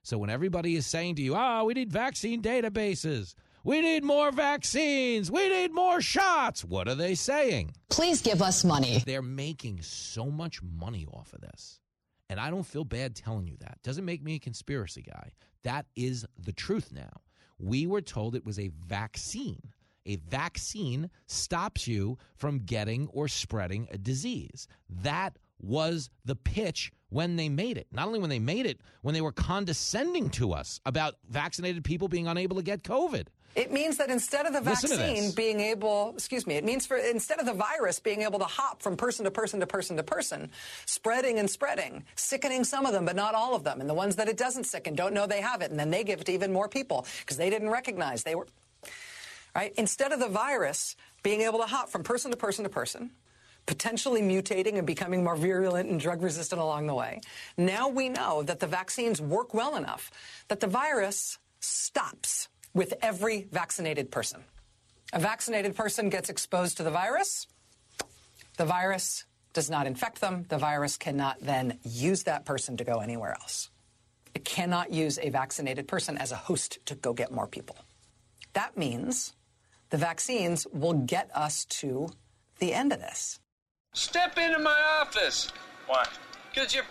[0.03, 4.03] So when everybody is saying to you, ah, oh, we need vaccine databases, we need
[4.03, 7.73] more vaccines, we need more shots, what are they saying?
[7.89, 9.01] Please give us money.
[9.05, 11.79] They're making so much money off of this.
[12.29, 13.77] And I don't feel bad telling you that.
[13.83, 15.31] Doesn't make me a conspiracy guy.
[15.63, 17.21] That is the truth now.
[17.59, 19.71] We were told it was a vaccine.
[20.05, 24.67] A vaccine stops you from getting or spreading a disease.
[24.89, 27.87] That was the pitch when they made it.
[27.91, 32.07] Not only when they made it, when they were condescending to us about vaccinated people
[32.07, 33.27] being unable to get COVID.
[33.55, 37.39] It means that instead of the vaccine being able, excuse me, it means for instead
[37.39, 40.49] of the virus being able to hop from person to person to person to person,
[40.85, 43.79] spreading and spreading, sickening some of them, but not all of them.
[43.79, 45.71] And the ones that it doesn't sicken don't know they have it.
[45.71, 48.47] And then they give it to even more people because they didn't recognize they were,
[49.55, 49.73] right?
[49.77, 53.11] Instead of the virus being able to hop from person to person to person,
[53.65, 57.21] potentially mutating and becoming more virulent and drug resistant along the way.
[57.57, 60.11] Now we know that the vaccines work well enough
[60.49, 64.43] that the virus stops with every vaccinated person.
[65.13, 67.47] A vaccinated person gets exposed to the virus.
[68.57, 70.45] The virus does not infect them.
[70.49, 73.69] The virus cannot then use that person to go anywhere else.
[74.35, 77.77] It cannot use a vaccinated person as a host to go get more people.
[78.53, 79.33] That means
[79.89, 82.09] the vaccines will get us to
[82.59, 83.39] the end of this.
[83.93, 85.51] Step into my office.
[85.87, 86.05] Why?
[86.53, 86.83] Because you're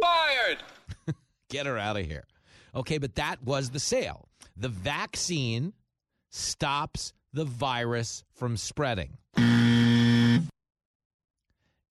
[0.00, 0.58] fired.
[1.50, 2.24] Get her out of here.
[2.74, 4.28] Okay, but that was the sale.
[4.56, 5.74] The vaccine
[6.30, 9.18] stops the virus from spreading.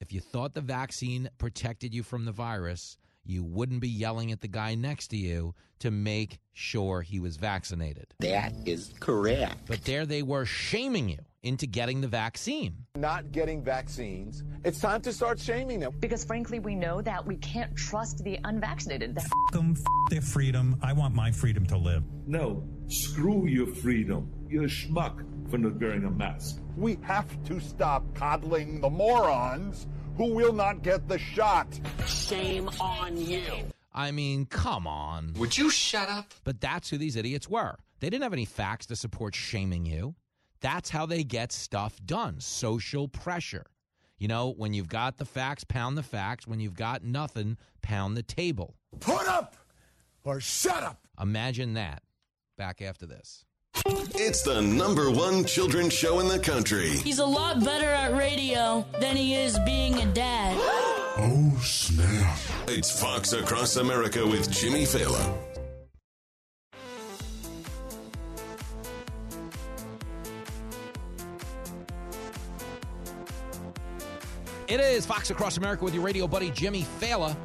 [0.01, 4.41] If you thought the vaccine protected you from the virus, you wouldn't be yelling at
[4.41, 8.07] the guy next to you to make sure he was vaccinated.
[8.19, 9.67] That is correct.
[9.67, 12.75] But there they were shaming you into getting the vaccine.
[12.95, 14.43] Not getting vaccines.
[14.63, 15.93] It's time to start shaming them.
[15.99, 19.17] Because frankly, we know that we can't trust the unvaccinated.
[19.17, 20.77] F them, f their freedom.
[20.81, 22.03] I want my freedom to live.
[22.25, 24.31] No, screw your freedom.
[24.49, 26.59] You're a schmuck for not wearing a mask.
[26.75, 29.87] We have to stop coddling the morons
[30.17, 31.67] who will not get the shot.
[32.07, 33.43] Shame on you.
[33.93, 35.33] I mean, come on.
[35.37, 36.33] Would you shut up?
[36.43, 37.77] But that's who these idiots were.
[37.99, 40.15] They didn't have any facts to support shaming you.
[40.65, 43.67] That's how they get stuff done social pressure.
[44.17, 46.47] You know, when you've got the facts, pound the facts.
[46.47, 48.73] When you've got nothing, pound the table.
[48.99, 49.55] Put up
[50.23, 51.07] or shut up.
[51.21, 52.01] Imagine that.
[52.57, 53.45] Back after this.
[53.85, 56.89] It's the number one children's show in the country.
[56.89, 60.57] He's a lot better at radio than he is being a dad.
[61.19, 62.39] oh, snap.
[62.67, 65.54] It's Fox Across America with Jimmy Failla.
[74.67, 77.37] It is Fox Across America with your radio buddy Jimmy Failla.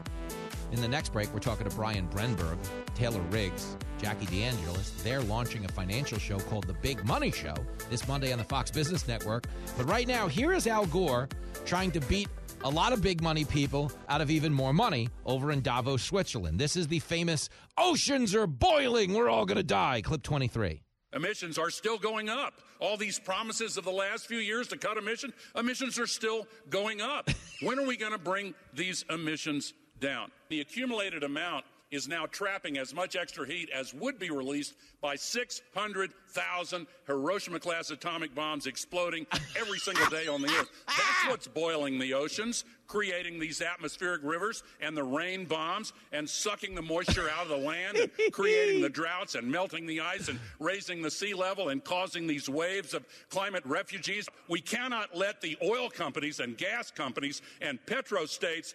[0.73, 2.57] In the next break, we're talking to Brian Brenberg,
[2.95, 5.03] Taylor Riggs, Jackie DeAngelis.
[5.03, 7.53] They're launching a financial show called The Big Money Show
[7.91, 9.45] this Monday on the Fox Business Network.
[9.77, 11.29] But right now, here is Al Gore
[11.67, 12.29] trying to beat
[12.65, 16.59] a lot of big money people out of even more money over in Davos, Switzerland.
[16.59, 20.01] This is the famous oceans are boiling, we're all going to die.
[20.01, 20.81] Clip 23.
[21.13, 22.55] Emissions are still going up.
[22.79, 27.01] All these promises of the last few years to cut emissions, emissions are still going
[27.01, 27.29] up.
[27.63, 30.31] when are we going to bring these emissions down?
[30.49, 35.17] The accumulated amount is now trapping as much extra heat as would be released by
[35.17, 39.27] 600,000 Hiroshima class atomic bombs exploding
[39.57, 40.71] every single day on the Earth.
[40.89, 40.95] Ah!
[40.97, 46.75] That's what's boiling the oceans, creating these atmospheric rivers and the rain bombs and sucking
[46.75, 50.39] the moisture out of the land, and creating the droughts and melting the ice and
[50.59, 54.29] raising the sea level and causing these waves of climate refugees.
[54.49, 58.75] We cannot let the oil companies and gas companies and petrostates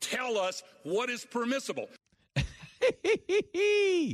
[0.00, 1.88] tell us what is permissible.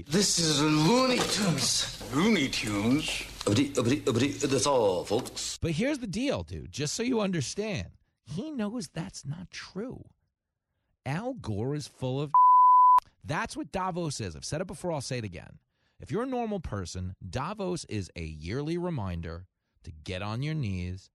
[0.09, 2.03] this is Looney Tunes.
[2.14, 3.25] Looney Tunes.
[3.45, 5.59] That's all, folks.
[5.61, 6.73] But here's the deal, dude.
[6.73, 7.89] Just so you understand,
[8.25, 10.05] he knows that's not true.
[11.05, 12.33] Al Gore is full of.
[13.25, 14.35] That's what Davos is.
[14.35, 15.59] I've said it before, I'll say it again.
[16.01, 19.47] If you're a normal person, Davos is a yearly reminder
[19.85, 21.09] to get on your knees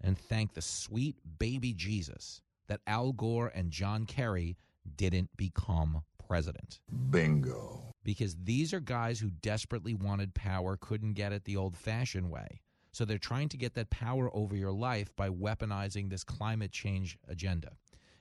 [0.00, 4.56] and thank the sweet baby Jesus that Al Gore and John Kerry
[4.96, 6.02] didn't become
[6.32, 6.80] president.
[7.10, 7.92] Bingo.
[8.04, 12.62] Because these are guys who desperately wanted power, couldn't get it the old fashioned way.
[12.90, 17.18] So they're trying to get that power over your life by weaponizing this climate change
[17.28, 17.72] agenda.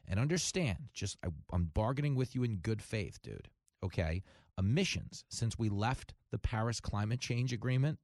[0.10, 3.48] And understand, just I, I'm bargaining with you in good faith, dude.
[3.82, 4.24] Okay?
[4.58, 7.98] Emissions since we left the Paris Climate Change Agreement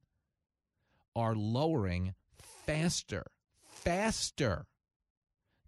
[1.14, 3.26] are lowering faster,
[3.62, 4.64] faster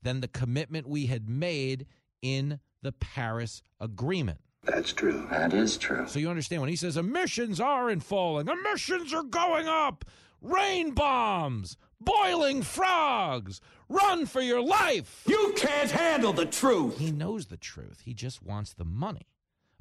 [0.02, 1.84] than the commitment we had made
[2.22, 4.38] in the Paris Agreement.
[4.64, 5.26] That's true.
[5.30, 6.06] That is true.
[6.06, 10.04] So you understand when he says emissions aren't falling, emissions are going up,
[10.42, 15.24] rain bombs, boiling frogs, run for your life.
[15.26, 16.98] You can't handle the truth.
[16.98, 18.02] He knows the truth.
[18.04, 19.26] He just wants the money.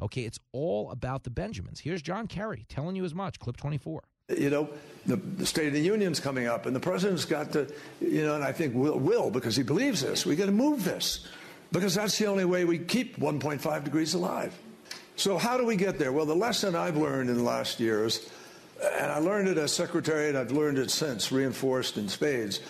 [0.02, 1.82] Okay, it's all about the Benjamins.
[1.82, 3.38] Here's John Kerry telling you as much.
[3.38, 4.02] Clip 24.
[4.38, 4.70] You know,
[5.08, 7.68] the, the, State of the Union's coming up, and the president's got to,
[8.00, 10.26] you know, and I think will, will because he believes this.
[10.26, 11.28] We got to move this
[11.72, 14.58] because that's the only way we keep 1.5 degrees alive.
[15.16, 16.12] So how do we get there?
[16.12, 18.30] Well, the lesson I've learned in the last years,
[18.82, 22.62] and I learned it as secretary, and I've learned it since, reinforced in spades,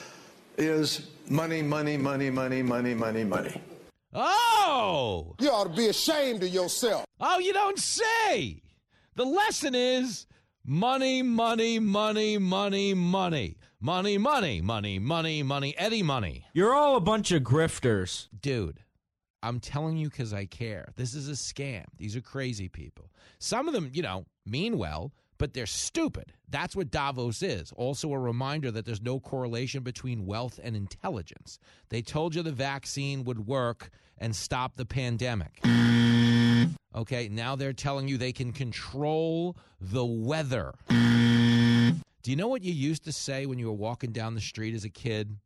[0.57, 3.61] is money, money, money, money, money, money, money.
[4.13, 5.35] Oh!
[5.39, 7.05] You ought to be ashamed of yourself.
[7.19, 8.63] Oh, you don't say.
[9.15, 10.25] The lesson is
[10.65, 13.57] money, money, money, money, money.
[13.81, 16.45] Money, money, money, money, money, Eddie money.
[16.53, 18.27] You're all a bunch of grifters.
[18.41, 18.79] Dude,
[19.41, 20.91] I'm telling you because I care.
[20.95, 21.85] This is a scam.
[21.97, 23.09] These are crazy people.
[23.39, 26.33] Some of them, you know, mean well, but they're stupid.
[26.49, 27.71] That's what Davos is.
[27.77, 31.59] Also, a reminder that there's no correlation between wealth and intelligence.
[31.87, 35.61] They told you the vaccine would work and stop the pandemic.
[36.93, 40.73] Okay, now they're telling you they can control the weather.
[40.89, 44.75] Do you know what you used to say when you were walking down the street
[44.75, 45.37] as a kid?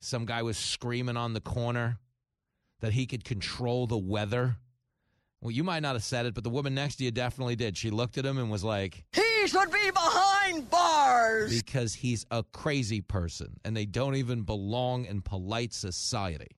[0.00, 1.98] Some guy was screaming on the corner
[2.82, 4.56] that he could control the weather.
[5.40, 7.76] Well, you might not have said it, but the woman next to you definitely did.
[7.76, 11.56] She looked at him and was like, He should be behind bars!
[11.62, 16.48] Because he's a crazy person and they don't even belong in polite society.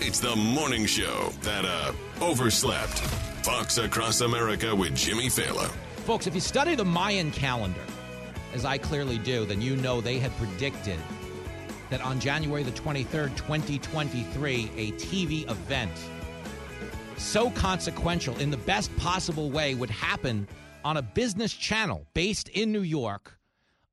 [0.00, 3.00] It's the morning show that uh overslept.
[3.42, 5.70] Fox Across America with Jimmy Failla.
[6.06, 7.80] Folks, if you study the Mayan calendar,
[8.54, 11.00] as I clearly do, then you know they had predicted
[11.90, 15.90] that on January the 23rd, 2023, a TV event
[17.16, 20.46] so consequential in the best possible way would happen
[20.84, 23.36] on a business channel based in New York.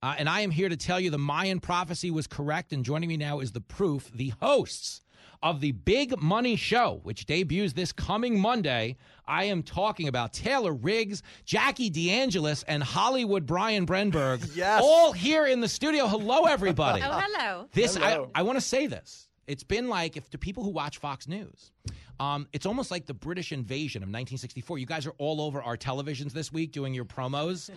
[0.04, 2.74] Uh, and I am here to tell you the Mayan prophecy was correct.
[2.74, 5.02] And joining me now is the proof the hosts
[5.44, 8.96] of the Big Money Show, which debuts this coming Monday.
[9.28, 14.50] I am talking about Taylor Riggs, Jackie DeAngelis, and Hollywood Brian Brenberg.
[14.56, 14.82] yes.
[14.84, 16.08] All here in the studio.
[16.08, 17.02] Hello, everybody.
[17.06, 17.68] oh, hello.
[17.74, 18.32] This Hello.
[18.34, 19.28] I, I want to say this.
[19.46, 21.72] It's been like if to people who watch Fox News,
[22.20, 24.78] um, it's almost like the British invasion of 1964.
[24.78, 27.70] You guys are all over our televisions this week doing your promos,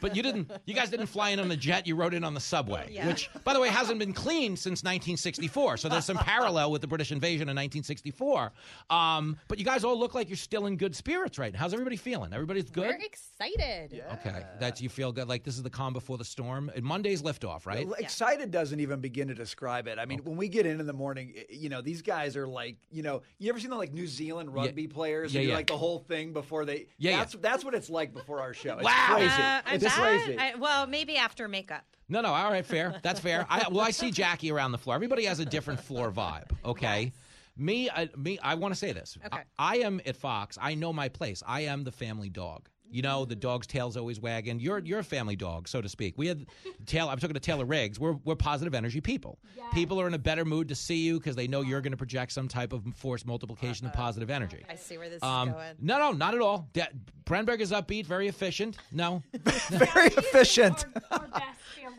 [0.00, 0.50] but you didn't.
[0.66, 1.86] You guys didn't fly in on the jet.
[1.86, 3.06] You rode in on the subway, Yeah.
[3.06, 5.76] which, by the way, hasn't been cleaned since 1964.
[5.76, 8.52] So there's some parallel with the British invasion in 1964.
[8.90, 11.58] Um, but you guys all look like you're still in good spirits right now.
[11.60, 12.32] How's everybody feeling?
[12.32, 12.86] Everybody's good.
[12.88, 14.02] We're excited.
[14.14, 15.28] Okay, that you feel good.
[15.28, 16.70] Like this is the calm before the storm.
[16.74, 17.86] And Monday's liftoff, right?
[17.86, 19.98] Well, Excited doesn't even begin to describe it.
[19.98, 22.76] I mean, when we get in in the morning, you know, these guys are like,
[22.90, 25.34] you know, you ever seen the like New Zealand rugby players?
[25.34, 25.56] Yeah, who do, yeah.
[25.56, 26.86] like the whole thing before they.
[26.98, 27.16] Yeah, yeah.
[27.18, 28.74] that's that's what it's like before our show.
[28.74, 29.06] It's Wow.
[29.08, 29.42] crazy.
[29.42, 29.92] Uh, it's bad.
[29.92, 30.38] crazy.
[30.38, 31.84] I, well, maybe after makeup.
[32.08, 33.00] No, no, all right, fair.
[33.02, 33.46] That's fair.
[33.48, 34.94] I, well, I see Jackie around the floor.
[34.94, 36.50] Everybody has a different floor vibe.
[36.64, 37.12] Okay,
[37.56, 38.38] me, I, me.
[38.42, 39.18] I want to say this.
[39.24, 39.42] Okay.
[39.58, 40.58] I, I am at Fox.
[40.60, 41.42] I know my place.
[41.46, 42.68] I am the family dog.
[42.92, 44.60] You know, the dog's tail's always wagging.
[44.60, 46.14] You're you're a family dog, so to speak.
[46.18, 46.46] We had
[46.86, 47.10] Taylor.
[47.10, 47.98] I'm talking to Taylor Riggs.
[47.98, 49.38] We're we're positive energy people.
[49.72, 51.96] People are in a better mood to see you because they know you're going to
[51.96, 54.64] project some type of force multiplication of positive energy.
[54.68, 55.66] I see where this Um, is going.
[55.80, 56.68] no, no, not at all.
[56.74, 56.86] De-
[57.24, 58.76] Brenberg is upbeat, very efficient.
[58.92, 59.22] No,
[59.70, 60.84] Very efficient.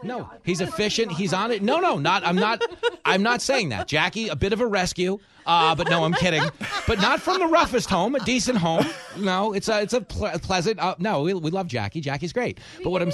[0.03, 1.11] no, he's efficient.
[1.13, 1.63] He's on it.
[1.63, 2.25] No, no, not.
[2.25, 2.61] I'm not.
[3.05, 3.87] I'm not saying that.
[3.87, 5.17] Jackie, a bit of a rescue.
[5.45, 6.41] Uh, but no, I'm kidding.
[6.87, 8.15] But not from the roughest home.
[8.15, 8.85] A decent home.
[9.17, 10.79] No, it's a it's a ple- pleasant.
[10.83, 12.01] Uh, no, we, we love Jackie.
[12.01, 12.59] Jackie's great.
[12.83, 13.11] But what I'm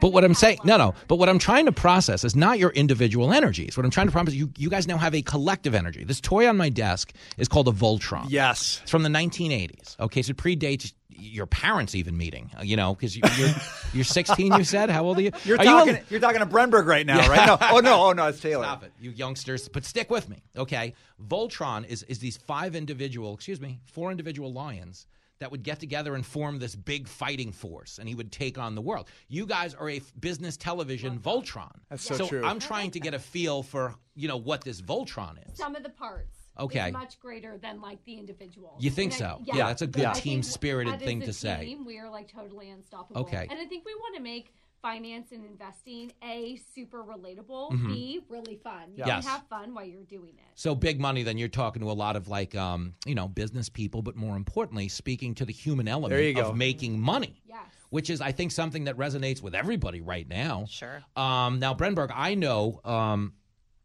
[0.00, 0.94] but what I'm saying, no, no.
[1.08, 3.76] But what I'm trying to process is not your individual energies.
[3.76, 6.04] What I'm trying to process, you you guys now have a collective energy.
[6.04, 8.26] This toy on my desk is called a Voltron.
[8.28, 8.80] Yes.
[8.82, 9.98] It's from the 1980s.
[10.00, 12.50] Okay, so it predates your parents even meeting.
[12.58, 13.28] uh, You know, because you're
[13.94, 14.52] you're 16.
[14.54, 14.90] You said.
[14.90, 15.30] How old are you?
[15.44, 15.94] You're Are talking.
[15.94, 17.46] You You are talking to Brenberg right now, right?
[17.46, 17.56] No.
[17.70, 18.06] Oh no.
[18.08, 18.26] Oh no.
[18.26, 18.64] It's Taylor.
[18.64, 19.68] Stop it, you youngsters.
[19.68, 20.94] But stick with me, okay?
[21.24, 25.06] Voltron is is these five individual, excuse me, four individual lions
[25.44, 28.74] that would get together and form this big fighting force, and he would take on
[28.74, 29.08] the world.
[29.28, 31.70] You guys are a f- business television Voltron.
[31.90, 32.42] That's so true.
[32.42, 35.58] I'm trying to get a feel for you know what this Voltron is.
[35.58, 36.38] Some of the parts.
[36.58, 36.86] Okay.
[36.86, 38.78] is much greater than like the individual.
[38.80, 39.42] You think And I- so?
[39.44, 41.76] Yeah, that's a good I think team-spirited as thing a to say.
[41.84, 43.20] We are like totally unstoppable.
[43.22, 43.46] Okay.
[43.50, 44.54] And I think we want to make
[44.88, 47.86] finance and investing a super relatable, Mhm.
[47.88, 48.90] b really fun.
[48.94, 49.24] You Yes.
[49.24, 50.44] can have fun while you're doing it.
[50.56, 53.70] So big money, then you're talking to a lot of like, um, you know, business
[53.70, 56.50] people, but more importantly, speaking to the human element There you go.
[56.50, 57.40] of making money.
[57.46, 57.60] Yes.
[57.88, 60.66] Which is, I think, something that resonates with everybody right now.
[60.68, 61.02] Sure.
[61.16, 63.32] Um, now, Brenberg, I know, um,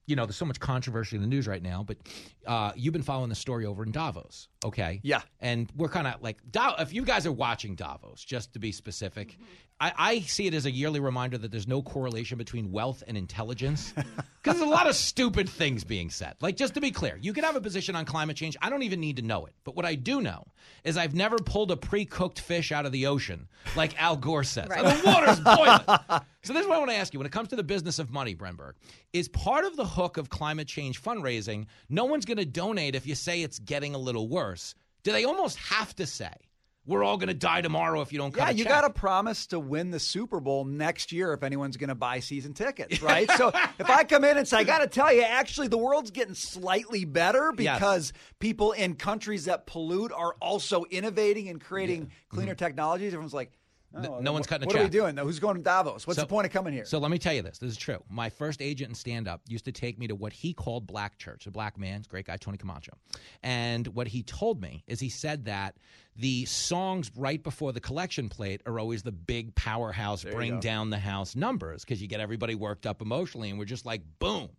[0.06, 1.97] you know, there's so much controversy in the news right now, but
[2.45, 4.99] uh, you've been following the story over in Davos, okay?
[5.03, 5.22] Yeah.
[5.39, 6.38] And we're kind of like,
[6.80, 9.43] if you guys are watching Davos, just to be specific, mm-hmm.
[9.82, 13.18] I, I see it as a yearly reminder that there's no correlation between wealth and
[13.18, 13.93] intelligence.
[14.41, 16.36] Because there's a lot of stupid things being said.
[16.41, 18.55] Like, just to be clear, you can have a position on climate change.
[18.62, 19.53] I don't even need to know it.
[19.64, 20.45] But what I do know
[20.84, 24.43] is I've never pulled a pre cooked fish out of the ocean like Al Gore
[24.43, 24.70] says.
[24.70, 24.84] Right.
[24.84, 26.24] The water's boiling.
[26.43, 27.20] so, this is what I want to ask you.
[27.20, 28.74] When it comes to the business of money, Brenberg,
[29.12, 33.05] is part of the hook of climate change fundraising, no one's going to donate if
[33.05, 34.49] you say it's getting a little worse.
[35.04, 36.34] Do they almost have to say,
[36.86, 39.60] we're all going to die tomorrow if you don't Yeah, you got to promise to
[39.60, 43.30] win the Super Bowl next year if anyone's going to buy season tickets, right?
[43.38, 46.12] so if I come in and say, I got to tell you, actually, the world's
[46.12, 47.78] getting slightly better Yes.
[47.78, 52.58] because people in countries that pollute are also innovating and creating cleaner mm-hmm.
[52.66, 53.14] technologies.
[53.14, 53.52] Everyone's like,
[53.96, 54.24] Mm-hmm.
[54.24, 55.16] no one's cutting a What are we doing?
[55.16, 55.24] though?
[55.26, 56.06] Who's going to Davos?
[56.06, 56.86] What's So- the point of coming here?
[56.86, 57.58] So let me tell you this.
[57.58, 58.04] This is true.
[58.10, 61.18] My first agent in stand up used to take me to what he called Black
[61.18, 62.94] Church, a black man, great guy, Tony Camacho.
[63.42, 65.76] And what he told me is he said that
[66.16, 70.90] the songs right before the collection plate are always the big powerhouse, you bring down
[70.90, 73.50] the house numbers because you get everybody worked up emotionally.
[73.50, 74.50] And we're just like, boom.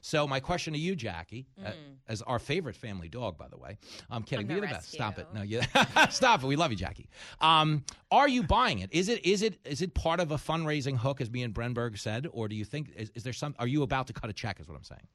[0.00, 1.72] So my question to you, Jackie, uh,
[2.08, 3.78] as our favorite family dog, by the way,
[4.10, 4.46] I'm kidding.
[4.46, 4.92] From You're the the best.
[4.92, 5.26] Stop it.
[5.34, 5.60] No, you
[6.10, 6.46] stop it.
[6.46, 7.08] We love you, Jackie.
[7.40, 8.90] Um, are you buying it?
[8.92, 11.98] Is it is it is it part of a fundraising hook, as me and Brenberg
[11.98, 13.54] said, or do you think is, is there some?
[13.58, 14.60] Are you about to cut a check?
[14.60, 15.06] Is what I'm saying.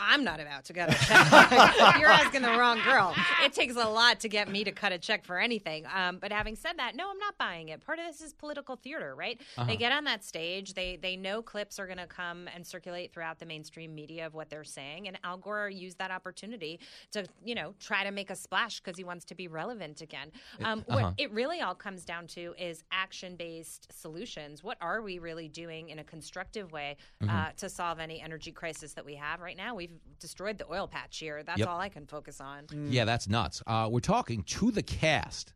[0.00, 1.30] I'm not about to cut a check.
[2.00, 3.14] You're asking the wrong girl.
[3.44, 5.84] It takes a lot to get me to cut a check for anything.
[5.94, 7.84] Um, but having said that, no, I'm not buying it.
[7.84, 9.40] Part of this is political theater, right?
[9.58, 9.66] Uh-huh.
[9.68, 10.74] They get on that stage.
[10.74, 14.34] They they know clips are going to come and circulate throughout the mainstream media of
[14.34, 16.80] what they're saying, and Al Gore used that opportunity
[17.12, 20.30] to you know try to make a splash because he wants to be relevant again.
[20.64, 21.00] Um, Uh-huh.
[21.04, 24.62] What it really all comes down to is action based solutions.
[24.64, 27.56] What are we really doing in a constructive way uh, Mhm.
[27.56, 29.74] to solve any energy crisis that we have right now?
[29.74, 31.42] We've destroyed the oil patch here.
[31.42, 31.68] That's Yep.
[31.68, 32.66] all I can focus on.
[32.90, 33.62] Yeah, that's nuts.
[33.66, 35.54] Uh, we're talking to the cast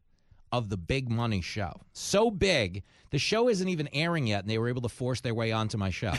[0.58, 1.80] of the Big Money Show.
[1.92, 5.34] So big, the show isn't even airing yet, and they were able to force their
[5.34, 6.12] way onto my show.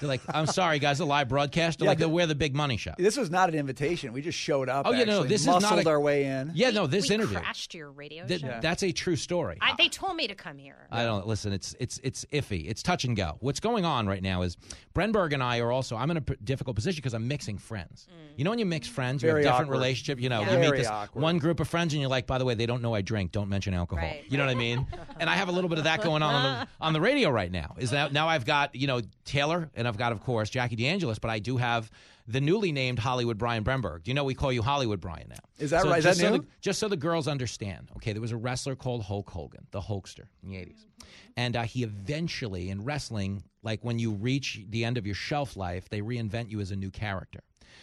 [0.00, 2.54] They're like, "I'm sorry, guys, a live broadcast." They're Yeah, like, the- "We're the Big
[2.56, 4.12] Money Show." this was not an invitation.
[4.12, 4.86] We just showed up.
[4.86, 6.50] Oh yeah, no, actually, this is not a, our way in.
[6.54, 7.38] Yeah, no, this we interview.
[7.38, 8.58] crashed your radio Th- show.
[8.60, 9.58] That's a true story.
[9.60, 10.88] I, they told me to come here.
[10.90, 11.52] I don't listen.
[11.52, 12.68] It's it's it's iffy.
[12.68, 13.36] It's touch and go.
[13.40, 14.56] What's going on right now is
[14.94, 15.96] Brenberg and I are also.
[15.96, 18.08] I'm in a p- difficult position because I'm mixing friends.
[18.10, 18.38] Mm.
[18.38, 19.76] You know when you mix friends, you Very have different awkward.
[19.78, 20.20] relationships.
[20.22, 20.52] You know, Yeah.
[20.54, 21.22] you meet this awkward.
[21.22, 23.30] one group of friends, and you're like, by the way, they don't know I drink.
[23.32, 24.04] Don't mention alcohol.
[24.04, 24.24] Right.
[24.28, 24.86] You know what I mean?
[25.18, 27.30] and I have a little bit of that going on on the, on the radio
[27.30, 27.74] right now.
[27.78, 31.20] Is that now I've got you know Taylor and I've got of course Jackie DeAngelis,
[31.20, 31.90] but I do have
[32.28, 34.04] the newly named Hollywood Brian Brenberg.
[34.04, 35.36] Do you know we call you Hollywood Brian now?
[35.58, 35.98] Is that So right?
[35.98, 36.38] Is Just that so new?
[36.42, 39.80] the- just so the girls understand, okay, there was a wrestler called Hulk Hogan, the
[39.80, 40.84] Hulkster in the 80s.
[41.36, 45.56] And uh, he eventually, in wrestling, like when you reach the end of your shelf
[45.56, 47.40] life, they reinvent you as a new character.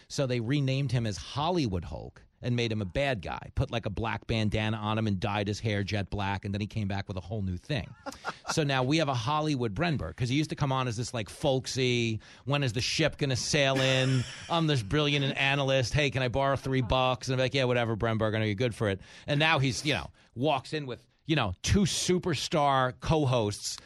[0.08, 3.86] So they renamed him as Hollywood Hulk and made him a bad guy, put like
[3.86, 6.88] a black bandana on him and dyed his hair jet black, and then he came
[6.88, 7.90] back with a whole new thing.
[8.52, 11.14] so now we have a Hollywood Brenberg because he used to come on as this
[11.14, 14.24] like folksy, when is the ship going to sail in?
[14.50, 15.94] I'm this brilliant analyst.
[15.94, 17.28] Hey, can I borrow three bucks?
[17.28, 19.02] And I'm like, yeah, whatever, Brenberg, I know you're good for it.
[19.26, 23.78] And now he's, you know, walks in with, you know, two superstar co-hosts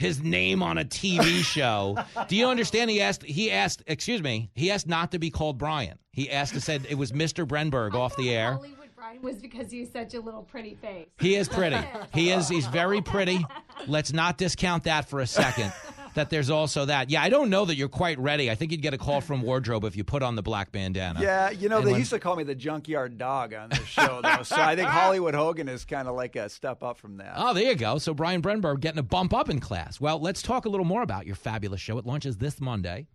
[0.00, 1.96] his name on a TV show.
[2.26, 2.90] Do you understand?
[2.90, 3.22] He asked.
[3.22, 3.82] He asked.
[3.86, 4.50] Excuse me.
[4.54, 5.98] He asked not to be called Brian.
[6.12, 7.46] He asked to said it was Mr.
[7.46, 8.54] Brenberg off the air.
[8.54, 11.06] Hollywood Brian was because he's such a little pretty face.
[11.20, 11.78] He is pretty.
[12.14, 12.48] He is.
[12.48, 13.44] He's very pretty.
[13.86, 15.72] Let's not discount that for a second.
[16.14, 17.08] That there's also that.
[17.08, 18.50] Yeah, I don't know that you're quite ready.
[18.50, 21.20] I think you'd get a call from wardrobe if you put on the black bandana.
[21.22, 23.86] Yeah, you know, And they when- used to call me the junkyard dog on this
[23.86, 24.42] show, though.
[24.42, 27.34] so I think Hollywood Hogan is kind of like a step up from that.
[27.36, 27.98] Oh, there you go.
[27.98, 30.00] So Brian Brenberg getting a bump up in class.
[30.00, 31.96] Well, let's talk a little more about your fabulous show.
[31.98, 33.06] It launches this Monday.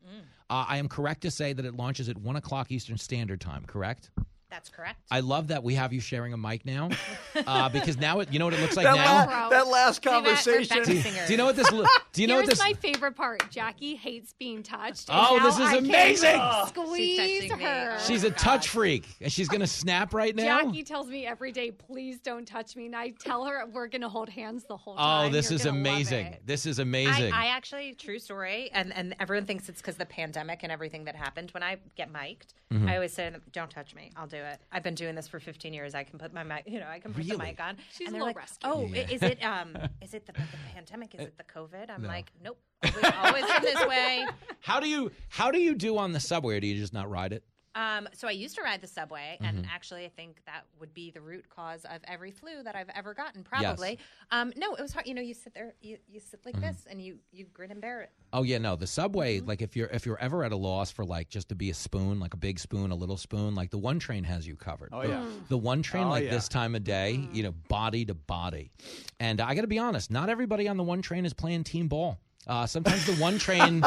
[0.50, 3.66] Uh, I am correct to say that it launches at one o'clock Eastern Standard Time.
[3.66, 4.12] Correct?
[4.56, 5.02] That's correct.
[5.12, 6.90] I love that we have you sharing a mic now,
[7.46, 9.26] uh, because now it, you know what it looks like that, now.
[9.42, 10.24] la- that last See that?
[10.24, 10.84] We're conversation.
[10.84, 10.94] Do,
[11.28, 11.70] do you know what this?
[11.74, 11.84] lo-
[12.14, 12.60] Do you know Here's what this?
[12.60, 13.52] Is my favorite part.
[13.52, 15.10] Jackie hates being touched.
[15.12, 16.42] Oh, now this is I can amazing.
[16.68, 17.64] Squeeze She's touching me.
[17.66, 18.00] her.
[18.00, 20.62] She's a touch freak, and she's gonna snap right now.
[20.64, 22.86] Jackie tells me every day, please don't touch me.
[22.86, 25.28] And I tell her we're going to hold hands the whole time.
[25.28, 26.38] Oh, this You're is amazing.
[26.46, 27.34] This is amazing.
[27.34, 31.04] I, I actually, true story, and, and everyone thinks it's because the pandemic and everything
[31.06, 31.50] that happened.
[31.52, 32.90] When I get mic'd, Mhm.
[32.90, 34.12] I always say, "Don't touch me.
[34.16, 34.45] I'll do it.
[34.72, 35.96] I've been doing this for 15 years.
[35.96, 37.78] I can put my mic, you know, I can put the mic on.
[37.92, 38.70] She's and a little like, rescue.
[38.72, 39.08] "Oh, Yeah.
[39.10, 40.42] is it um is it the, the
[40.74, 41.16] pandemic?
[41.16, 42.08] Is it the COVID?" I'm No.
[42.08, 42.60] like, "Nope.
[42.84, 44.26] We've always been this way."
[44.62, 46.58] How do you how do you do on the subway?
[46.58, 47.44] Or do you just not ride it?
[47.76, 49.68] Um, so I used to ride the subway, and Mhm.
[49.70, 53.14] actually, I think that would be the root cause of every flu that I've ever
[53.14, 53.44] gotten.
[53.44, 54.00] Probably.
[54.32, 55.06] Um, no, it was hard.
[55.08, 56.62] You know, you sit there, you, you sit like Mhm.
[56.62, 58.12] this, and you you grin and bear it.
[58.32, 58.76] Oh yeah, no.
[58.78, 59.48] The subway, Mm-hmm.
[59.48, 61.74] like if you're if you're ever at a loss for like just to be a
[61.74, 64.90] spoon, like a big spoon, a little spoon, like the one train has you covered.
[64.94, 65.30] Oh, The- yeah.
[65.50, 66.32] The one train Oh, like yeah.
[66.32, 67.36] this time of day, Mm-hmm.
[67.36, 68.72] you know, body to body.
[69.20, 71.88] And I got to be honest, not everybody on the one train is playing team
[71.90, 72.20] ball.
[72.48, 73.84] Uh, sometimes the one train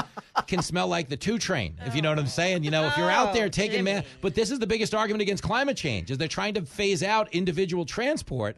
[0.48, 2.64] can smell like the two train, if you know what I'm saying.
[2.64, 5.22] You know, if you're out there Oh, taking man, but this is the biggest argument
[5.22, 8.56] against climate change is they're trying to phase out individual transport.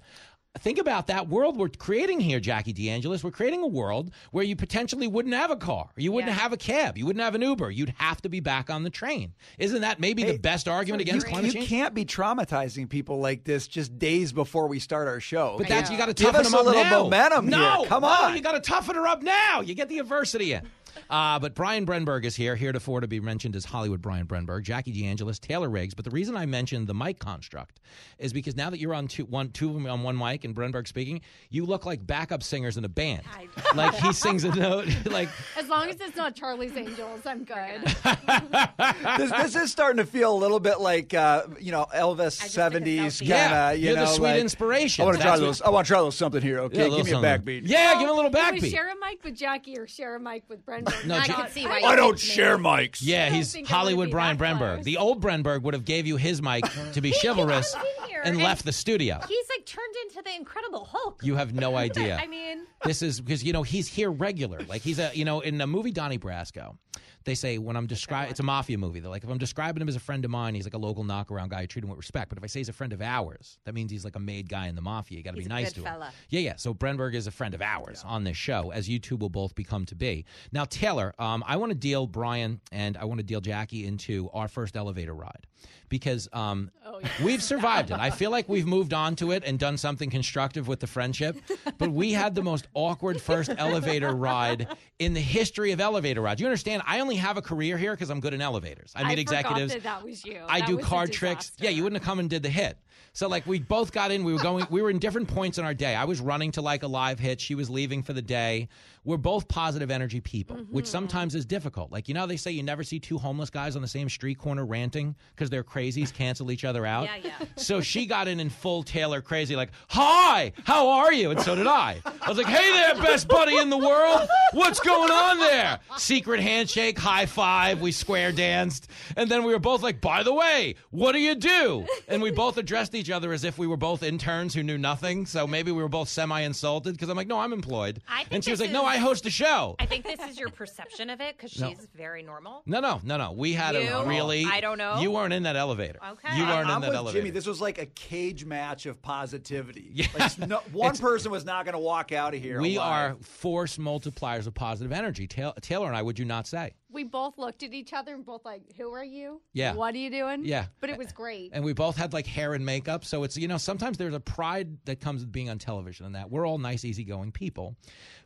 [0.58, 3.22] Think about that world we're creating here, Jackie DeAngelis.
[3.22, 6.40] We're creating a world where you potentially wouldn't have a car, you wouldn't Yeah.
[6.40, 7.70] have a cab, you wouldn't have an Uber.
[7.70, 9.32] You'd have to be back on the train.
[9.58, 11.68] Isn't that maybe Hey, the best argument against you, climate you change?
[11.68, 15.54] can't be traumatizing people like this just days before we start our show.
[15.56, 17.02] But that's you got to Give toughen us them a up little now.
[17.04, 17.88] momentum no, here.
[17.88, 18.34] Come no, on.
[18.34, 19.60] you got to toughen her up now.
[19.60, 20.66] You get the adversity in.
[21.08, 24.92] Uh, but Brian Brenberg is here, heretofore to be mentioned as Hollywood Brian Brenberg, Jackie
[24.92, 25.94] DeAngelis, Taylor Riggs.
[25.94, 27.80] But the reason I mentioned the mic construct
[28.18, 30.54] is because now that you're on two, one, two of them on one mic and
[30.54, 31.20] Brenberg speaking,
[31.50, 33.22] you look like backup singers in a band.
[33.74, 37.82] like he sings a note, like As long as it's not Charlie's Angels, I'm good.
[39.18, 43.20] this, this is starting to feel a little bit like uh, you know Elvis seventies
[43.20, 43.38] kind of.
[43.38, 45.02] Yeah, you you're the sweet like, inspiration.
[45.02, 45.62] I want to try That's those.
[45.62, 46.60] I want to try those something here.
[46.60, 47.62] Okay, little give me a backbeat.
[47.64, 48.70] Yeah, give him a little Do we backbeat.
[48.70, 51.08] share a mic with Jackie or share a mic with Brendan?
[51.08, 51.80] No, I can see why.
[51.84, 52.30] I don't picked me.
[52.34, 52.98] share mics.
[53.02, 54.74] Yeah, don't he's think I'm gonna Hollywood be Brian that Brenberg.
[54.76, 54.84] close.
[54.84, 58.34] The old Brenberg would have gave you his mic to be chivalrous in here and
[58.34, 59.20] and- left the studio.
[59.28, 61.20] He's like turned into the Incredible Hulk.
[61.22, 62.18] You have no idea.
[62.20, 64.60] I mean, this is because you know he's here regular.
[64.68, 66.76] Like he's a you know in the movie Donnie Brasco,
[67.24, 69.00] they say when I'm describing it's a mafia movie.
[69.00, 71.04] They're like if I'm describing him as a friend of mine, he's like a local
[71.04, 71.60] knockaround guy.
[71.60, 72.28] I treat him with respect.
[72.28, 74.48] But if I say he's a friend of ours, that means he's like a made
[74.48, 75.18] guy in the mafia.
[75.18, 75.84] You got to be nice to him.
[75.84, 76.12] fella.
[76.28, 76.56] Yeah, yeah.
[76.56, 79.54] So Brenberg is a friend of ours on this show, as you two will both
[79.54, 80.24] become to be.
[80.52, 84.30] Now Taylor, um, I want to deal Brian and I want to deal Jackie into
[84.32, 85.46] our first elevator ride
[85.90, 86.70] because um,
[87.22, 87.98] we've survived it.
[87.98, 91.36] I feel like we've moved on to it and done something constructive with the friendship.
[91.76, 94.68] But we had the most awkward first elevator ride
[94.98, 96.40] in the history of elevator rides.
[96.40, 96.82] You understand?
[96.86, 98.92] I only have a career here because I'm good in elevators.
[98.94, 99.72] I meet executives.
[99.72, 100.40] That, that was you.
[100.48, 101.52] I That do card tricks.
[101.58, 102.78] Yeah, you wouldn't have come and did the hit.
[103.12, 104.24] So like we both got in.
[104.24, 104.66] We were going.
[104.70, 105.94] We were in different points in our day.
[105.94, 107.40] I was running to like a live hit.
[107.40, 108.68] She was leaving for the day.
[109.02, 110.90] We're both positive energy people, which Mm-hmm.
[110.92, 111.90] sometimes is difficult.
[111.90, 114.38] Like you know, they say you never see two homeless guys on the same street
[114.38, 117.04] corner ranting because they're crazies, cancel each other out.
[117.24, 117.46] Yeah, yeah.
[117.56, 121.54] So she got in in full Taylor crazy, like, "Hi, how are you?" And so
[121.56, 122.00] did I.
[122.22, 124.28] I was like, "Hey there, best buddy in the world.
[124.52, 127.80] What's going on there?" Secret handshake, high five.
[127.80, 131.34] We square danced, and then we were both like, "By the way, what do you
[131.34, 134.78] do?" And we both addressed each other as if we were both interns who knew
[134.78, 135.26] nothing.
[135.26, 138.32] So maybe we were both semi insulted because I'm like, "No, I'm employed," I think
[138.32, 140.50] and she was this like, "No, I host a show." I think this is your
[140.50, 141.70] perception of it because No.
[141.70, 142.62] she's very normal.
[142.66, 143.32] No, no, no, no.
[143.32, 144.44] We had a really.
[144.44, 145.00] I don't know.
[145.00, 145.98] You weren't in that elevator.
[146.12, 146.36] Okay.
[146.36, 147.18] You weren't I'm in that with elevator.
[147.18, 147.30] Jimmy.
[147.30, 149.90] This was like a cage match of positivity.
[150.00, 150.06] Yeah.
[150.18, 152.60] Like, no, one It's- person was not going to walk out of here.
[152.60, 153.16] We alive.
[153.16, 155.26] are force multipliers of positive energy.
[155.26, 156.74] Ta- Taylor and I, would you not say?
[156.92, 159.40] We both looked at each other and both like, "Who are you?
[159.52, 159.74] Yeah.
[159.74, 160.66] What are you doing?" Yeah.
[160.80, 161.50] But it was great.
[161.52, 163.04] And we both had like hair and makeup.
[163.04, 166.14] So it's, you know, sometimes there's a pride that comes with being on television and
[166.14, 166.30] that.
[166.30, 167.76] We're all nice, easygoing people.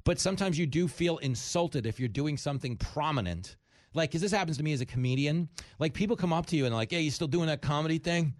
[0.04, 3.56] But sometimes you do feel insulted if you're doing something prominent.
[3.94, 5.48] Like, because this happens to me as a comedian.
[5.78, 7.98] Like, people come up to you and they're like, hey, you still doing that comedy
[7.98, 8.34] thing?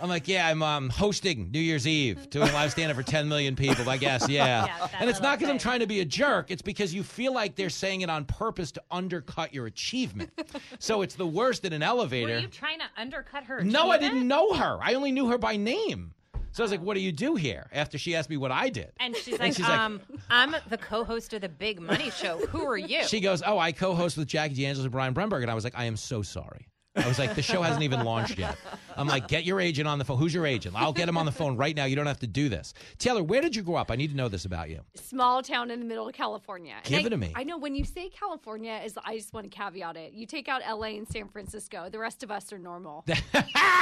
[0.00, 3.02] I'm like, yeah, I'm um, hosting New Year's Eve, doing a live stand up for
[3.02, 4.66] 10 million people, I guess, yeah.
[4.66, 7.32] Yeah, and it's not because I'm trying to be a jerk, it's because you feel
[7.32, 10.30] like they're saying it on purpose to undercut your achievement.
[10.78, 12.34] so it's the worst in an elevator.
[12.34, 13.62] Were you trying to undercut her?
[13.62, 14.78] No, I didn't know her.
[14.82, 16.12] I only knew her by name.
[16.52, 18.68] So I was like, "What do you do here?" After she asked me what I
[18.68, 22.38] did, And she's like, she's like- um, I'm the co-host of the Big Money Show.
[22.46, 23.02] Who are you?
[23.08, 25.76] she goes, "Oh, I co-host with Jackie DeAngelis and Brian Brenberg," and I was like,
[25.76, 28.56] "I am so sorry." I was like, "The show hasn't even launched yet."
[28.96, 30.18] I'm like, "Get your agent on the phone.
[30.18, 30.76] Who's your agent?
[30.78, 31.84] I'll get him on the phone right now.
[31.86, 33.90] You don't have to do this." Taylor, where did you grow up?
[33.90, 34.80] I need to know this about you.
[34.94, 36.74] Small town in the middle of California.
[36.76, 37.32] And Give I- it to me.
[37.34, 40.12] I know when you say California, is I just want to caveat it.
[40.12, 40.96] You take out L.A.
[40.96, 41.88] and San Francisco.
[41.90, 43.04] The rest of us are normal.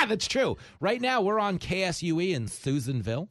[0.08, 0.56] That's true.
[0.80, 3.28] Right now, we're on KSUE in Susanville.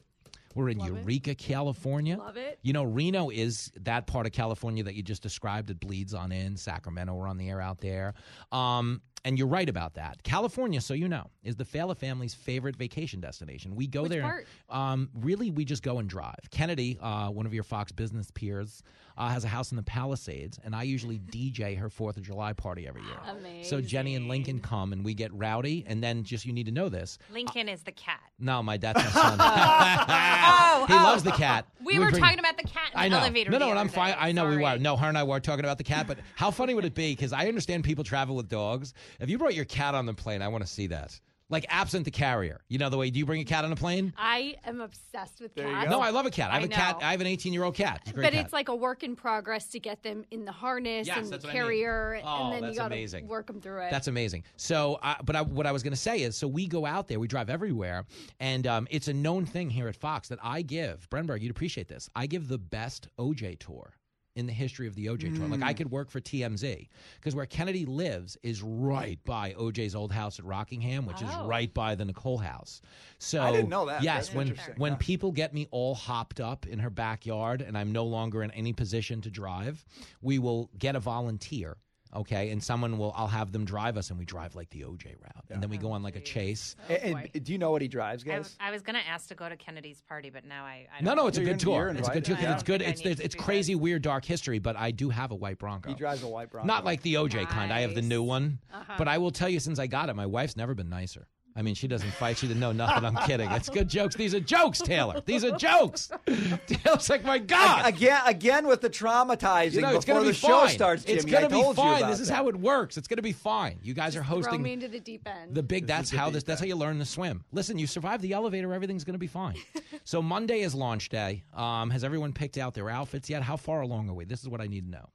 [0.56, 0.94] We're in Love it.
[1.02, 2.18] Eureka, California.
[2.18, 2.60] Love it.
[2.62, 5.70] You know, Reno is that part of California that you just described.
[5.70, 6.58] It bleeds on in.
[6.58, 8.14] Sacramento, we're on the air out there.
[8.52, 10.24] Um, and you're right about that.
[10.24, 13.76] California, so you know, is the Failla family's favorite vacation destination.
[13.76, 14.46] We go Which there.
[14.70, 16.40] Um, really, we just go and drive.
[16.50, 18.82] Kennedy, uh, one of your Fox business peers,
[19.22, 22.54] uh, has a house in the Palisades, and I usually DJ her Fourth of July
[22.54, 23.18] party every year.
[23.30, 23.64] Amazing.
[23.66, 26.72] So Jenny and Lincoln come, and we get rowdy, and then just you need to
[26.72, 27.20] know this.
[27.32, 28.20] Lincoln is the cat.
[28.40, 29.38] No, my dad's my son.
[29.40, 30.98] Oh, he oh.
[30.98, 31.68] loves the cat.
[31.84, 33.22] We were bring- talking about the cat in I the know.
[33.22, 33.52] elevator.
[33.52, 34.14] No, no, the and I'm other fine.
[34.14, 34.18] day.
[34.20, 34.64] I know we Sorry.
[34.64, 34.78] were.
[34.80, 37.14] No, her and I were talking about the cat, but how funny would it be?
[37.14, 38.96] Because I understand people travel with dogs.
[39.20, 41.20] If you brought your cat on the plane, I want to see that.
[41.52, 42.62] Like absent the carrier.
[42.70, 43.12] You know the way.
[43.12, 44.14] Do you bring a cat on a plane?
[44.18, 45.90] I am obsessed with cats.
[45.90, 46.50] No, I love a cat.
[46.50, 47.00] I have I a cat.
[47.02, 47.06] know.
[47.08, 48.00] I have an 18 year old cat.
[48.04, 48.46] It's a great But cat.
[48.46, 51.32] it's like a work in progress to get them in the harness Yes, and the
[51.32, 51.62] that's what I mean.
[51.64, 53.28] carrier, Oh, and then that's you got to amazing.
[53.28, 53.92] work them through it.
[53.92, 54.44] That's amazing.
[54.56, 57.08] So, uh, but I, what I was going to say is, so we go out
[57.08, 58.06] there, we drive everywhere,
[58.40, 61.42] and um, it's a known thing here at Fox that I give Brenberg.
[61.42, 62.10] You'd appreciate this.
[62.16, 63.94] I give the best OJ tour
[64.36, 65.48] in the history of the OJ tour.
[65.48, 65.78] Like I mm.
[65.78, 70.46] could work for TMZ because where Kennedy lives is right by OJ's old house at
[70.46, 71.48] Rockingham, which is Oh.
[71.48, 72.82] right by the Nicole house.
[73.20, 74.04] So I didn't know that.
[74.04, 74.98] Yes, That's when when Yeah.
[75.00, 78.74] people get me all hopped up in her backyard and I'm no longer in any
[78.74, 79.86] position to drive,
[80.22, 81.78] we will get a volunteer.
[82.14, 83.14] Okay, and someone will.
[83.16, 85.78] I'll have them drive us, and we drive like the OJ route, and then we
[85.78, 86.76] go on like a chase.
[86.90, 88.58] And- and do you know what he drives, I, guys?
[88.60, 90.88] I was going to ask to go to Kennedy's party, but now I.
[90.98, 91.74] I No, don't no, it's a You're good tour.
[91.90, 92.48] you're It's a good tour invited.
[92.48, 92.82] 'cause it's good.
[92.82, 94.60] I It's need it's, it's do crazy, weird, dark history.
[94.60, 95.90] But I do have a white Bronco.
[95.90, 96.68] He drives a white Bronco.
[96.68, 97.72] Not like the OJ kind.
[97.72, 98.60] I have the new one.
[98.74, 98.94] Uh-huh.
[98.98, 101.28] But I will tell you, since I got it, my wife's never been nicer.
[101.56, 102.38] I mean, she doesn't fight.
[102.38, 103.04] She didn't know nothing.
[103.04, 103.52] I'm kidding.
[103.52, 104.16] It's good jokes.
[104.16, 105.22] These are jokes, Taylor.
[105.26, 106.10] These are jokes.
[106.68, 107.86] Taylor's like, my God.
[107.86, 110.70] Again, again with the traumatizing You know, it's before gonna the be show fine.
[110.70, 111.18] starts, Jimmy.
[111.18, 112.08] It's gonna be fine.
[112.10, 112.36] This is that.
[112.36, 112.98] how it works.
[112.98, 113.80] It's gonna be fine.
[113.84, 114.44] You guys are hosting.
[114.44, 115.54] Throw hosting me into the deep end.
[115.54, 115.84] the big.
[115.84, 116.44] This That's the how deep this.
[116.44, 117.44] That's how you learn to swim.
[117.52, 118.74] Listen, you survive the elevator.
[118.74, 119.56] Everything's gonna be fine.
[120.04, 121.44] so Monday is launch day.
[121.54, 123.44] Um, has everyone picked out their outfits yet?
[123.44, 124.26] How far along are we?
[124.26, 125.10] This is what I need to know.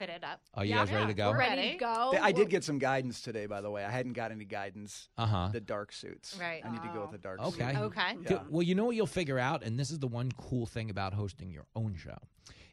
[0.00, 0.40] We're outfitted up.
[0.54, 1.30] Are you guys ready to go?
[1.30, 1.72] We're ready ready.
[1.72, 2.14] to go.
[2.20, 3.84] I did get some guidance today, by the way.
[3.84, 5.08] I hadn't got any guidance.
[5.18, 5.50] Uh-huh.
[5.52, 6.36] The dark suits.
[6.40, 6.62] Right.
[6.64, 7.56] I need to go with the dark suits.
[7.56, 7.72] Okay.
[7.74, 7.80] suit.
[7.82, 8.16] Okay.
[8.24, 8.40] Good.
[8.48, 11.12] Well, you know what you'll figure out, and this is the one cool thing about
[11.14, 12.18] hosting your own show,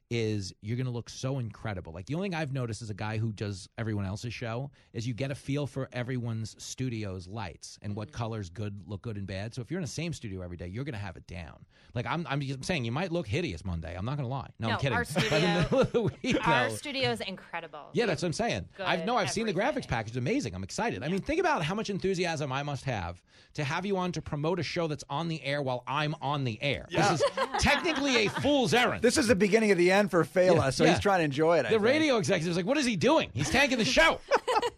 [0.09, 1.93] is you're going to look so incredible.
[1.93, 5.07] Like the only thing I've noticed as a guy who does everyone else's show is
[5.07, 8.17] you get a feel for everyone's studio's lights and what mm-hmm.
[8.17, 9.53] colors good look good and bad.
[9.53, 11.65] So if you're in the same studio every day, you're going to have it down.
[11.93, 13.95] Like I'm, I'm just saying, you might look hideous Monday.
[13.97, 14.49] I'm not going to lie.
[14.59, 14.97] No, I'm kidding.
[14.97, 17.89] Our But in the middle of the week, Our though- studio is incredible.
[17.93, 18.67] yeah, that's what I'm saying.
[18.79, 20.09] I've no, I've seen the graphics package.
[20.09, 20.55] It's amazing.
[20.55, 21.03] I'm excited.
[21.03, 23.21] I mean, think about how much enthusiasm I must have
[23.55, 26.43] to have you on to promote a show that's on the air while I'm on
[26.43, 26.85] the air.
[26.89, 27.11] Yeah.
[27.11, 27.27] This is
[27.59, 29.01] technically a fool's errand.
[29.01, 30.91] This is the beginning of the end for Failla, so Yeah.
[30.91, 31.61] he's trying to enjoy it.
[31.61, 31.81] I the think.
[31.83, 33.29] radio executive's like, "What is he doing?
[33.33, 34.19] He's tanking the show."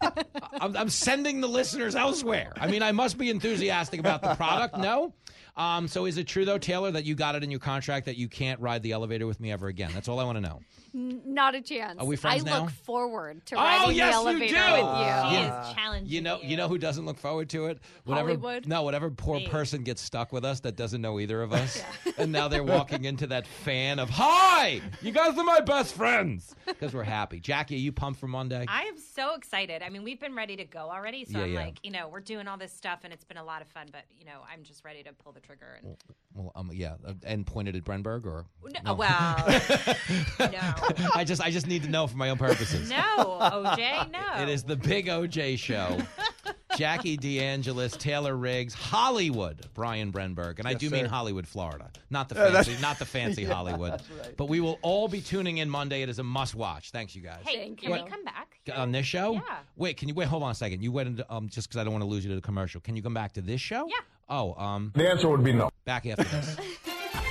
[0.00, 2.52] I'm, I'm sending the listeners elsewhere.
[2.58, 4.76] I mean, I must be enthusiastic about the product.
[4.78, 5.12] No.
[5.56, 8.16] Um, so is it true though, Taylor, that you got it in your contract that
[8.16, 9.90] you can't ride the elevator with me ever again?
[9.92, 10.60] That's all I want to know.
[10.94, 11.98] N- not a chance.
[12.00, 12.60] Are we friends I now?
[12.62, 14.72] look forward to Oh, riding yes, the you elevator do.
[14.72, 15.30] with you.
[15.30, 16.12] She is challenging.
[16.12, 17.78] You know, you know who doesn't look forward to it?
[18.04, 18.66] Whatever, Hollywood?
[18.66, 19.46] No, whatever poor Me.
[19.48, 21.82] person gets stuck with us that doesn't know either of us,
[22.18, 26.54] and now they're walking into that fan of "Hi, you guys are my best friends"
[26.66, 27.40] because we're happy.
[27.40, 28.64] Jackie, are you pumped for Monday?
[28.68, 29.82] I am so excited.
[29.82, 31.24] I mean, we've been ready to go already.
[31.24, 31.60] So Yeah, I'm yeah.
[31.60, 33.86] like, you know, we're doing all this stuff and it's been a lot of fun,
[33.92, 35.78] but, you know, I'm just ready to pull the trigger.
[35.82, 35.96] And,
[36.34, 38.46] well, um, yeah, uh, and pointed at Brenberg or
[38.84, 39.36] no, Well,
[40.40, 40.72] no.
[41.14, 42.88] I just, I just need to know for my own purposes.
[42.90, 44.42] No, OJ, no.
[44.42, 45.98] It is the Big OJ Show.
[46.76, 51.10] Jackie DeAngelis, Taylor Riggs, Hollywood, Brian Brenberg, and I Yes, do mean sir.
[51.10, 53.92] Hollywood, Florida, not the Uh, that's- fancy, not the fancy Yeah, Hollywood.
[53.92, 54.36] that's right.
[54.36, 56.02] But we will all be tuning in Monday.
[56.02, 56.92] It is a must-watch.
[56.92, 57.40] Thanks, you guys.
[57.44, 58.02] Hey, Thank can you.
[58.04, 58.46] we come back?
[58.76, 59.32] On this show?
[59.32, 59.40] Yeah.
[59.76, 60.28] Wait, can you wait?
[60.28, 60.80] Hold on a second.
[60.82, 62.80] You went into um just because I don't want to lose you to the commercial.
[62.80, 63.86] Can you come back to this show?
[63.88, 63.96] Yeah.
[64.28, 65.70] Oh, um, The answer would be no.
[65.84, 66.56] back after this.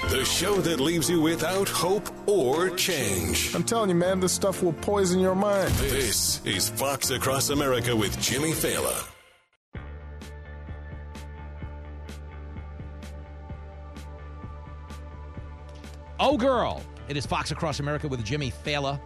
[0.07, 3.53] The show that leaves you without hope or change.
[3.53, 5.69] I'm telling you, man, this stuff will poison your mind.
[5.73, 9.05] This is Fox Across America with Jimmy Failla.
[16.19, 16.81] Oh, girl.
[17.07, 18.99] It is Fox Across America with Jimmy Failla.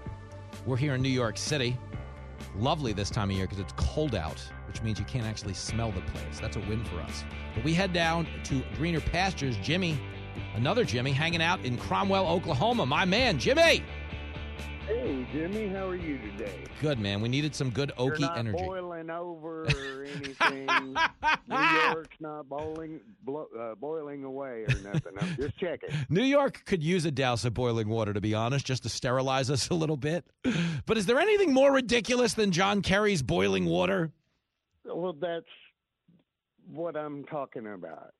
[0.65, 1.77] We're here in New York City.
[2.55, 5.91] Lovely this time of year because it's cold out, which means you can't actually smell
[5.91, 6.39] the place.
[6.39, 7.23] That's a win for us.
[7.55, 9.57] But we head down to greener pastures.
[9.57, 9.99] Jimmy,
[10.55, 12.85] another Jimmy, hanging out in Cromwell, Oklahoma.
[12.85, 13.83] My man, Jimmy.
[14.87, 16.65] Hey, Jimmy, how are you today?
[16.81, 17.21] Good, man.
[17.21, 18.65] We needed some good Okie You're not energy.
[18.65, 20.65] boiling over or anything.
[21.47, 25.13] New York's not boiling, blo- uh, boiling away or nothing.
[25.17, 25.89] I'm just checking.
[26.09, 29.49] New York could use a douse of boiling water, to be honest, just to sterilize
[29.49, 30.25] us a little bit.
[30.85, 34.11] But is there anything more ridiculous than John Kerry's boiling water?
[34.83, 35.45] Well, that's
[36.69, 38.13] what I'm talking about.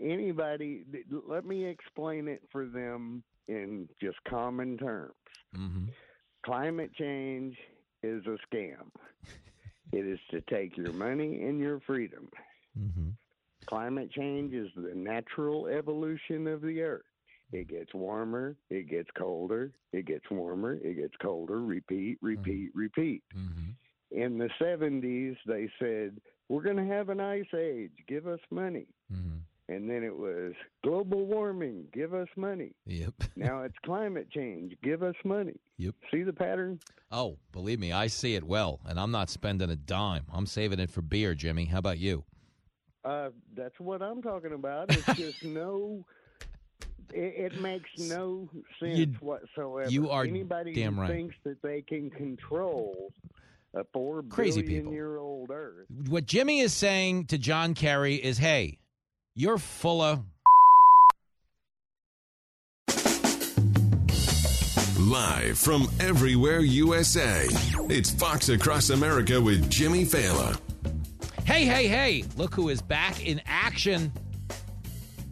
[0.00, 0.84] Anybody,
[1.26, 5.14] let me explain it for them in just common terms.
[5.56, 5.86] Mm-hmm.
[6.44, 7.56] Climate change
[8.02, 8.90] is a scam.
[9.92, 12.28] it is to take your money and your freedom.
[12.78, 13.08] Mm-hmm.
[13.66, 17.02] Climate change is the natural evolution of the earth.
[17.52, 23.22] It gets warmer, it gets colder, it gets warmer, it gets colder, repeat, repeat, repeat.
[23.34, 23.70] Mm-hmm.
[24.10, 28.86] In the 70s, they said, We're going to have an ice age, give us money.
[29.70, 32.72] And then it was global warming, give us money.
[32.86, 33.14] Yep.
[33.36, 35.54] Now it's climate change, give us money.
[35.76, 35.94] Yep.
[36.10, 36.80] See the pattern?
[37.12, 40.24] Oh, believe me, I see it well, and I'm not spending a dime.
[40.32, 41.66] I'm saving it for beer, Jimmy.
[41.66, 42.24] How about you?
[43.04, 44.90] Uh, that's what I'm talking about.
[44.90, 46.04] It's just no.
[47.12, 48.48] It, it makes no
[48.80, 49.90] sense You- whatsoever.
[49.90, 51.10] you are Anybody damn who right.
[51.10, 53.12] thinks that they can control
[53.74, 54.92] a four Crazy billion people.
[54.94, 55.86] year old Earth.
[56.08, 58.78] What Jimmy is saying to John Kerry is, "Hey,
[59.38, 60.24] you're full of."
[64.98, 67.46] Live from everywhere USA,
[67.88, 70.60] it's Fox Across America with Jimmy Failla.
[71.44, 72.24] Hey, hey, hey!
[72.36, 74.12] Look who is back in action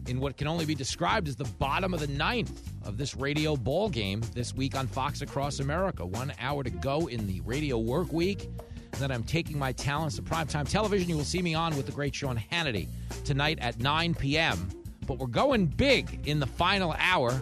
[0.07, 3.55] in what can only be described as the bottom of the ninth of this radio
[3.55, 6.05] ball game this week on Fox Across America.
[6.05, 8.49] One hour to go in the radio work week.
[8.99, 11.07] Then I'm taking my talents to primetime television.
[11.07, 12.87] You will see me on with the great Sean Hannity
[13.23, 14.69] tonight at 9 p.m.
[15.05, 17.39] But we're going big in the final hour.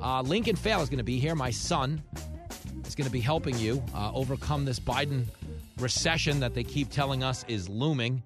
[0.00, 1.34] Uh, Lincoln Failla is going to be here.
[1.36, 2.02] My son
[2.84, 5.24] is going to be helping you uh, overcome this Biden
[5.78, 8.22] recession that they keep telling us is looming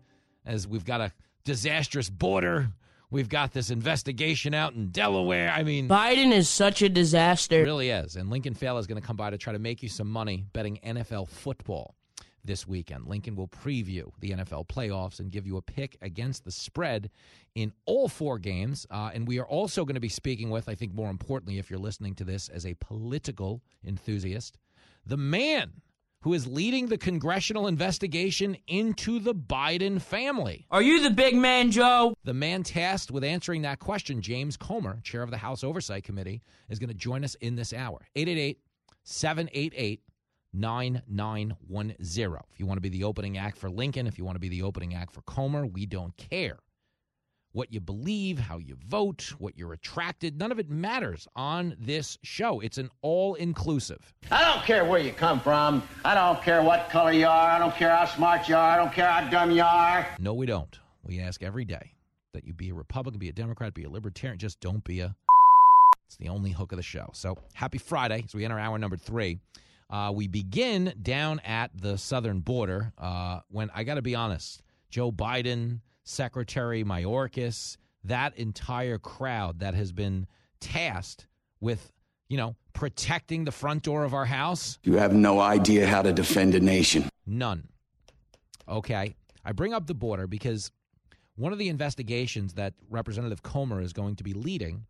[0.47, 1.13] as we've got a
[1.45, 2.71] disastrous border.
[3.11, 5.51] We've got this investigation out in Delaware.
[5.51, 7.61] I mean, Biden is such a disaster.
[7.61, 8.17] it really is.
[8.17, 10.47] And Lincoln Failla is going to come by to try to make you some money
[10.53, 11.97] betting NFL football
[12.45, 13.07] this weekend.
[13.07, 17.11] Lincoln will preview the NFL playoffs and give you a pick against the spread
[17.55, 18.87] in all four games.
[18.91, 21.71] Uh, and we are also going to be speaking with, I think more importantly, if
[21.71, 24.59] you're listening to this as a political enthusiast,
[25.07, 25.73] the man
[26.23, 30.67] who is leading the congressional investigation into the Biden family.
[30.71, 32.15] Are you the big man, Joe?
[32.25, 36.43] The man tasked with answering that question, James Comer, chair of the House Oversight Committee,
[36.69, 38.07] is going to join us in this hour.
[38.17, 38.61] 888
[39.05, 40.03] 788
[40.53, 42.39] 9910.
[42.53, 44.49] If you want to be the opening act for Lincoln, if you want to be
[44.49, 46.59] the opening act for Comer, we don't care.
[47.53, 52.17] What you believe, how you vote, what you're attracted, none of it matters on this
[52.23, 52.61] show.
[52.61, 54.15] It's an all inclusive.
[54.31, 55.83] I don't care where you come from.
[56.05, 57.51] I don't care what color you are.
[57.51, 58.71] I don't care how smart you are.
[58.71, 60.07] I don't care how dumb you are.
[60.21, 60.79] No, we don't.
[61.03, 61.95] We ask every day
[62.35, 64.39] that you be a Republican, be a Democrat, be a Libertarian.
[64.39, 65.17] Just don't be a.
[66.07, 67.11] It's the only hook of the show.
[67.15, 69.39] So happy Friday as we enter hour number three.
[69.91, 72.93] Uh, we begin down at the southern border.
[72.97, 79.75] Uh, when I got to be honest, Joe Biden, Secretary Mayorkas, that entire crowd that
[79.75, 80.27] has been
[80.61, 81.27] tasked
[81.61, 81.93] with,
[82.29, 84.79] you know, protecting the front door of our house.
[84.85, 87.09] You have no idea how to defend a nation.
[87.27, 87.69] None.
[88.69, 89.17] Okay.
[89.45, 90.71] I bring up the border because
[91.35, 94.87] one of the investigations that Representative Comer is going to be leading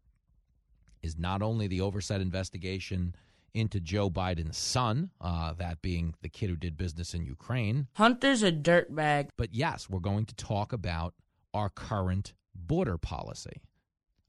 [1.03, 3.15] is not only the oversight investigation
[3.55, 8.43] into Joe Biden's son, uh, that being the kid who did business in Ukraine, Hunter's
[8.43, 9.31] a dirtbag.
[9.37, 11.15] but yes, we're going to talk about
[11.53, 13.63] our current border policy.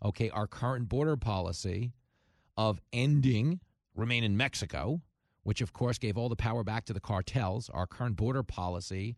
[0.04, 1.94] Okay, our current border policy
[2.58, 3.60] of ending
[3.96, 5.02] remain in Mexico,
[5.44, 9.16] which of course gave all the power back to the cartels, our current border policy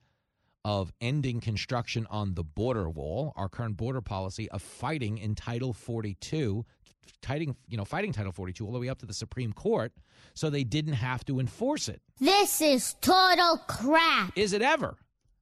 [0.65, 5.73] of ending construction on the border wall, our current border policy of fighting in Title
[5.73, 6.65] 42,
[7.21, 9.91] fighting, you know, fighting Title 42 all the way up to the Supreme Court
[10.33, 12.01] so they didn't have to enforce it.
[12.19, 14.37] This is total crap.
[14.37, 14.95] Is it ever?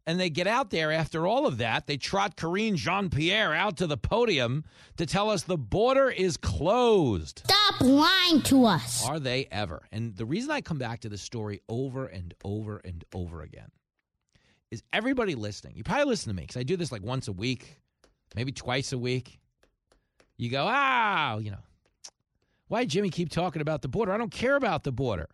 [0.07, 1.85] And they get out there after all of that.
[1.85, 4.64] They trot Karine Jean Pierre out to the podium
[4.98, 7.43] to tell us the border is closed.
[7.45, 9.07] Stop lying to us.
[9.07, 9.84] Are they ever?
[9.91, 13.69] And the reason I come back to this story over and over and over again
[14.72, 15.76] is everybody listening.
[15.76, 17.77] You probably listen to me because I do this like once a week,
[18.35, 19.39] maybe twice a week.
[20.38, 21.64] You go, ah, you know,
[22.68, 24.14] why Jimmy keep talking about the border?
[24.14, 25.27] I don't care about the border.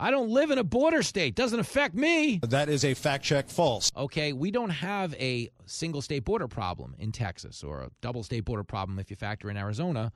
[0.00, 1.36] I don't live in a border state.
[1.36, 2.40] Doesn't affect me.
[2.42, 3.92] That is a fact check false.
[3.96, 8.44] Okay, we don't have a single state border problem in Texas or a double state
[8.44, 10.10] border problem if you factor in Arizona.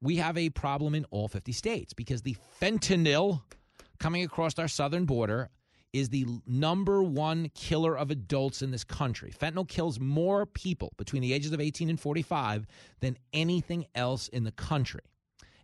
[0.00, 3.42] We have a problem in all 50 states because the fentanyl
[3.98, 5.50] coming across our southern border
[5.96, 9.32] is the number one killer of adults in this country.
[9.32, 12.66] Fentanyl kills more people between the ages of 18 and 45
[13.00, 15.00] than anything else in the country.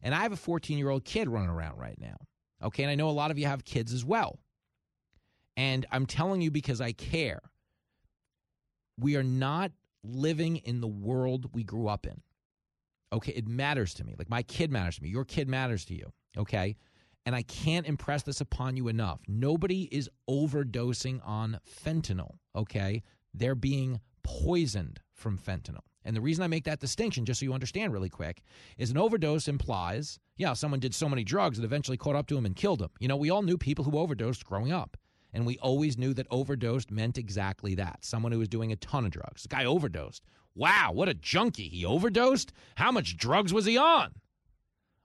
[0.03, 2.17] And I have a 14 year old kid running around right now.
[2.63, 4.39] Okay, and I know a lot of you have kids as well.
[5.57, 7.41] And I'm telling you because I care.
[8.99, 9.73] We are not
[10.05, 12.23] living in the world we grew up in.
[13.13, 14.15] Okay, it matters to me.
[14.19, 15.11] Like my kid matters to me.
[15.11, 16.13] Your kid matters to you.
[16.37, 16.77] Okay?
[17.25, 19.21] And I can't impress this upon you enough.
[19.29, 23.03] Nobody is overdosing on fentanyl, okay?
[23.33, 25.83] They're being poisoned from fentanyl.
[26.05, 28.43] And the reason I make that distinction, just so you understand really quick,
[28.77, 32.37] is an overdose implies, yeah, someone did so many drugs that eventually caught up to
[32.37, 32.91] him and killed him.
[32.99, 34.97] You know, we all knew people who overdosed growing up.
[35.33, 39.07] And we always knew that overdosed meant exactly that someone who was doing a ton
[39.07, 39.43] of drugs.
[39.43, 40.23] The guy overdosed.
[40.55, 41.69] Wow, what a junkie.
[41.69, 42.53] He overdosed?
[42.75, 44.13] How much drugs was he on?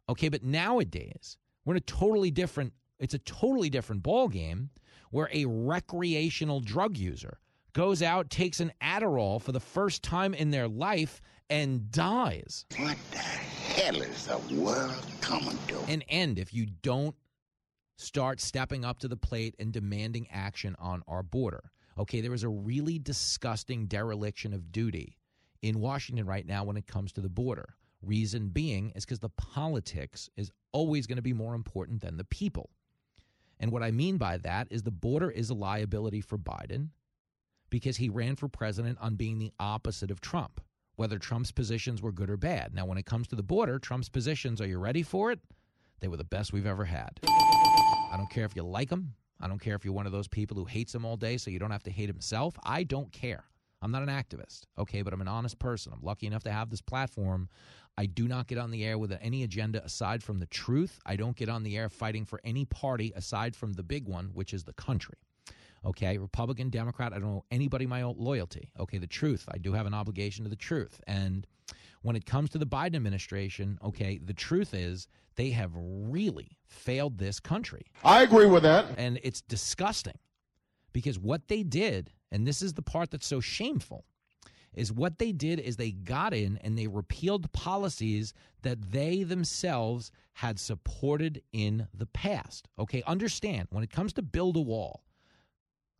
[0.10, 1.38] Okay, but nowadays,
[1.68, 4.69] we're in a totally different it's a totally different ball game
[5.11, 7.38] where a recreational drug user
[7.73, 12.65] goes out, takes an Adderall for the first time in their life and dies.
[12.77, 15.80] What the hell is the world coming to?
[15.88, 17.15] An end if you don't
[17.98, 21.72] start stepping up to the plate and demanding action on our border.
[21.99, 25.18] Okay, there is a really disgusting dereliction of duty
[25.61, 27.76] in Washington right now when it comes to the border.
[28.02, 32.24] Reason being is because the politics is always going to be more important than the
[32.26, 32.69] people.
[33.60, 36.90] And what I mean by that is the border is a liability for Biden
[37.69, 40.61] because he ran for president on being the opposite of Trump,
[40.95, 42.74] whether Trump's positions were good or bad.
[42.74, 45.40] Now, when it comes to the border, Trump's positions, are you ready for it?
[45.99, 47.19] They were the best we've ever had.
[47.28, 49.14] I don't care if you like him.
[49.40, 51.52] I don't care if you're one of those people who hates him all day so
[51.52, 52.56] you don't have to hate himself.
[52.64, 53.44] I don't care.
[53.82, 55.94] I'm not an activist, okay, but I'm an honest person.
[55.94, 57.49] I'm lucky enough to have this platform.
[57.98, 60.99] I do not get on the air with any agenda aside from the truth.
[61.06, 64.30] I don't get on the air fighting for any party aside from the big one,
[64.34, 65.18] which is the country.
[65.84, 68.69] Okay, Republican, Democrat, I don't know anybody my loyalty.
[68.80, 69.45] Okay, the truth.
[69.52, 71.02] I do have an obligation to the truth.
[71.07, 71.48] And
[72.02, 77.18] when it comes to the Biden administration, okay, the truth is they have really failed
[77.18, 77.86] this country.
[78.03, 78.86] I agree with that.
[78.98, 80.18] And it's disgusting
[80.94, 84.06] because what they did, and this is the part that's so shameful,
[84.78, 88.32] is what they did is they got in and they repealed policies
[88.62, 92.68] that they themselves had supported in the past.
[92.78, 95.04] Okay, understand when it comes to build a wall,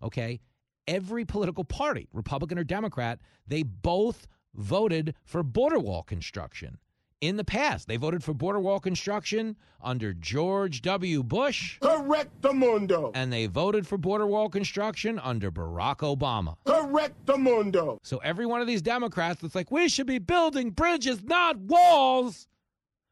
[0.04, 0.40] okay,
[0.88, 6.78] every political party, Republican or Democrat, they both voted for border wall construction.
[7.20, 11.24] In the past, they voted for border wall construction under George W.
[11.24, 11.80] Bush.
[11.80, 13.12] Correct the mundo.
[13.16, 16.58] And they voted for border wall construction under Barack Obama.
[16.68, 17.98] Correct the mundo.
[18.04, 22.48] So every one of these Democrats that's like, we should be building bridges, not walls.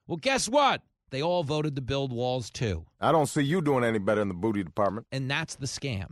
[0.06, 0.84] Well, guess what?
[1.10, 2.86] They all voted to build walls too.
[3.02, 5.08] I don't see you doing any better in the booty department.
[5.12, 6.10] And that's the scam.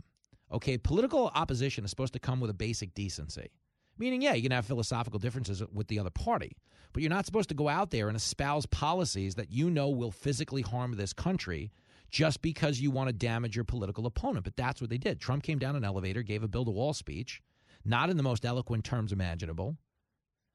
[0.50, 3.50] Okay, political opposition is supposed to come with a basic decency.
[3.96, 6.56] Meaning, yeah, you can have philosophical differences with the other party,
[6.92, 10.10] but you're not supposed to go out there and espouse policies that you know will
[10.10, 11.70] physically harm this country
[12.10, 14.44] just because you want to damage your political opponent.
[14.44, 15.20] But that's what they did.
[15.20, 17.40] Trump came down an elevator, gave a build a wall speech,
[17.84, 19.76] not in the most eloquent terms imaginable.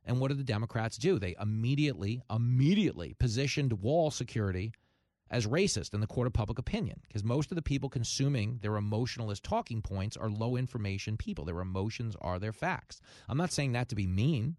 [0.06, 1.20] And what did the Democrats do?
[1.20, 4.74] They immediately, immediately positioned wall security
[5.32, 8.78] as racist in the court of public opinion because most of the people consuming their
[8.78, 11.46] emotionalist talking points are low information people.
[11.46, 13.00] Their emotions are their facts.
[13.28, 14.56] I'm not saying that to be mean.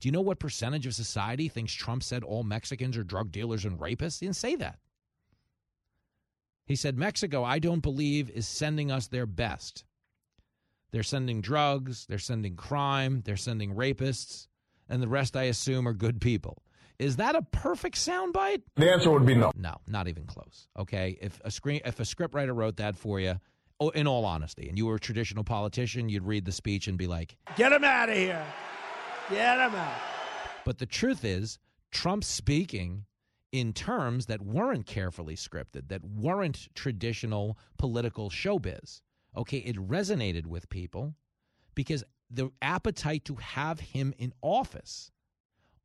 [0.00, 3.64] Do you know what percentage of society thinks Trump said all Mexicans are drug dealers
[3.64, 4.20] and rapists?
[4.20, 4.78] He didn't say that.
[6.66, 9.84] He said, Mexico, I don't believe, is sending us their best.
[10.90, 14.48] They're sending drugs, they're sending crime, they're sending rapists,
[14.88, 16.62] and the rest, I assume, are good people.
[16.98, 18.62] Is that a perfect soundbite?
[18.74, 19.52] The answer would be no.
[19.54, 20.66] No, not even close.
[20.76, 23.38] Okay, if a screen, if a scriptwriter wrote that for you,
[23.78, 26.98] oh, in all honesty, and you were a traditional politician, you'd read the speech and
[26.98, 28.44] be like, "Get him out of here!
[29.30, 30.00] Get him out!"
[30.64, 31.58] But the truth is,
[31.92, 33.04] Trump speaking
[33.52, 39.02] in terms that weren't carefully scripted, that weren't traditional political showbiz.
[39.36, 41.14] Okay, it resonated with people
[41.74, 45.12] because the appetite to have him in office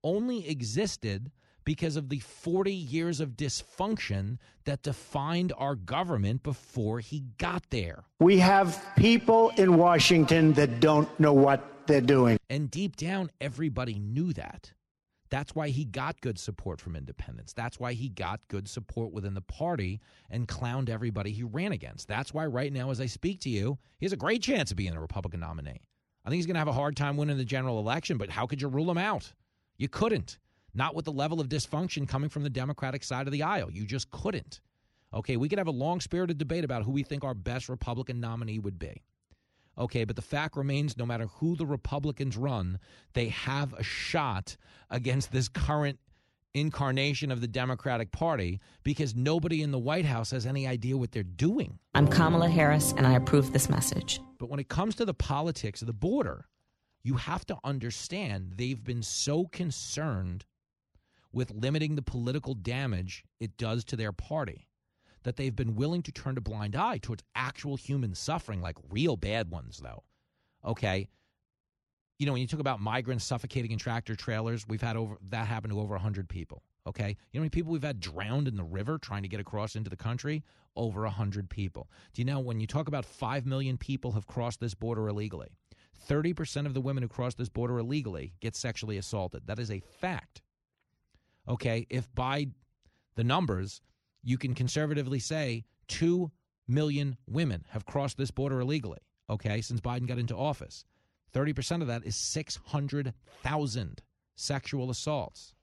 [0.04, 1.32] only existed
[1.66, 8.04] because of the 40 years of dysfunction that defined our government before he got there.
[8.20, 12.38] We have people in Washington that don't know what they're doing.
[12.50, 14.74] And deep down, everybody knew that.
[15.30, 17.54] That's why he got good support from independents.
[17.54, 20.00] That's why he got good support within the party
[20.30, 22.08] and clowned everybody he ran against.
[22.08, 24.78] That's why, right now, as I speak to you, he has a great chance of
[24.78, 25.82] being a Republican nominee.
[26.24, 28.46] I think he's going to have a hard time winning the general election, but how
[28.46, 29.34] could you rule him out?
[29.84, 30.38] You couldn't.
[30.74, 33.70] Not with the level of dysfunction coming from the Democratic side of the aisle.
[33.70, 34.62] You just couldn't.
[35.14, 38.22] Okay, we could have a long spirited debate about who we think our best Republican
[38.22, 39.04] nominee would be.
[39.78, 42.80] Okay, but the fact remains no matter who the Republicans run,
[43.12, 44.56] they have a shot
[44.90, 46.00] against this current
[46.54, 51.12] incarnation of the Democratic Party because nobody in the White House has any idea what
[51.12, 51.78] they're doing.
[51.94, 54.22] I'm Kamala Harris, and I approve this message.
[54.40, 56.48] But when it comes to the politics of the border,
[57.04, 60.46] you have to understand they've been so concerned
[61.32, 64.68] with limiting the political damage it does to their party
[65.24, 69.16] that they've been willing to turn a blind eye towards actual human suffering, like real
[69.16, 70.04] bad ones, though.
[70.66, 71.08] Okay.
[72.20, 75.48] You know, when you talk about migrants suffocating in tractor trailers, we've had over that
[75.48, 76.64] happen to over 100 people.
[76.86, 77.08] Okay.
[77.08, 79.76] You know how many people we've had drowned in the river trying to get across
[79.76, 80.44] into the country?
[80.76, 81.90] Over 100 people.
[82.14, 85.50] Do you know when you talk about 5 million people have crossed this border illegally?
[86.10, 89.48] 30% of the women who cross this border illegally get sexually assaulted.
[89.48, 90.42] That is a fact.
[91.48, 91.86] Okay.
[91.90, 92.48] If by
[93.16, 93.82] the numbers,
[94.24, 96.32] you can conservatively say 2
[96.68, 99.00] million women have crossed this border illegally,
[99.30, 100.86] okay, since Biden got into office.
[101.34, 104.02] 30% of that is 600,000
[104.36, 105.54] sexual assaults.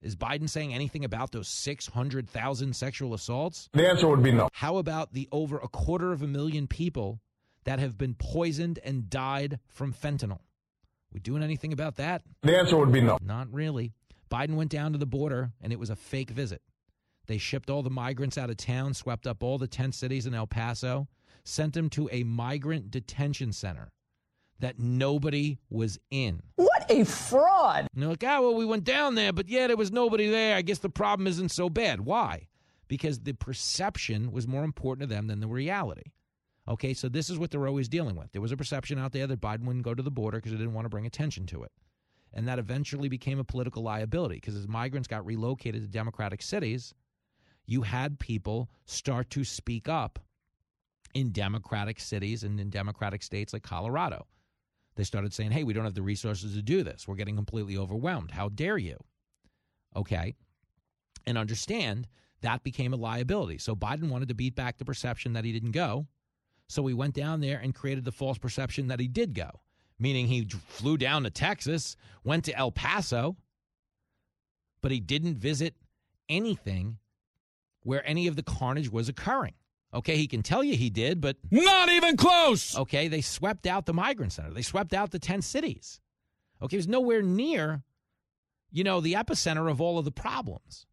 [0.00, 3.70] Is Biden saying anything about those 600,000 sexual assaults?
[3.72, 4.48] The answer would be no.
[4.52, 7.20] How about the over a quarter of a million people
[7.64, 10.40] that have been poisoned and died from fentanyl?
[11.12, 12.22] We doing anything about that?
[12.42, 13.18] The answer would be no.
[13.22, 13.92] Not really.
[14.30, 16.60] Biden went down to the border and it was a fake visit.
[17.26, 20.34] They shipped all the migrants out of town, swept up all the tent cities in
[20.34, 21.08] El Paso,
[21.44, 23.92] sent them to a migrant detention center
[24.60, 26.42] that nobody was in.
[26.56, 27.86] What a fraud.
[27.92, 30.56] And they're like, ah, well, we went down there, but yeah, there was nobody there.
[30.56, 32.00] I guess the problem isn't so bad.
[32.00, 32.48] Why?
[32.88, 36.12] Because the perception was more important to them than the reality.
[36.66, 38.32] Okay, so this is what they're always dealing with.
[38.32, 40.58] There was a perception out there that Biden wouldn't go to the border because he
[40.58, 41.72] didn't want to bring attention to it.
[42.32, 46.94] And that eventually became a political liability because as migrants got relocated to Democratic cities,
[47.66, 50.18] you had people start to speak up
[51.14, 54.26] in Democratic cities and in Democratic states like Colorado.
[54.96, 57.06] They started saying, hey, we don't have the resources to do this.
[57.06, 58.30] We're getting completely overwhelmed.
[58.30, 58.96] How dare you?
[59.96, 60.34] Okay.
[61.26, 62.08] And understand
[62.42, 63.58] that became a liability.
[63.58, 66.06] So Biden wanted to beat back the perception that he didn't go.
[66.68, 69.60] So he went down there and created the false perception that he did go,
[69.98, 73.36] meaning he flew down to Texas, went to El Paso,
[74.80, 75.74] but he didn't visit
[76.28, 76.98] anything
[77.82, 79.54] where any of the carnage was occurring.
[79.92, 82.76] Okay, he can tell you he did, but not even close.
[82.76, 84.52] Okay, they swept out the migrant center.
[84.52, 86.00] They swept out the 10 cities.
[86.60, 87.84] Okay, it was nowhere near,
[88.72, 90.86] you know, the epicenter of all of the problems.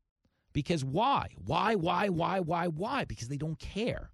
[0.54, 1.30] Because why?
[1.44, 3.06] Why, why, why, why, why?
[3.06, 4.12] Because they don't care.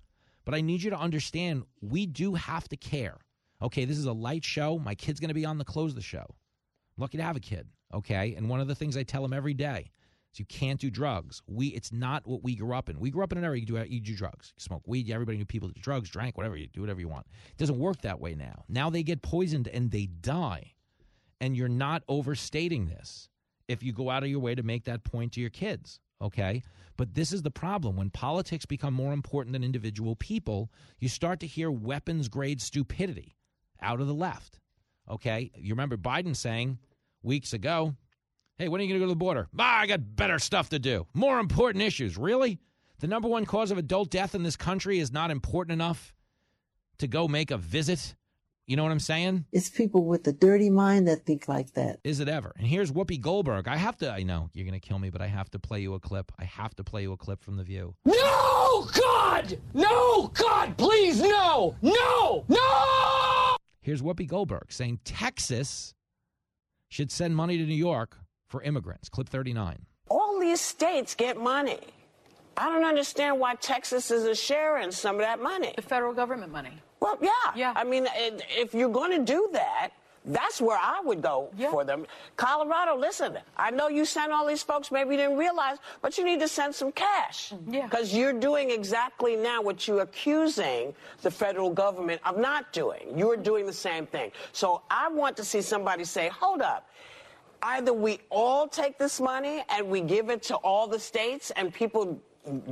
[0.47, 3.17] But I need you to understand we do have to care.
[3.61, 4.79] Okay, this is a light show.
[4.79, 6.25] My kid's going to be on the close of the show.
[6.25, 7.67] I'm lucky to have a kid.
[7.93, 9.91] Okay, and one of the things I tell him every day
[10.31, 11.41] is you can't do drugs.
[11.47, 12.97] We it's not what we grew up in.
[12.97, 15.11] We grew up in an era you do you do drugs, you smoke weed.
[15.11, 17.27] Everybody knew people do drugs, drank, whatever you do, whatever you want.
[17.49, 18.63] It doesn't work that way now.
[18.69, 20.75] Now they get poisoned and they die,
[21.41, 23.27] and you're not overstating this
[23.67, 25.99] if you go out of your way to make that point to your kids.
[26.21, 26.63] Okay,
[26.97, 30.71] but this is the problem when politics become more important than individual people.
[30.99, 33.35] You start to hear weapons grade stupidity
[33.81, 34.59] out of the left.
[35.09, 36.79] Okay, you remember Biden saying
[37.21, 37.95] weeks ago
[38.57, 39.47] Hey, when are you going to go to the border?
[39.59, 41.05] Ah, I got better stuff to do.
[41.13, 42.17] More important issues.
[42.17, 42.57] Really?
[42.99, 46.15] The number one cause of adult death in this country is not important enough
[46.97, 48.15] to go make a visit?
[48.67, 49.45] You know what I'm saying?
[49.53, 52.01] It's people with a dirty mind that think like that.
[52.03, 52.51] Is it ever?
[52.57, 53.69] And here's Whoopi Goldberg.
[53.69, 55.79] I have to, I know you're going to kill me, but I have to play
[55.79, 56.33] you a clip.
[56.37, 57.95] I have to play you a clip from The View.
[58.03, 59.57] No, God!
[59.73, 61.77] No, God, please, no!
[61.81, 62.43] No!
[62.49, 63.55] No!
[63.79, 65.93] Here's Whoopi Goldberg saying Texas
[66.89, 68.17] should send money to New York
[68.49, 69.07] for immigrants.
[69.07, 69.85] Clip 39.
[70.09, 71.79] All these states get money.
[72.57, 75.73] I don't understand why Texas is a share some of that money.
[75.73, 76.73] The federal government money.
[77.07, 77.51] Well, yeah.
[77.55, 77.73] Yeah.
[77.75, 79.91] I mean, if you're going to do that,
[80.27, 81.71] that's where I would go yeah.
[81.71, 82.05] for them.
[82.35, 86.25] Colorado, listen, I know you sent all these folks, maybe you didn't realize, but you
[86.25, 87.51] need to send some cash.
[87.51, 87.73] Mm-hmm.
[87.73, 87.87] Yeah.
[87.87, 93.17] Because you're doing exactly now what you're accusing the federal government of not doing.
[93.17, 94.31] You're doing the same thing.
[94.51, 96.89] So I want to see somebody say, hold up
[97.63, 101.73] either we all take this money and we give it to all the states and
[101.73, 102.21] people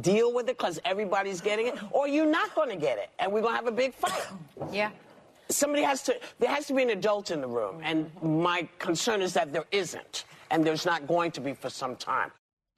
[0.02, 3.32] deal with it because everybody's getting it, or you're not going to get it and
[3.32, 4.22] we're going to have a big fight.
[4.72, 4.90] Yeah.
[5.50, 7.80] Somebody has to, there has to be an adult in the room.
[7.84, 10.26] And my concern is that there isn't.
[10.50, 12.32] And there's not going to be for some time.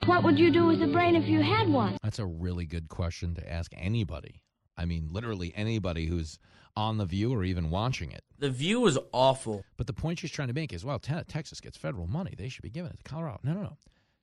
[0.05, 1.97] What would you do with a brain if you had one?
[2.03, 4.41] That's a really good question to ask anybody.
[4.77, 6.39] I mean, literally anybody who's
[6.75, 8.21] on The View or even watching it.
[8.37, 9.63] The View is awful.
[9.77, 12.33] But the point she's trying to make is, well, te- Texas gets federal money.
[12.37, 13.39] They should be giving it to Colorado.
[13.43, 13.77] No, no, no.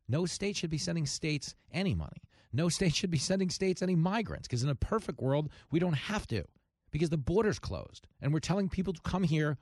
[0.08, 2.22] No state should be sending states any money.
[2.54, 5.92] No state should be sending states any migrants because in a perfect world, we don't
[5.92, 6.44] have to
[6.90, 9.58] because the border's closed and we're telling people to come here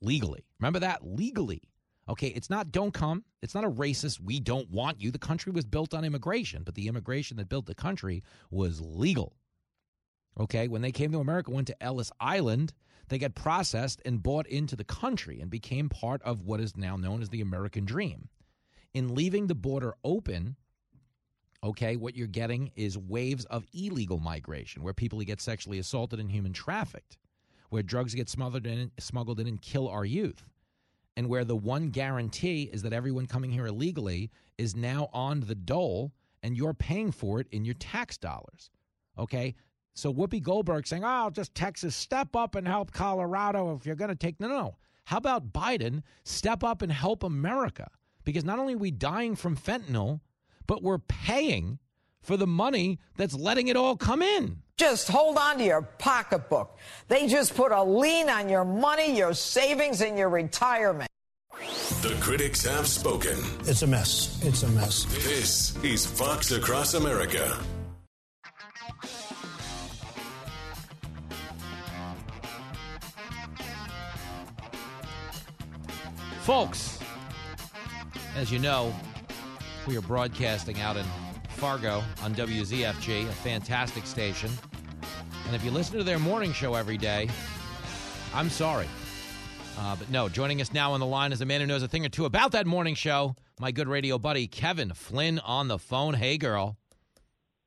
[0.00, 0.44] legally.
[0.60, 1.04] Remember that?
[1.04, 1.62] Legally.
[2.08, 3.24] Okay, it's not don't come.
[3.40, 5.10] It's not a racist, we don't want you.
[5.10, 9.36] The country was built on immigration, but the immigration that built the country was legal.
[10.38, 12.72] Okay, when they came to America, went to Ellis Island.
[13.08, 16.96] they get processed and bought into the country and became part of what is now
[16.96, 18.28] known as the American dream.
[18.94, 20.56] In leaving the border open,
[21.64, 26.30] okay, what you're getting is waves of illegal migration where people get sexually assaulted and
[26.30, 27.18] human trafficked,
[27.70, 30.44] where drugs get smuggled in, smuggled in and kill our youth,
[31.16, 35.54] and where the one guarantee is that everyone coming here illegally is now on the
[35.54, 36.12] dole
[36.42, 38.70] and you're paying for it in your tax dollars.
[39.18, 39.54] Okay?
[39.94, 44.08] So Whoopi Goldberg saying, oh, just Texas, step up and help Colorado if you're going
[44.10, 44.40] to take.
[44.40, 44.76] No, no, no.
[45.04, 47.90] How about Biden step up and help America?
[48.24, 50.20] Because not only are we dying from fentanyl,
[50.66, 51.78] but we're paying
[52.22, 54.58] for the money that's letting it all come in.
[54.76, 56.78] Just hold on to your pocketbook.
[57.08, 61.08] They just put a lien on your money, your savings, and your retirement.
[62.00, 63.38] The critics have spoken.
[63.60, 64.40] It's a mess.
[64.42, 65.04] It's a mess.
[65.04, 67.56] This is Fox Across America.
[76.40, 76.98] Folks,
[78.34, 78.92] as you know,
[79.86, 81.04] we are broadcasting out in
[81.50, 84.50] Fargo on WZFG, a fantastic station.
[85.46, 87.28] And if you listen to their morning show every day,
[88.34, 88.86] I'm sorry.
[89.78, 91.88] Uh, but no, joining us now on the line is a man who knows a
[91.88, 95.78] thing or two about that morning show, my good radio buddy, Kevin Flynn on the
[95.78, 96.14] phone.
[96.14, 96.76] Hey, girl.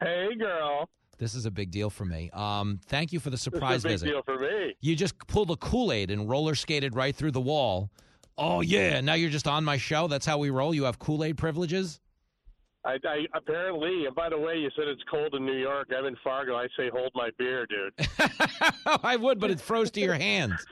[0.02, 0.90] Hey, girl.
[1.18, 2.30] This is a big deal for me.
[2.34, 4.28] Um, thank you for the surprise this is a big visit.
[4.28, 4.76] deal for me.
[4.82, 7.90] You just pulled a Kool Aid and roller skated right through the wall.
[8.38, 9.00] Oh, yeah.
[9.02, 10.08] Now you're just on my show.
[10.08, 10.74] That's how we roll.
[10.74, 12.02] You have Kool Aid privileges?
[12.86, 15.90] I, I apparently, and by the way, you said it's cold in New York.
[15.98, 16.56] I'm in Fargo.
[16.56, 17.94] I say hold my beer, dude.
[19.03, 20.64] I would, but it froze to your hands.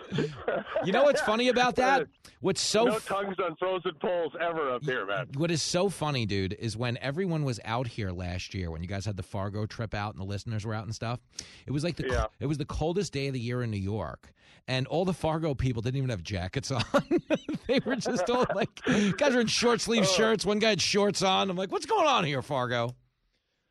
[0.85, 2.07] You know what's funny about that?
[2.41, 5.27] What's so no tongues on frozen poles ever up here, man.
[5.37, 8.87] What is so funny, dude, is when everyone was out here last year, when you
[8.87, 11.19] guys had the Fargo trip out and the listeners were out and stuff.
[11.65, 12.25] It was like the Yeah.
[12.39, 14.33] it was the coldest day of the year in New York,
[14.67, 16.83] and all the Fargo people didn't even have jackets on.
[17.67, 18.69] they were just all like,
[19.17, 20.13] guys are in short sleeve Oh.
[20.13, 20.45] shirts.
[20.45, 21.49] One guy had shorts on.
[21.49, 22.95] I'm like, what's going on here, Fargo?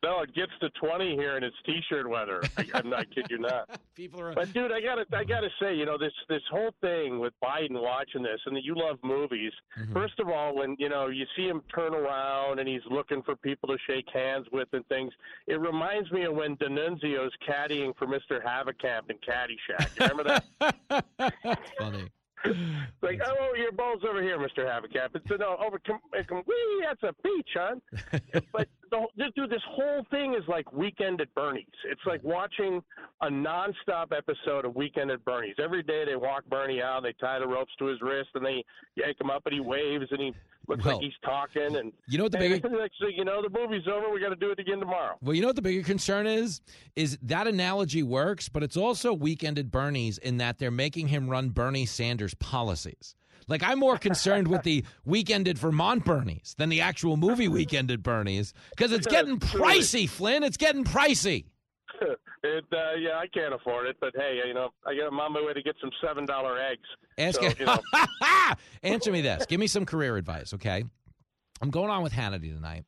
[0.03, 2.41] No, it gets to 20 here, and it's t-shirt weather.
[2.57, 3.69] I, I'm not kid you not.
[3.95, 4.33] People are.
[4.33, 7.81] But dude, I gotta, I gotta say, you know, this this whole thing with Biden
[7.81, 9.53] watching this, and that you love movies.
[9.79, 9.93] Mm-hmm.
[9.93, 13.37] First of all, when you know you see him turn around and he's looking for
[13.37, 15.13] people to shake hands with and things,
[15.47, 18.43] it reminds me of when D'Annunzio's caddying for Mr.
[18.43, 19.89] Haverkamp in Caddyshack.
[19.97, 21.59] You remember that?
[21.79, 22.09] Funny.
[23.01, 24.65] like, oh, oh, your ball's over here, Mr.
[24.65, 25.15] Haverkamp.
[25.15, 25.79] It's no over.
[25.79, 27.81] Come, uh, come, wee, that's a beach, hon.
[28.51, 31.65] but the, dude, this whole thing is like Weekend at Bernie's.
[31.89, 32.81] It's like watching
[33.21, 35.55] a nonstop episode of Weekend at Bernie's.
[35.61, 38.63] Every day they walk Bernie out, they tie the ropes to his wrist, and they
[38.95, 40.33] yank him up, and he waves, and he
[40.67, 41.75] looks Well, like he's talking.
[41.75, 44.09] And you know what the bigger- next thing you know, the movie's over.
[44.11, 45.17] We got to do it again tomorrow.
[45.21, 46.61] Well, you know what the bigger concern is?
[46.95, 51.29] Is that analogy works, but it's also weekend at Bernie's in that they're making him
[51.29, 53.15] run Bernie Sanders policies.
[53.47, 57.91] Like I'm more concerned with the weekend at Vermont Bernie's than the actual movie weekend
[57.91, 60.43] at Bernie's because it's getting pricey, Flynn.
[60.43, 61.45] It's getting pricey.
[62.43, 65.33] It, uh, yeah, I can't afford it, but hey, you know, I got, I'm on
[65.33, 66.87] my way to get some seven dollar eggs.
[67.17, 67.79] Ask so, you know,
[68.83, 69.45] Answer me this.
[69.45, 70.83] Give me some career advice, okay?
[71.61, 72.85] I'm going on with Hannity tonight.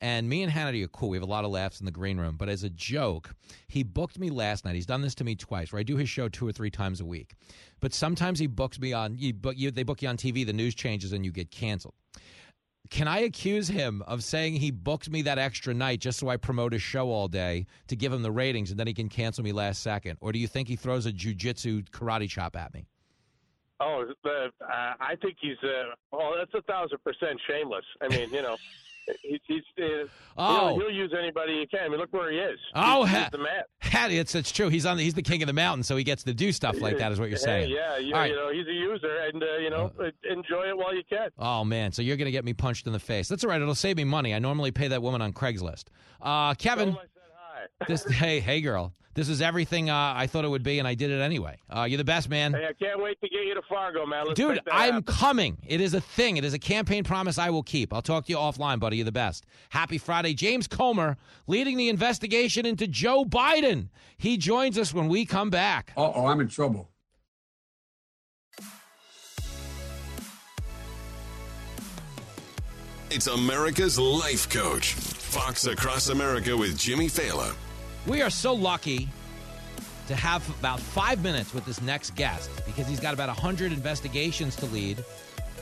[0.00, 1.08] And me and Hannity are cool.
[1.08, 2.36] We have a lot of laughs in the green room.
[2.36, 3.34] But as a joke,
[3.66, 4.76] he booked me last night.
[4.76, 7.00] He's done this to me twice, where I do his show two or three times
[7.00, 7.34] a week.
[7.80, 9.18] But sometimes he books me on.
[9.18, 10.46] You book, you, they book you on TV.
[10.46, 11.94] The news changes and you get canceled.
[12.90, 16.36] Can I accuse him of saying he booked me that extra night just so I
[16.36, 19.44] promote his show all day to give him the ratings and then he can cancel
[19.44, 20.16] me last second?
[20.20, 22.86] Or do you think he throws a jujitsu karate chop at me?
[23.80, 24.48] Oh, uh,
[25.00, 25.56] I think he's.
[25.62, 27.84] Uh, well, that's a thousand percent shameless.
[28.00, 28.56] I mean, you know,
[29.22, 29.40] he's.
[29.46, 30.06] he's uh,
[30.40, 30.68] Oh.
[30.68, 31.80] he'll, he'll use anybody he can.
[31.86, 32.58] I mean, look where he is.
[32.74, 33.62] Oh, he's, ha- he's the man.
[33.80, 34.68] Hattie, it's it's true.
[34.68, 34.96] He's on.
[34.96, 37.10] The, he's the king of the mountain, so he gets to do stuff like that.
[37.12, 37.70] Is what you're Hey, saying?
[37.70, 38.30] yeah, you, right.
[38.30, 39.90] you know, he's a user, and uh, you know,
[40.30, 41.30] enjoy it while you can.
[41.38, 43.26] Oh man, so you're gonna get me punched in the face.
[43.28, 43.60] That's all right.
[43.60, 44.34] It'll save me money.
[44.34, 45.84] I normally pay that woman on Craigslist.
[46.22, 46.96] Uh, Kevin,
[47.86, 50.94] this hey hey girl, this is everything uh, I thought it would be, and I
[50.94, 51.58] did it anyway.
[51.68, 52.52] Uh, you're the best, man.
[52.52, 54.26] Hey, I can't wait to get you to Fargo, man.
[54.26, 55.02] Let's Dude, I'm happen.
[55.02, 55.58] coming.
[55.66, 56.36] It is a thing.
[56.36, 57.92] It is a campaign promise I will keep.
[57.92, 58.96] I'll talk to you offline, buddy.
[58.98, 59.44] You're the best.
[59.70, 60.34] Happy Friday.
[60.34, 61.16] James Comer
[61.46, 63.88] leading the investigation into Joe Biden.
[64.16, 65.92] He joins us when we come back.
[65.96, 66.88] Uh oh, I'm in trouble.
[73.10, 74.94] It's America's life coach.
[75.28, 77.54] Fox Across America with Jimmy Failla.
[78.06, 79.10] We are so lucky
[80.06, 84.56] to have about five minutes with this next guest because he's got about 100 investigations
[84.56, 85.04] to lead.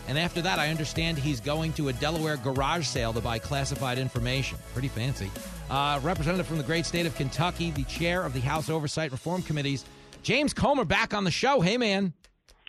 [0.07, 3.99] And after that, I understand he's going to a Delaware garage sale to buy classified
[3.99, 4.57] information.
[4.73, 5.33] Pretty fancy.
[5.69, 9.43] Uh, representative from the great state of Kentucky, the chair of the House Oversight Reform
[9.43, 9.85] Committees,
[10.23, 11.61] James Comer back on the show.
[11.61, 12.13] Hey, man.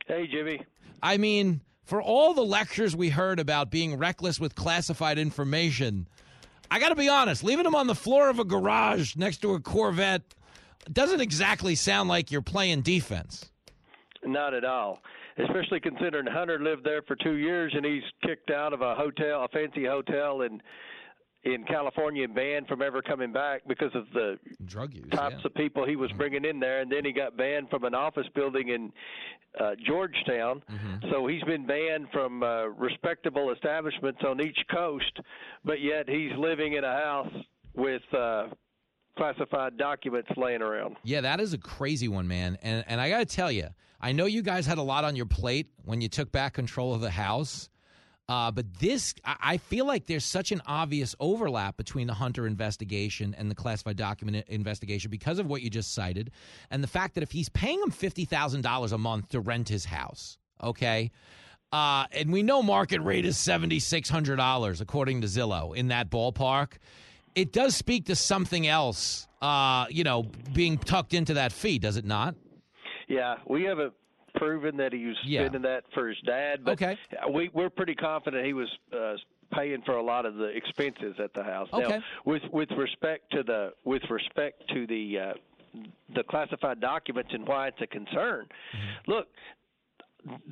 [0.08, 0.64] Hey, Jimmy.
[1.04, 6.08] I mean, for all the lectures we heard about being reckless with classified information,
[6.70, 9.54] I got to be honest, leaving him on the floor of a garage next to
[9.54, 10.36] a Corvette
[10.92, 13.50] doesn't exactly sound like you're playing defense.
[14.24, 15.00] Not at all.
[15.38, 19.44] Especially considering Hunter lived there for two years and he's kicked out of a hotel,
[19.44, 20.62] a fancy hotel in
[21.54, 25.46] in California and banned from ever coming back because of the drug use types yeah.
[25.46, 26.82] of people he was bringing in there.
[26.82, 28.92] And then he got banned from an office building in
[29.60, 30.62] uh, Georgetown.
[30.70, 31.10] Mm-hmm.
[31.12, 35.20] So he's been banned from uh, respectable establishments on each coast,
[35.64, 37.34] but yet he's living in a house
[37.76, 38.04] with.
[38.14, 38.48] Uh,
[39.18, 40.96] classified documents laying around.
[41.04, 42.56] Yeah, that is a crazy one, man.
[42.62, 43.70] And and I got to tell you,
[44.00, 46.94] I know you guys had a lot on your plate when you took back control
[46.94, 47.68] of the house.
[48.30, 53.34] Uh, but this, I feel like there's such an obvious overlap between the Hunter investigation
[53.38, 56.32] and the classified document investigation because of what you just cited,
[56.70, 59.70] and the fact that if he's paying him fifty thousand dollars a month to rent
[59.70, 61.10] his house, okay,
[61.72, 65.88] uh, and we know market rate is seventy six hundred dollars according to Zillow in
[65.88, 66.74] that ballpark,
[67.34, 71.96] it does speak to something else, uh, you know, being tucked into that fee, does
[71.96, 72.36] it not?
[73.08, 73.94] Yeah, we haven't
[74.38, 75.42] proven that he was Yeah.
[75.42, 76.98] spending that for his dad, but Okay.
[77.32, 79.16] we we're pretty confident he was uh,
[79.54, 81.70] paying for a lot of the expenses at the house.
[81.74, 85.34] Now, with with respect to the with respect to the uh,
[86.16, 88.48] the classified documents and why it's a concern.
[88.74, 89.12] Mm-hmm.
[89.12, 89.28] Look,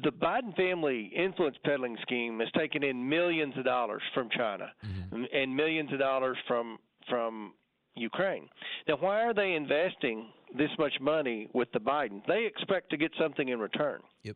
[0.03, 5.23] the Biden family influence peddling scheme has taken in millions of dollars from China Mm-hmm.
[5.33, 6.77] and millions of dollars from
[7.09, 7.53] from
[7.95, 8.49] Ukraine.
[8.87, 10.27] Now, why are they investing
[10.57, 12.21] this much money with the Biden?
[12.27, 14.01] They expect to get something in return.
[14.23, 14.35] Yep.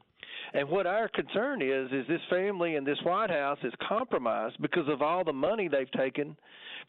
[0.53, 4.87] And what our concern is is this family and this White House is compromised because
[4.87, 6.35] of all the money they've taken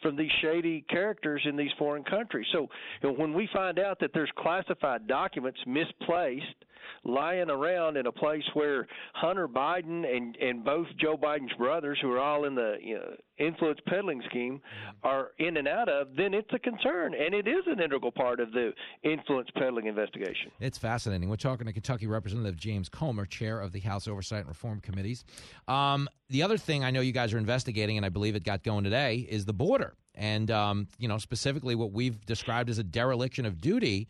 [0.02, 2.47] from these shady characters in these foreign countries.
[2.52, 2.69] So
[3.02, 6.65] you know, when we find out that there's classified documents misplaced
[7.05, 12.12] lying around in a place where Hunter Biden and and both Joe Biden's brothers, who
[12.12, 15.07] are all in the you know, influence peddling scheme, mm-hmm.
[15.07, 18.40] are in and out of, then it's a concern, and it is an integral part
[18.40, 20.51] of the influence peddling investigation.
[20.61, 21.28] It's fascinating.
[21.28, 25.24] We're talking to Kentucky Representative James Comer, chair of the House Oversight and Reform Committees.
[25.69, 28.62] Um, the other thing I know you guys are investigating, and I believe it got
[28.62, 32.85] going today, is the border, and um, you know specifically what we've described as a
[32.85, 34.09] dereliction of duty.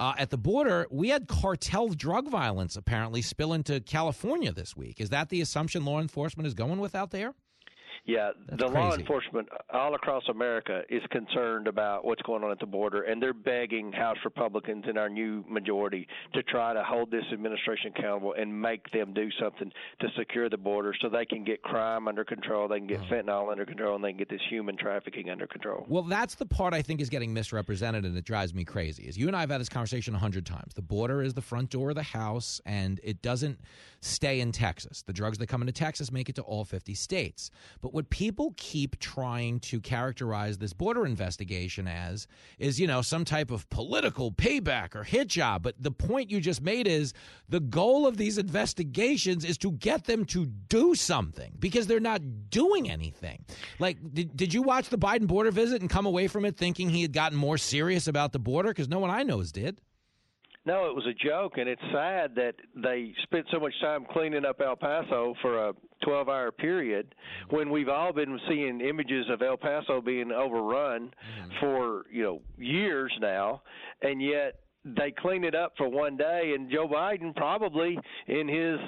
[0.00, 5.00] Uh, at the border, we had cartel drug violence apparently spill into California this week.
[5.00, 7.34] Is that the assumption law enforcement is going with out there?
[8.08, 12.58] Yeah, That's the law enforcement all across America is concerned about what's going on at
[12.58, 17.10] the border, and they're begging House Republicans in our new majority to try to hold
[17.10, 19.70] this administration accountable and make them do something
[20.00, 23.14] to secure the border so they can get crime under control, they can get Uh-huh.
[23.16, 25.84] fentanyl under control, and they can get this human trafficking under control.
[25.86, 29.02] Well, that's the part I think is getting misrepresented, and it drives me crazy.
[29.06, 30.72] Is you and I have had this conversation a hundred times.
[30.72, 33.60] The border is the front door of the house, and it doesn't
[34.00, 35.02] stay in Texas.
[35.02, 37.50] The drugs that come into Texas make it to all fifty states.
[37.82, 42.28] But what people keep trying to characterize this border investigation as
[42.60, 45.64] is, you know, some type of political payback or hit job.
[45.64, 47.12] But the point you just made is
[47.48, 52.50] the goal of these investigations is to get them to do something because they're not
[52.50, 53.44] doing anything.
[53.80, 56.90] Like, did, did you watch the Biden border visit and come away from it thinking
[56.90, 58.68] he had gotten more serious about the border?
[58.68, 59.80] Because no one I know did.
[60.68, 64.44] No, it was a joke, and it's sad that they spent so much time cleaning
[64.44, 65.72] up El Paso for a
[66.04, 67.14] 12 hour period
[67.48, 71.60] when we've all been seeing images of El Paso being overrun mm.
[71.60, 73.62] for, you know, years now,
[74.02, 78.78] and yet they clean it up for one day, and Joe Biden probably in his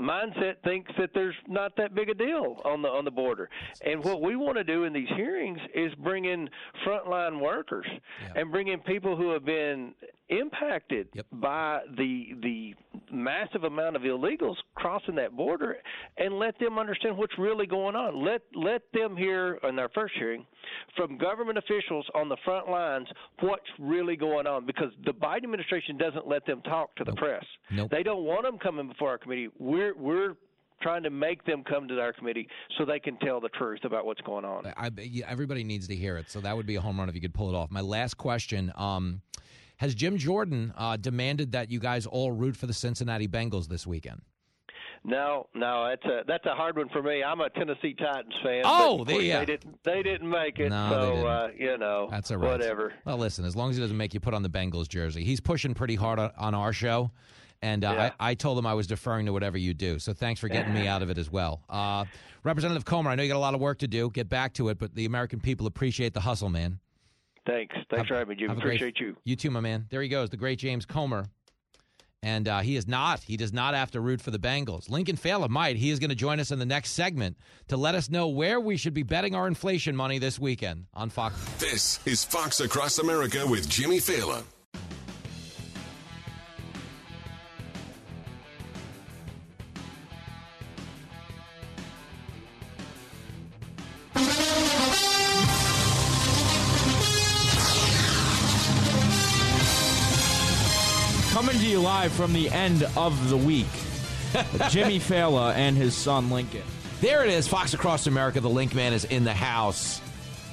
[0.00, 3.48] mindset thinks that there's not that big a deal on the on the border.
[3.84, 6.48] And what we want to do in these hearings is bring in
[6.86, 7.86] frontline workers
[8.34, 9.94] and bring in people who have been
[10.28, 12.74] impacted by the the
[13.12, 15.76] massive amount of illegals crossing that border
[16.16, 18.24] and let them understand what's really going on.
[18.24, 20.46] Let let them hear in our first hearing
[20.96, 23.08] from government officials on the front lines
[23.40, 27.44] what's really going on because the Biden administration doesn't let them talk to the press.
[27.70, 27.90] Nope.
[27.90, 29.48] They don't want them coming before our committee.
[29.58, 30.34] We're we're
[30.82, 32.48] trying to make them come to our committee
[32.78, 34.66] so they can tell the truth about what's going on.
[34.76, 34.90] I,
[35.26, 37.34] everybody needs to hear it, so that would be a home run if you could
[37.34, 37.70] pull it off.
[37.70, 39.20] My last question: um,
[39.76, 43.86] Has Jim Jordan uh, demanded that you guys all root for the Cincinnati Bengals this
[43.86, 44.22] weekend?
[45.02, 47.22] No, no, that's a that's a hard one for me.
[47.22, 48.62] I'm a Tennessee Titans fan.
[48.66, 49.40] Oh, they- yeah.
[49.40, 50.68] they didn't they didn't make it.
[50.68, 51.26] No, so didn't.
[51.26, 52.50] Uh, you know, That's all right.
[52.52, 52.92] Whatever.
[53.06, 55.40] Well, listen, as long as he doesn't make you put on the Bengals jersey, he's
[55.40, 57.10] pushing pretty hard on, on our show.
[57.62, 58.10] And uh, Yeah.
[58.18, 59.98] I, I told them I was deferring to whatever you do.
[59.98, 61.62] So thanks for getting me out of it as well.
[61.68, 62.04] Uh,
[62.42, 64.08] Representative Comer, I know you got a lot of work to do.
[64.10, 66.78] Get back to it, but the American people appreciate the hustle, man.
[67.46, 67.74] Thanks.
[67.74, 68.48] Thanks Have- for having me, Jim.
[68.48, 69.16] have a great- Appreciate you.
[69.24, 69.86] You too, my man.
[69.90, 71.26] There he goes, the great James Comer.
[72.22, 73.20] And uh, he is not.
[73.22, 74.90] He does not have to root for the Bengals.
[74.90, 75.76] Lincoln Failla might.
[75.76, 77.38] He is going to join us in the next segment
[77.68, 81.08] to let us know where we should be betting our inflation money this weekend on
[81.08, 81.34] Fox.
[81.58, 84.42] This is Fox Across America with Jimmy Failla.
[101.40, 103.64] Coming to you live from the end of the week.
[104.68, 106.60] Jimmy Failla and his son Lincoln.
[107.00, 107.48] There it is.
[107.48, 108.42] Fox Across America.
[108.42, 110.02] The Link Man is in the house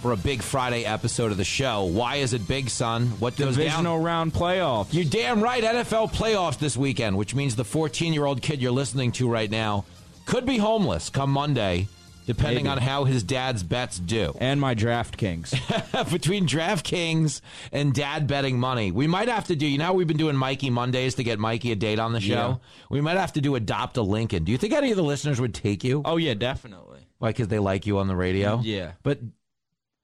[0.02, 1.84] for a big Friday episode of the show.
[1.84, 3.08] Why is it big, son?
[3.20, 4.04] What goes Divisional down?
[4.04, 4.94] round playoffs.
[4.94, 5.62] You're damn right.
[5.62, 9.52] NFL playoffs this weekend, which means the 14 year old kid you're listening to right
[9.52, 9.84] now
[10.26, 11.90] could be homeless come Monday,
[12.28, 12.74] depending Maybe.
[12.74, 14.36] on how his dad's bets do.
[14.40, 16.12] And my DraftKings.
[16.12, 17.42] Between DraftKings
[17.72, 19.66] and dad betting money, we might have to do.
[19.66, 22.34] You know, we've been doing Mikey Mondays to get Mikey a date on the show.
[22.34, 22.56] Yeah.
[22.92, 24.44] We might have to do adopt a Lincoln.
[24.44, 26.02] Do you think any of the listeners would take you?
[26.06, 27.08] Oh yeah, definitely.
[27.18, 27.30] Why?
[27.30, 28.60] Because they like you on the radio.
[28.64, 28.92] Yeah.
[29.02, 29.20] but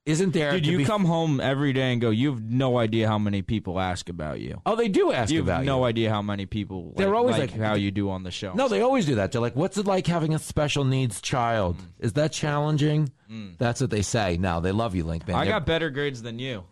[0.06, 0.52] isn't there?
[0.52, 3.40] Dude, you be- come home every day and go, you have no idea how many
[3.42, 4.60] people ask about you.
[4.66, 5.70] Oh, they do ask you about have you.
[5.70, 8.52] no idea how many people They're always like like- how you do on the show.
[8.54, 9.32] No, they always do that.
[9.32, 11.76] They're like, "What's it like having a special needs child?
[11.98, 13.10] Is that challenging?"
[13.58, 14.36] That's what they say.
[14.36, 15.36] No, they love you, Link man.
[15.36, 15.40] Mm.
[15.40, 16.64] I They're- got better grades than you.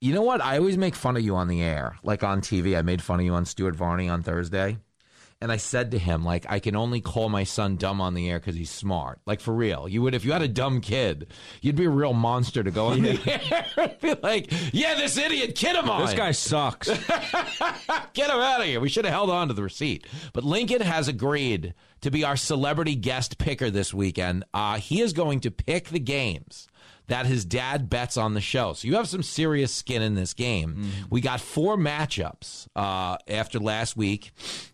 [0.00, 0.40] You know what?
[0.40, 2.76] I always make fun of you on the air, like on TV.
[2.76, 4.78] I made fun of you on Stuart Varney on Thursday.
[5.42, 8.28] And I said to him, like, I can only call my son dumb on the
[8.28, 9.20] air because he's smart.
[9.24, 9.88] Like, for real.
[9.88, 11.28] You would, if you had a dumb kid,
[11.62, 13.18] you'd be a real monster to go on the
[13.50, 16.04] air and be like, yeah, this idiot, kid of mine.
[16.04, 16.88] This guy sucks.
[18.12, 18.80] Get him out of here.
[18.80, 20.06] We should have held on to the receipt.
[20.34, 21.72] But Lincoln has agreed
[22.02, 24.44] to be our celebrity guest picker this weekend.
[24.52, 26.68] Uh, he is going to pick the games
[27.10, 28.72] that his dad bets on the show.
[28.72, 30.90] So you have some serious skin in this game.
[31.10, 34.30] We got four matchups uh, after last week.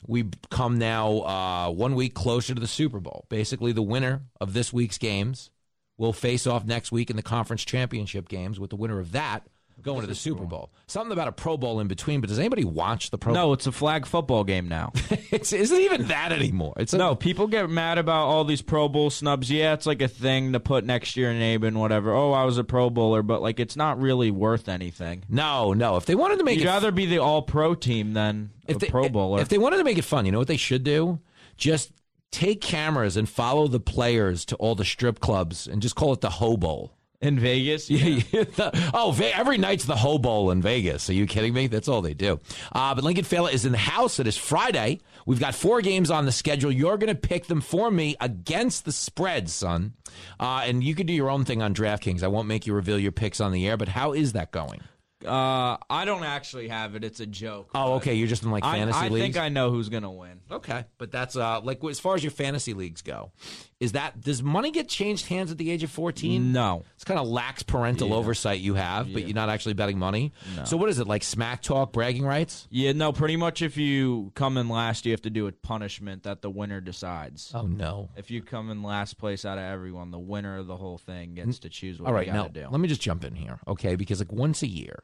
[0.07, 3.25] We come now uh, one week closer to the Super Bowl.
[3.31, 5.51] Basically, the winner of this week's games
[5.97, 9.47] will face off next week in the conference championship games with the winner of that
[9.87, 10.71] going to the Super Bowl.
[10.87, 13.43] Something about a Pro Bowl in between, but does anybody watch the Pro Bowl?
[13.43, 14.93] No, it's a flag football game now.
[15.31, 16.75] it's isn't even that anymore.
[16.77, 19.51] It's a, no, people get mad about all these Pro Bowl snubs.
[19.51, 22.13] Yeah, it's like a thing to put next year name and whatever.
[22.13, 25.25] Oh, I was a Pro Bowler, but like it's not really worth anything.
[25.29, 25.97] no, no.
[25.97, 28.77] If they wanted to make You'd it rather be the All Pro team than if
[28.77, 29.41] a they, Pro eh, Bowler.
[29.41, 31.21] If they wanted to make it fun, you know what they should do?
[31.57, 31.93] Just
[32.31, 36.21] take cameras and follow the players to all the strip clubs and just call it
[36.21, 36.93] the Ho Bowl.
[37.21, 41.09] In Vegas, Yeah, the- oh, Ve- every night's the Ho Bowl in Vegas.
[41.09, 41.67] Are you kidding me?
[41.67, 42.41] That's all they do.
[42.73, 44.19] Uh, but Lincoln Failla is in the house.
[44.21, 45.01] It is Friday.
[45.25, 46.71] We've got four games on the schedule.
[46.71, 49.95] You're going to pick them for me against the spread, son.
[50.39, 52.23] Uh, and you can do your own thing on DraftKings.
[52.23, 54.83] I won't make you reveal your picks on the air, but how is that going?
[55.25, 57.03] Uh, I don't actually have it.
[57.03, 57.71] It's a joke.
[57.75, 58.15] Oh, okay.
[58.15, 59.23] You're just in like I, fantasy I leagues.
[59.23, 60.41] I think I know who's gonna win.
[60.51, 63.33] Okay, but that's uh like as far as your fantasy leagues go,
[63.79, 66.51] is that does money get changed hands at the age of fourteen?
[66.53, 66.85] No.
[66.95, 68.15] it's kind of lax parental Yeah.
[68.15, 69.29] oversight you have, but Yeah.
[69.29, 70.33] you're not actually betting money.
[70.57, 70.65] No.
[70.65, 72.67] So what is it like smack talk, bragging rights?
[72.71, 73.13] Yeah, no.
[73.13, 76.49] Pretty much, if you come in last, you have to do a punishment that the
[76.51, 77.51] winner decides.
[77.55, 78.09] Oh no!
[78.17, 81.35] If you come in last place out of everyone, the winner of the whole thing
[81.35, 82.67] gets to choose what All right, now do.
[82.71, 83.95] let me just jump in here, okay?
[83.97, 85.03] Because like once a year,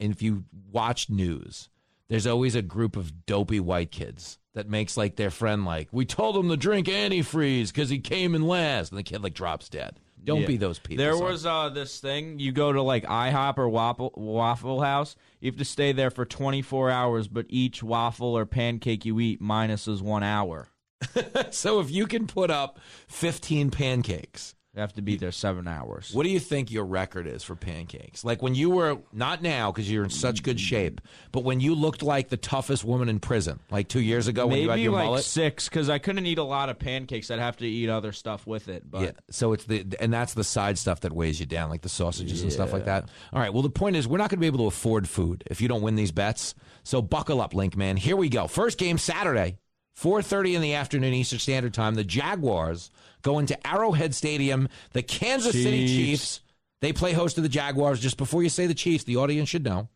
[0.00, 1.68] and if you watch news,
[2.08, 6.04] there's always a group of dopey white kids that makes like their friend like we
[6.04, 9.68] told him to drink antifreeze because he came in last, and the kid like drops
[9.68, 10.00] dead.
[10.24, 10.46] Don't Yeah.
[10.48, 11.04] be those people.
[11.04, 11.22] There son.
[11.22, 12.40] was uh, this thing.
[12.40, 15.14] You go to like IHOP or Waffle, Waffle House.
[15.40, 19.40] You have to stay there for 24 hours, but each waffle or pancake you eat
[19.40, 20.68] minuses one hour.
[21.50, 26.10] so if you can put up 15 pancakes, You have to be there seven hours.
[26.12, 28.26] what do you think your record is for pancakes?
[28.26, 31.00] Like when you were not now because you're in such good shape,
[31.32, 34.58] but when you looked like the toughest woman in prison, like two years ago when
[34.58, 35.24] you had Maybe your like mullet.
[35.24, 37.30] six, because I couldn't eat a lot of pancakes.
[37.30, 38.82] I'd have to eat other stuff with it.
[38.90, 41.80] But yeah, so it's the and that's the side stuff that weighs you down, like
[41.80, 43.08] the sausages and stuff like that.
[43.32, 43.54] All right.
[43.54, 45.68] Well, the point is, we're not going to be able to afford food if you
[45.68, 46.54] don't win these bets.
[46.82, 47.96] So buckle up, Link man.
[47.96, 48.46] Here we go.
[48.46, 49.56] First game Saturday,
[49.94, 51.94] four thirty in the afternoon Eastern Standard Time.
[51.94, 52.90] The Jaguars
[53.22, 54.68] go into Arrowhead Stadium.
[54.92, 55.96] The Kansas City Chiefs.
[55.96, 56.40] Chiefs.
[56.80, 58.00] They play host to the Jaguars.
[58.00, 59.88] Just before you say the Chiefs, the audience should know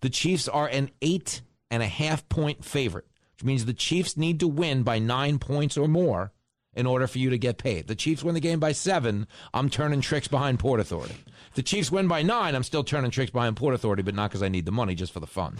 [0.00, 4.40] the Chiefs are an eight and a half point favorite, which means the Chiefs need
[4.40, 6.32] to win by nine points or more
[6.74, 7.86] in order for you to get paid.
[7.86, 9.26] The Chiefs win the game by seven.
[9.52, 11.16] I'm turning tricks behind Port Authority.
[11.48, 12.54] If the Chiefs win by nine.
[12.54, 15.12] I'm still turning tricks behind Port Authority, but not because I need the money, just
[15.12, 15.56] for the fun.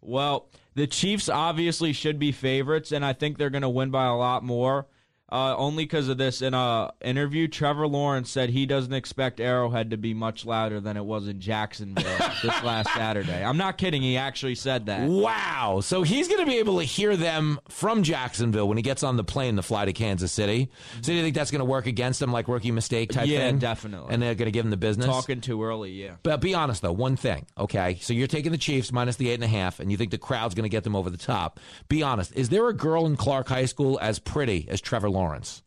[0.00, 4.06] Well, the Chiefs obviously should be favorites, and I think they're going to win by
[4.06, 4.86] a lot more.
[5.30, 6.40] Uh, only because of this.
[6.40, 10.96] In a interview, Trevor Lawrence said he doesn't expect Arrowhead to be much louder than
[10.96, 12.04] it was in Jacksonville
[12.42, 13.44] this last Saturday.
[13.44, 14.00] I'm not kidding.
[14.00, 15.06] He actually said that.
[15.06, 15.80] Wow.
[15.82, 19.18] So he's going to be able to hear them from Jacksonville when he gets on
[19.18, 20.70] the plane to fly to Kansas City.
[20.96, 23.40] So do you think that's going to work against him, like rookie mistake type Yeah,
[23.40, 23.58] thing?
[23.58, 24.14] definitely.
[24.14, 25.06] And they're going to give him the business?
[25.06, 26.12] Talking too early, yeah.
[26.22, 27.98] But be honest though, one thing, okay?
[28.00, 30.16] So you're taking the Chiefs minus the eight and a half, and you think the
[30.16, 31.60] crowd's going to get them over the top.
[31.90, 32.32] Be honest.
[32.34, 35.17] Is there a girl in Clark High School as pretty as Trevor Lawrence?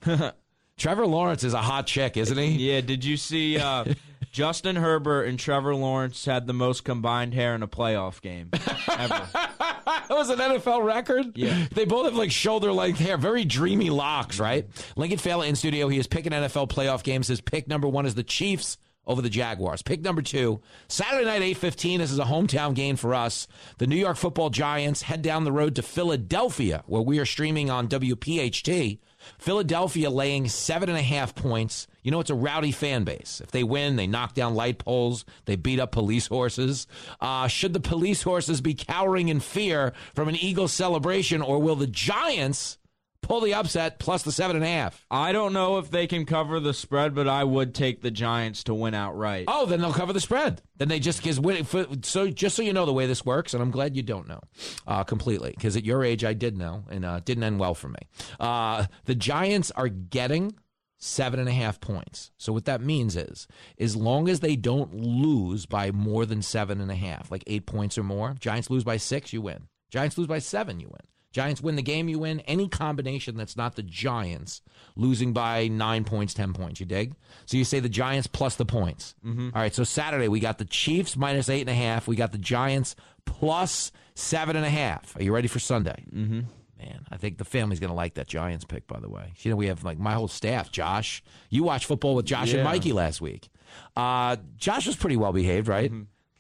[0.78, 2.72] Trevor Lawrence is a hot chick, isn't he?
[2.72, 3.86] Yeah, did you see uh,
[4.32, 9.28] Justin Herbert and Trevor Lawrence had the most combined hair in a playoff game ever?
[9.34, 11.38] that was an NFL record.
[11.38, 11.68] Yeah.
[11.74, 14.68] They both have like shoulder length hair, very dreamy locks, right?
[14.96, 15.88] Lincoln Failla in studio.
[15.88, 17.28] He is picking NFL playoff games.
[17.28, 19.82] His pick number one is the Chiefs over the Jaguars.
[19.82, 21.98] Pick number two, Saturday night, 8.15.
[22.00, 23.48] This is a hometown game for us.
[23.78, 27.70] The New York football Giants head down the road to Philadelphia, where we are streaming
[27.70, 29.00] on WPHT.
[29.38, 31.88] Philadelphia laying seven and a half points.
[32.04, 33.42] You know, it's a rowdy fan base.
[33.44, 36.88] If they win, they knock down light poles, they beat up police horses.
[37.20, 41.76] Uh, should the police horses be cowering in fear from an Eagles celebration, or will
[41.76, 42.78] the Giants
[43.22, 45.06] pull the upset plus the seven and a half?
[45.10, 48.64] I don't know if they can cover the spread, but I would take the Giants
[48.66, 49.46] to win outright.
[49.48, 50.62] Oh, then they'll cover the spread.
[50.78, 51.66] Then they just because winning.
[52.04, 54.42] So just so you know the way this works, and I'm glad you don't know
[54.88, 57.90] uh, completely because at your age I did know, and uh, didn't end well for
[57.90, 58.00] me.
[58.40, 60.56] Uh, the Giants are getting
[60.98, 62.32] seven and a half points.
[62.38, 63.48] So what that means is,
[63.80, 67.66] as long as they don't lose by more than seven and a half, like eight
[67.66, 69.68] points or more, Giants lose by six, you win.
[69.90, 71.02] Giants lose by seven, you win.
[71.32, 72.42] Giants win the game, you win.
[72.42, 74.62] Any combination that's not the Giants
[74.96, 77.16] losing by nine points, 10 points, you dig?
[77.46, 79.16] So you say the Giants plus the points.
[79.26, 79.54] Mhm.
[79.56, 82.08] All right, so Saturday we got the Chiefs minus eight and a half.
[82.08, 82.96] We got the Giants
[83.26, 85.16] plus seven and a half.
[85.16, 86.04] Are you ready for Sunday?
[86.14, 86.42] Mm-hmm.
[86.78, 89.34] Man, I think the family's going to like that Giants pick, by the way.
[89.42, 90.72] You know, we have like my whole staff.
[90.72, 93.50] Josh, you watched football with Josh and Mikey last week.
[93.96, 95.92] Uh, Josh was pretty well behaved, right?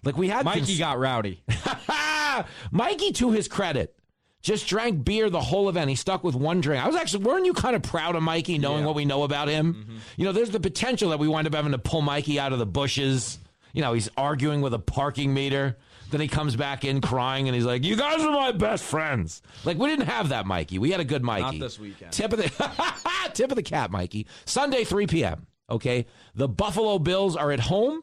[0.03, 0.45] Like we had Mm-hmm.
[0.59, 1.43] Mikey cons- got rowdy.
[2.71, 3.95] Mikey, to his credit,
[4.41, 5.89] just drank beer the whole event.
[5.89, 6.83] He stuck with one drink.
[6.83, 9.47] I was actually, weren't you kind of proud of Mikey, knowing what we know about
[9.47, 9.73] him?
[9.73, 9.97] Mm-hmm.
[10.17, 12.59] You know, there's the potential that we wind up having to pull Mikey out of
[12.59, 13.37] the bushes.
[13.73, 15.77] You know, he's arguing with a parking meter.
[16.09, 19.41] Then he comes back in crying and he's like, You guys are my best friends.
[19.63, 20.77] Like, we didn't have that, Mikey.
[20.77, 21.57] We had a good Mikey.
[21.57, 22.11] Not this weekend.
[22.11, 22.91] Tip of the
[23.33, 24.27] tip of the cap, Mikey.
[24.45, 25.47] Sunday, 3 p.m.
[25.69, 26.05] Okay.
[26.35, 28.01] The Buffalo Bills are at home.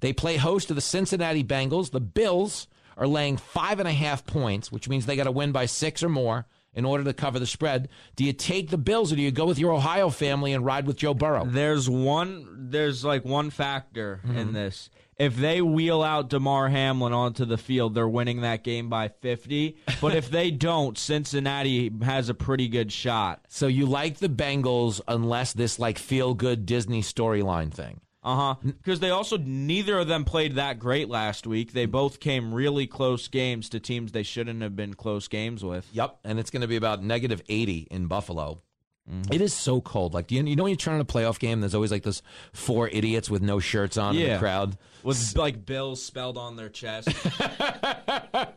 [0.00, 1.92] They play host to the Cincinnati Bengals.
[1.92, 2.66] The Bills
[2.96, 6.02] are laying five and a half points, which means they got to win by six
[6.02, 7.88] or more in order to cover the spread.
[8.16, 10.86] Do you take the Bills or do you go with your Ohio family and ride
[10.86, 11.44] with Joe Burrow?
[11.44, 12.68] There's one.
[12.70, 14.38] There's like one factor Mm-hmm.
[14.38, 14.90] in this.
[15.16, 19.76] If they wheel out Damar Hamlin onto the field, they're winning that game by 50.
[20.00, 23.44] But if they don't, Cincinnati has a pretty good shot.
[23.48, 28.00] So you like the Bengals unless this like feel good Disney storyline thing.
[28.24, 28.54] Uh huh.
[28.64, 31.72] Because they also neither of them played that great last week.
[31.72, 35.86] They both came really close games to teams they shouldn't have been close games with.
[35.92, 38.62] Yep, and it's going to be about negative 80 in Buffalo.
[39.10, 39.34] Mm-hmm.
[39.34, 40.14] It is so cold.
[40.14, 42.22] Like, you, you know when you turn on a playoff game, there's always like those
[42.54, 44.78] four idiots with no shirts on in the crowd.
[45.02, 47.08] With like Bills spelled on their chest.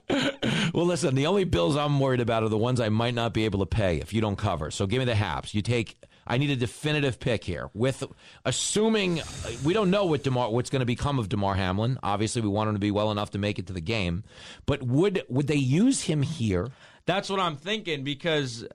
[0.78, 3.46] Well, listen, the only bills I'm worried about are the ones I might not be
[3.46, 4.70] able to pay if you don't cover.
[4.70, 5.56] So give me the Haps.
[5.56, 5.98] You take.
[6.28, 7.70] I need a definitive pick here.
[7.74, 8.04] With
[8.46, 9.22] assuming
[9.64, 11.98] we don't know what Damar, what's going to become of Damar Hamlin.
[12.04, 14.24] Obviously, we want him to be well enough to make it to the game.
[14.66, 16.70] But would would they use him here?
[17.06, 18.66] That's what I'm thinking because,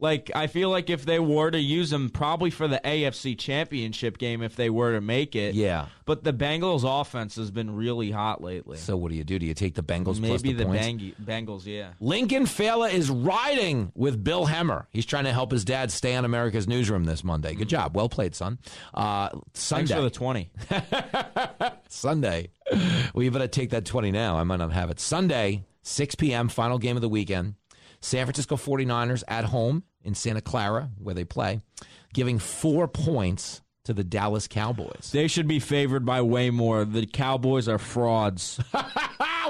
[0.00, 4.16] like, I feel like if they were to use him, probably for the AFC Championship
[4.16, 5.54] game, if they were to make it.
[5.56, 5.86] Yeah.
[6.04, 8.76] But the Bengals' offense has been really hot lately.
[8.78, 9.40] So what do you do?
[9.40, 10.70] Do you take the Bengals plus Maybe the, the?
[10.70, 11.90] Bang- Bengals, yeah.
[11.98, 14.86] Lincoln Failla is riding with Bill Hemmer.
[14.90, 17.54] He's trying to help his dad stay on America's Newsroom this Monday.
[17.54, 17.96] Good job.
[17.96, 18.58] Well played, son.
[18.94, 19.86] Uh, Sunday.
[19.86, 20.50] Thanks for the 20.
[21.88, 22.50] Sunday.
[23.14, 24.36] Well, you better take that 20 now.
[24.38, 25.00] I might not have it.
[25.00, 27.54] Sunday, 6 p.m., final game of the weekend.
[28.00, 31.60] San Francisco 49ers at home in Santa Clara, where they play,
[32.14, 35.10] giving four points to the Dallas Cowboys.
[35.12, 36.84] They should be favored by way more.
[36.84, 38.58] The Cowboys are frauds.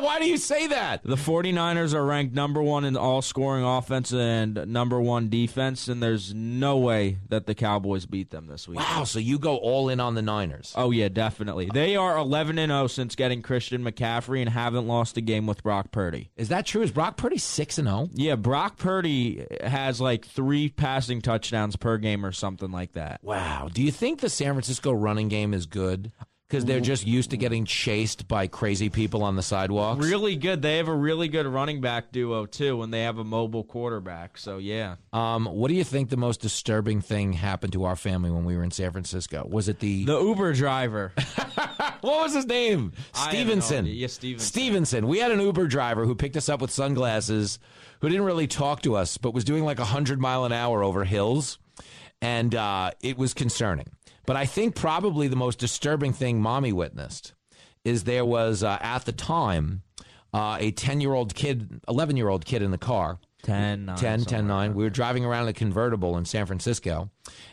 [0.01, 1.03] Why do you say that?
[1.03, 6.03] The 49ers are ranked number one in all scoring offense and number one defense, and
[6.03, 8.79] there's no way that the Cowboys beat them this week.
[8.79, 10.73] Wow, so you go all in on the Niners.
[10.77, 11.71] Oh, yeah, definitely.
[11.73, 15.63] They are 11 and 0 since getting Christian McCaffrey and haven't lost a game with
[15.63, 16.31] Brock Purdy.
[16.37, 16.83] Is that true?
[16.83, 18.09] Is Brock Purdy 6 and 0?
[18.15, 23.21] Yeah, Brock Purdy has like three passing touchdowns per game or something like that.
[23.23, 23.69] Wow.
[23.73, 26.13] Do you think the San Francisco running game is good?
[26.49, 30.05] Because they're just used to getting chased by crazy people on the sidewalks.
[30.05, 30.63] Really good.
[30.63, 34.39] They have a really good running back duo too, and they have a mobile quarterback.
[34.39, 34.97] So yeah.
[35.13, 38.57] Um, what do you think the most disturbing thing happened to our family when we
[38.57, 39.47] were in San Francisco?
[39.49, 41.13] Was it the The Uber driver.
[42.01, 42.93] what was his name?
[43.15, 43.85] I Stevenson.
[43.87, 44.47] Yeah, Stevenson.
[44.47, 45.07] Stevenson.
[45.07, 47.59] We had an Uber driver who picked us up with sunglasses,
[48.01, 51.05] who didn't really talk to us, but was doing like hundred mile an hour over
[51.05, 51.59] hills,
[52.23, 53.91] and uh, it was concerning.
[54.29, 57.33] But I think probably the most disturbing thing mommy witnessed
[57.83, 59.81] is there was uh, at the time
[60.35, 63.19] uh, a ten year old kid, eleven year old kid in the car.
[63.45, 64.75] 10, 9, 10, 10, 9.
[64.75, 67.09] We were driving around in a convertible in San Francisco.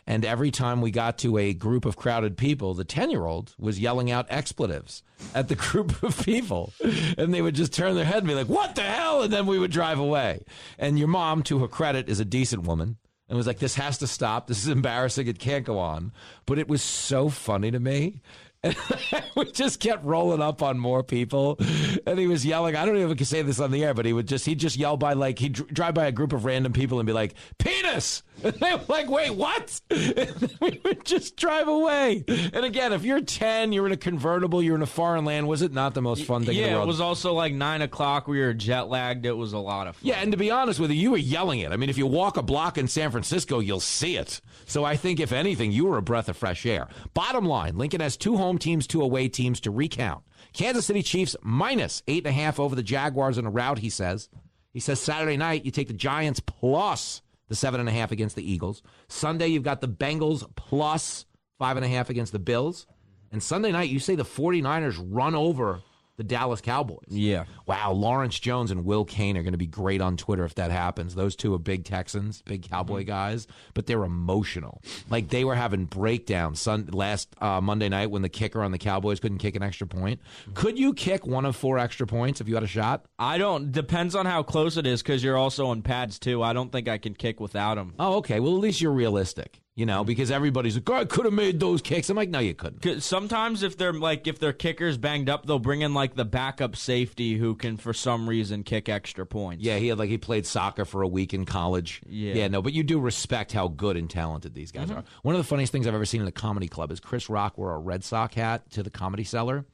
[0.08, 3.54] And every time we got to a group of crowded people, the 10 year old
[3.58, 5.04] was yelling out expletives
[5.34, 6.74] at the group of people.
[7.18, 9.22] And they would just turn their head and be like, what the hell?
[9.22, 10.44] And then we would drive away.
[10.78, 12.98] And your mom, to her credit, is a decent woman
[13.28, 14.48] and was like, this has to stop.
[14.48, 15.28] This is embarrassing.
[15.28, 16.12] It can't go on.
[16.46, 18.22] But it was so funny to me.
[18.64, 18.76] And
[19.36, 21.60] we just kept rolling up on more people,
[22.08, 22.76] and he was yelling.
[22.76, 24.98] I don't even say this on the air, but he would just he'd just yell
[24.98, 28.54] by like he'd drive by a group of random people and be like penis, and
[28.60, 29.80] they were like, wait, what?
[29.90, 32.24] And we would just drive away.
[32.28, 35.48] And again, if you're ten, you're in a convertible, you're in a foreign land.
[35.48, 36.84] Was it not the most fun thing in the Yeah, world?
[36.86, 38.28] it was also like nine o'clock.
[38.28, 39.26] We were jet lagged.
[39.26, 40.08] It was a lot of fun.
[40.08, 41.72] Yeah, and to be honest with you, you were yelling it.
[41.72, 44.42] I mean, if you walk a block in San Francisco, you'll see it.
[44.66, 46.88] So I think, if anything, you were a breath of fresh air.
[47.14, 50.24] Bottom line Lincoln has two home teams, two away teams to recount.
[50.54, 53.90] Kansas City Chiefs minus eight and a half over the Jaguars in a rout, he
[53.90, 54.30] says.
[54.72, 58.36] He says Saturday night, you take the Giants plus the seven and a half against
[58.36, 58.82] the Eagles.
[59.08, 61.26] Sunday, you've got the Bengals plus
[61.58, 62.88] five and a half against the Bills.
[63.32, 65.82] And Sunday night, you say the 49ers run over
[66.18, 67.06] the Dallas Cowboys.
[67.08, 67.46] Yeah.
[67.68, 70.72] Wow, Lawrence Jones and Will Cain are going to be great on Twitter if that
[70.72, 71.16] happens.
[71.16, 73.08] Those two are big Texans, big Cowboy Mm-hmm.
[73.08, 74.82] guys, but they're emotional.
[75.10, 78.78] Like they were having breakdowns Sun last uh, Monday night when the kicker on the
[78.78, 80.22] Cowboys couldn't kick an extra point.
[80.54, 83.06] Could you kick one of four extra points if you had a shot?
[83.20, 83.72] I don't.
[83.72, 86.42] Depends on how close it is because you're also on pads too.
[86.44, 87.94] I don't think I can kick without them.
[88.00, 88.40] Oh, okay.
[88.40, 89.88] Well, at least you're realistic, you Mm-hmm.
[89.94, 93.02] know, because everybody's like, "I could have made those kicks." I'm like, "No, you couldn't."
[93.02, 96.76] Sometimes if they're like if their kicker's banged up, they'll bring in like the backup
[96.76, 99.64] safety who can for some reason kick extra points.
[99.64, 102.02] Yeah, he had like he played soccer for a week in college.
[102.08, 102.34] Yeah.
[102.36, 104.98] yeah, no, but you do respect how good and talented these guys Mhm.
[104.98, 105.04] are.
[105.24, 107.58] One of the funniest things I've ever seen in a comedy club is Chris Rock
[107.58, 109.66] wore a Red Sox hat to the comedy cellar,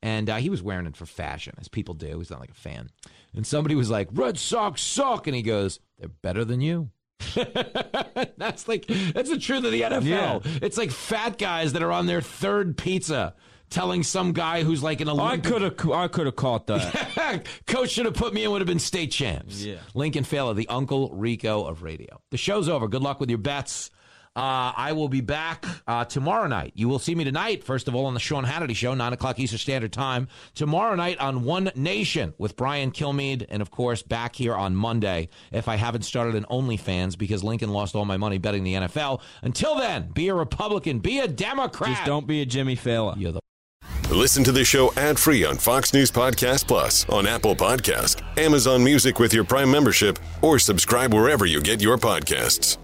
[0.00, 2.18] and uh, he was wearing it for fashion, as people do.
[2.18, 2.88] He's not like a fan,
[3.34, 6.88] and somebody was like, "Red Sox suck," and he goes, "They're better than you."
[8.36, 10.04] that's like that's the truth of the NFL.
[10.04, 10.38] Yeah.
[10.62, 13.34] It's like fat guys that are on their third pizza.
[13.70, 15.90] Telling some guy who's like an oh, I Olympic could have.
[15.92, 17.46] I could have caught that.
[17.66, 19.64] Coach should have put me in, would have been state champs.
[19.64, 19.76] Yeah.
[19.94, 22.20] Lincoln Failla, the Uncle Rico of radio.
[22.30, 22.86] The show's over.
[22.86, 23.90] Good luck with your bets.
[24.34, 26.72] Uh, I will be back uh, tomorrow night.
[26.74, 29.38] You will see me tonight, first of all, on the Sean Hannity Show, 9 o'clock
[29.38, 30.26] Eastern Standard Time.
[30.54, 33.44] Tomorrow night on One Nation with Brian Kilmeade.
[33.50, 37.70] And, of course, back here on Monday if I haven't started an OnlyFans because Lincoln
[37.70, 39.20] lost all my money betting the NFL.
[39.42, 41.90] Until then, be a Republican, be a Democrat.
[41.90, 43.14] Just don't be a Jimmy Failla.
[43.18, 43.40] You're the
[44.10, 48.84] Listen to the show ad free on Fox News Podcast Plus, on Apple Podcast, Amazon
[48.84, 52.76] Music with your Prime membership, or subscribe wherever you get your podcasts.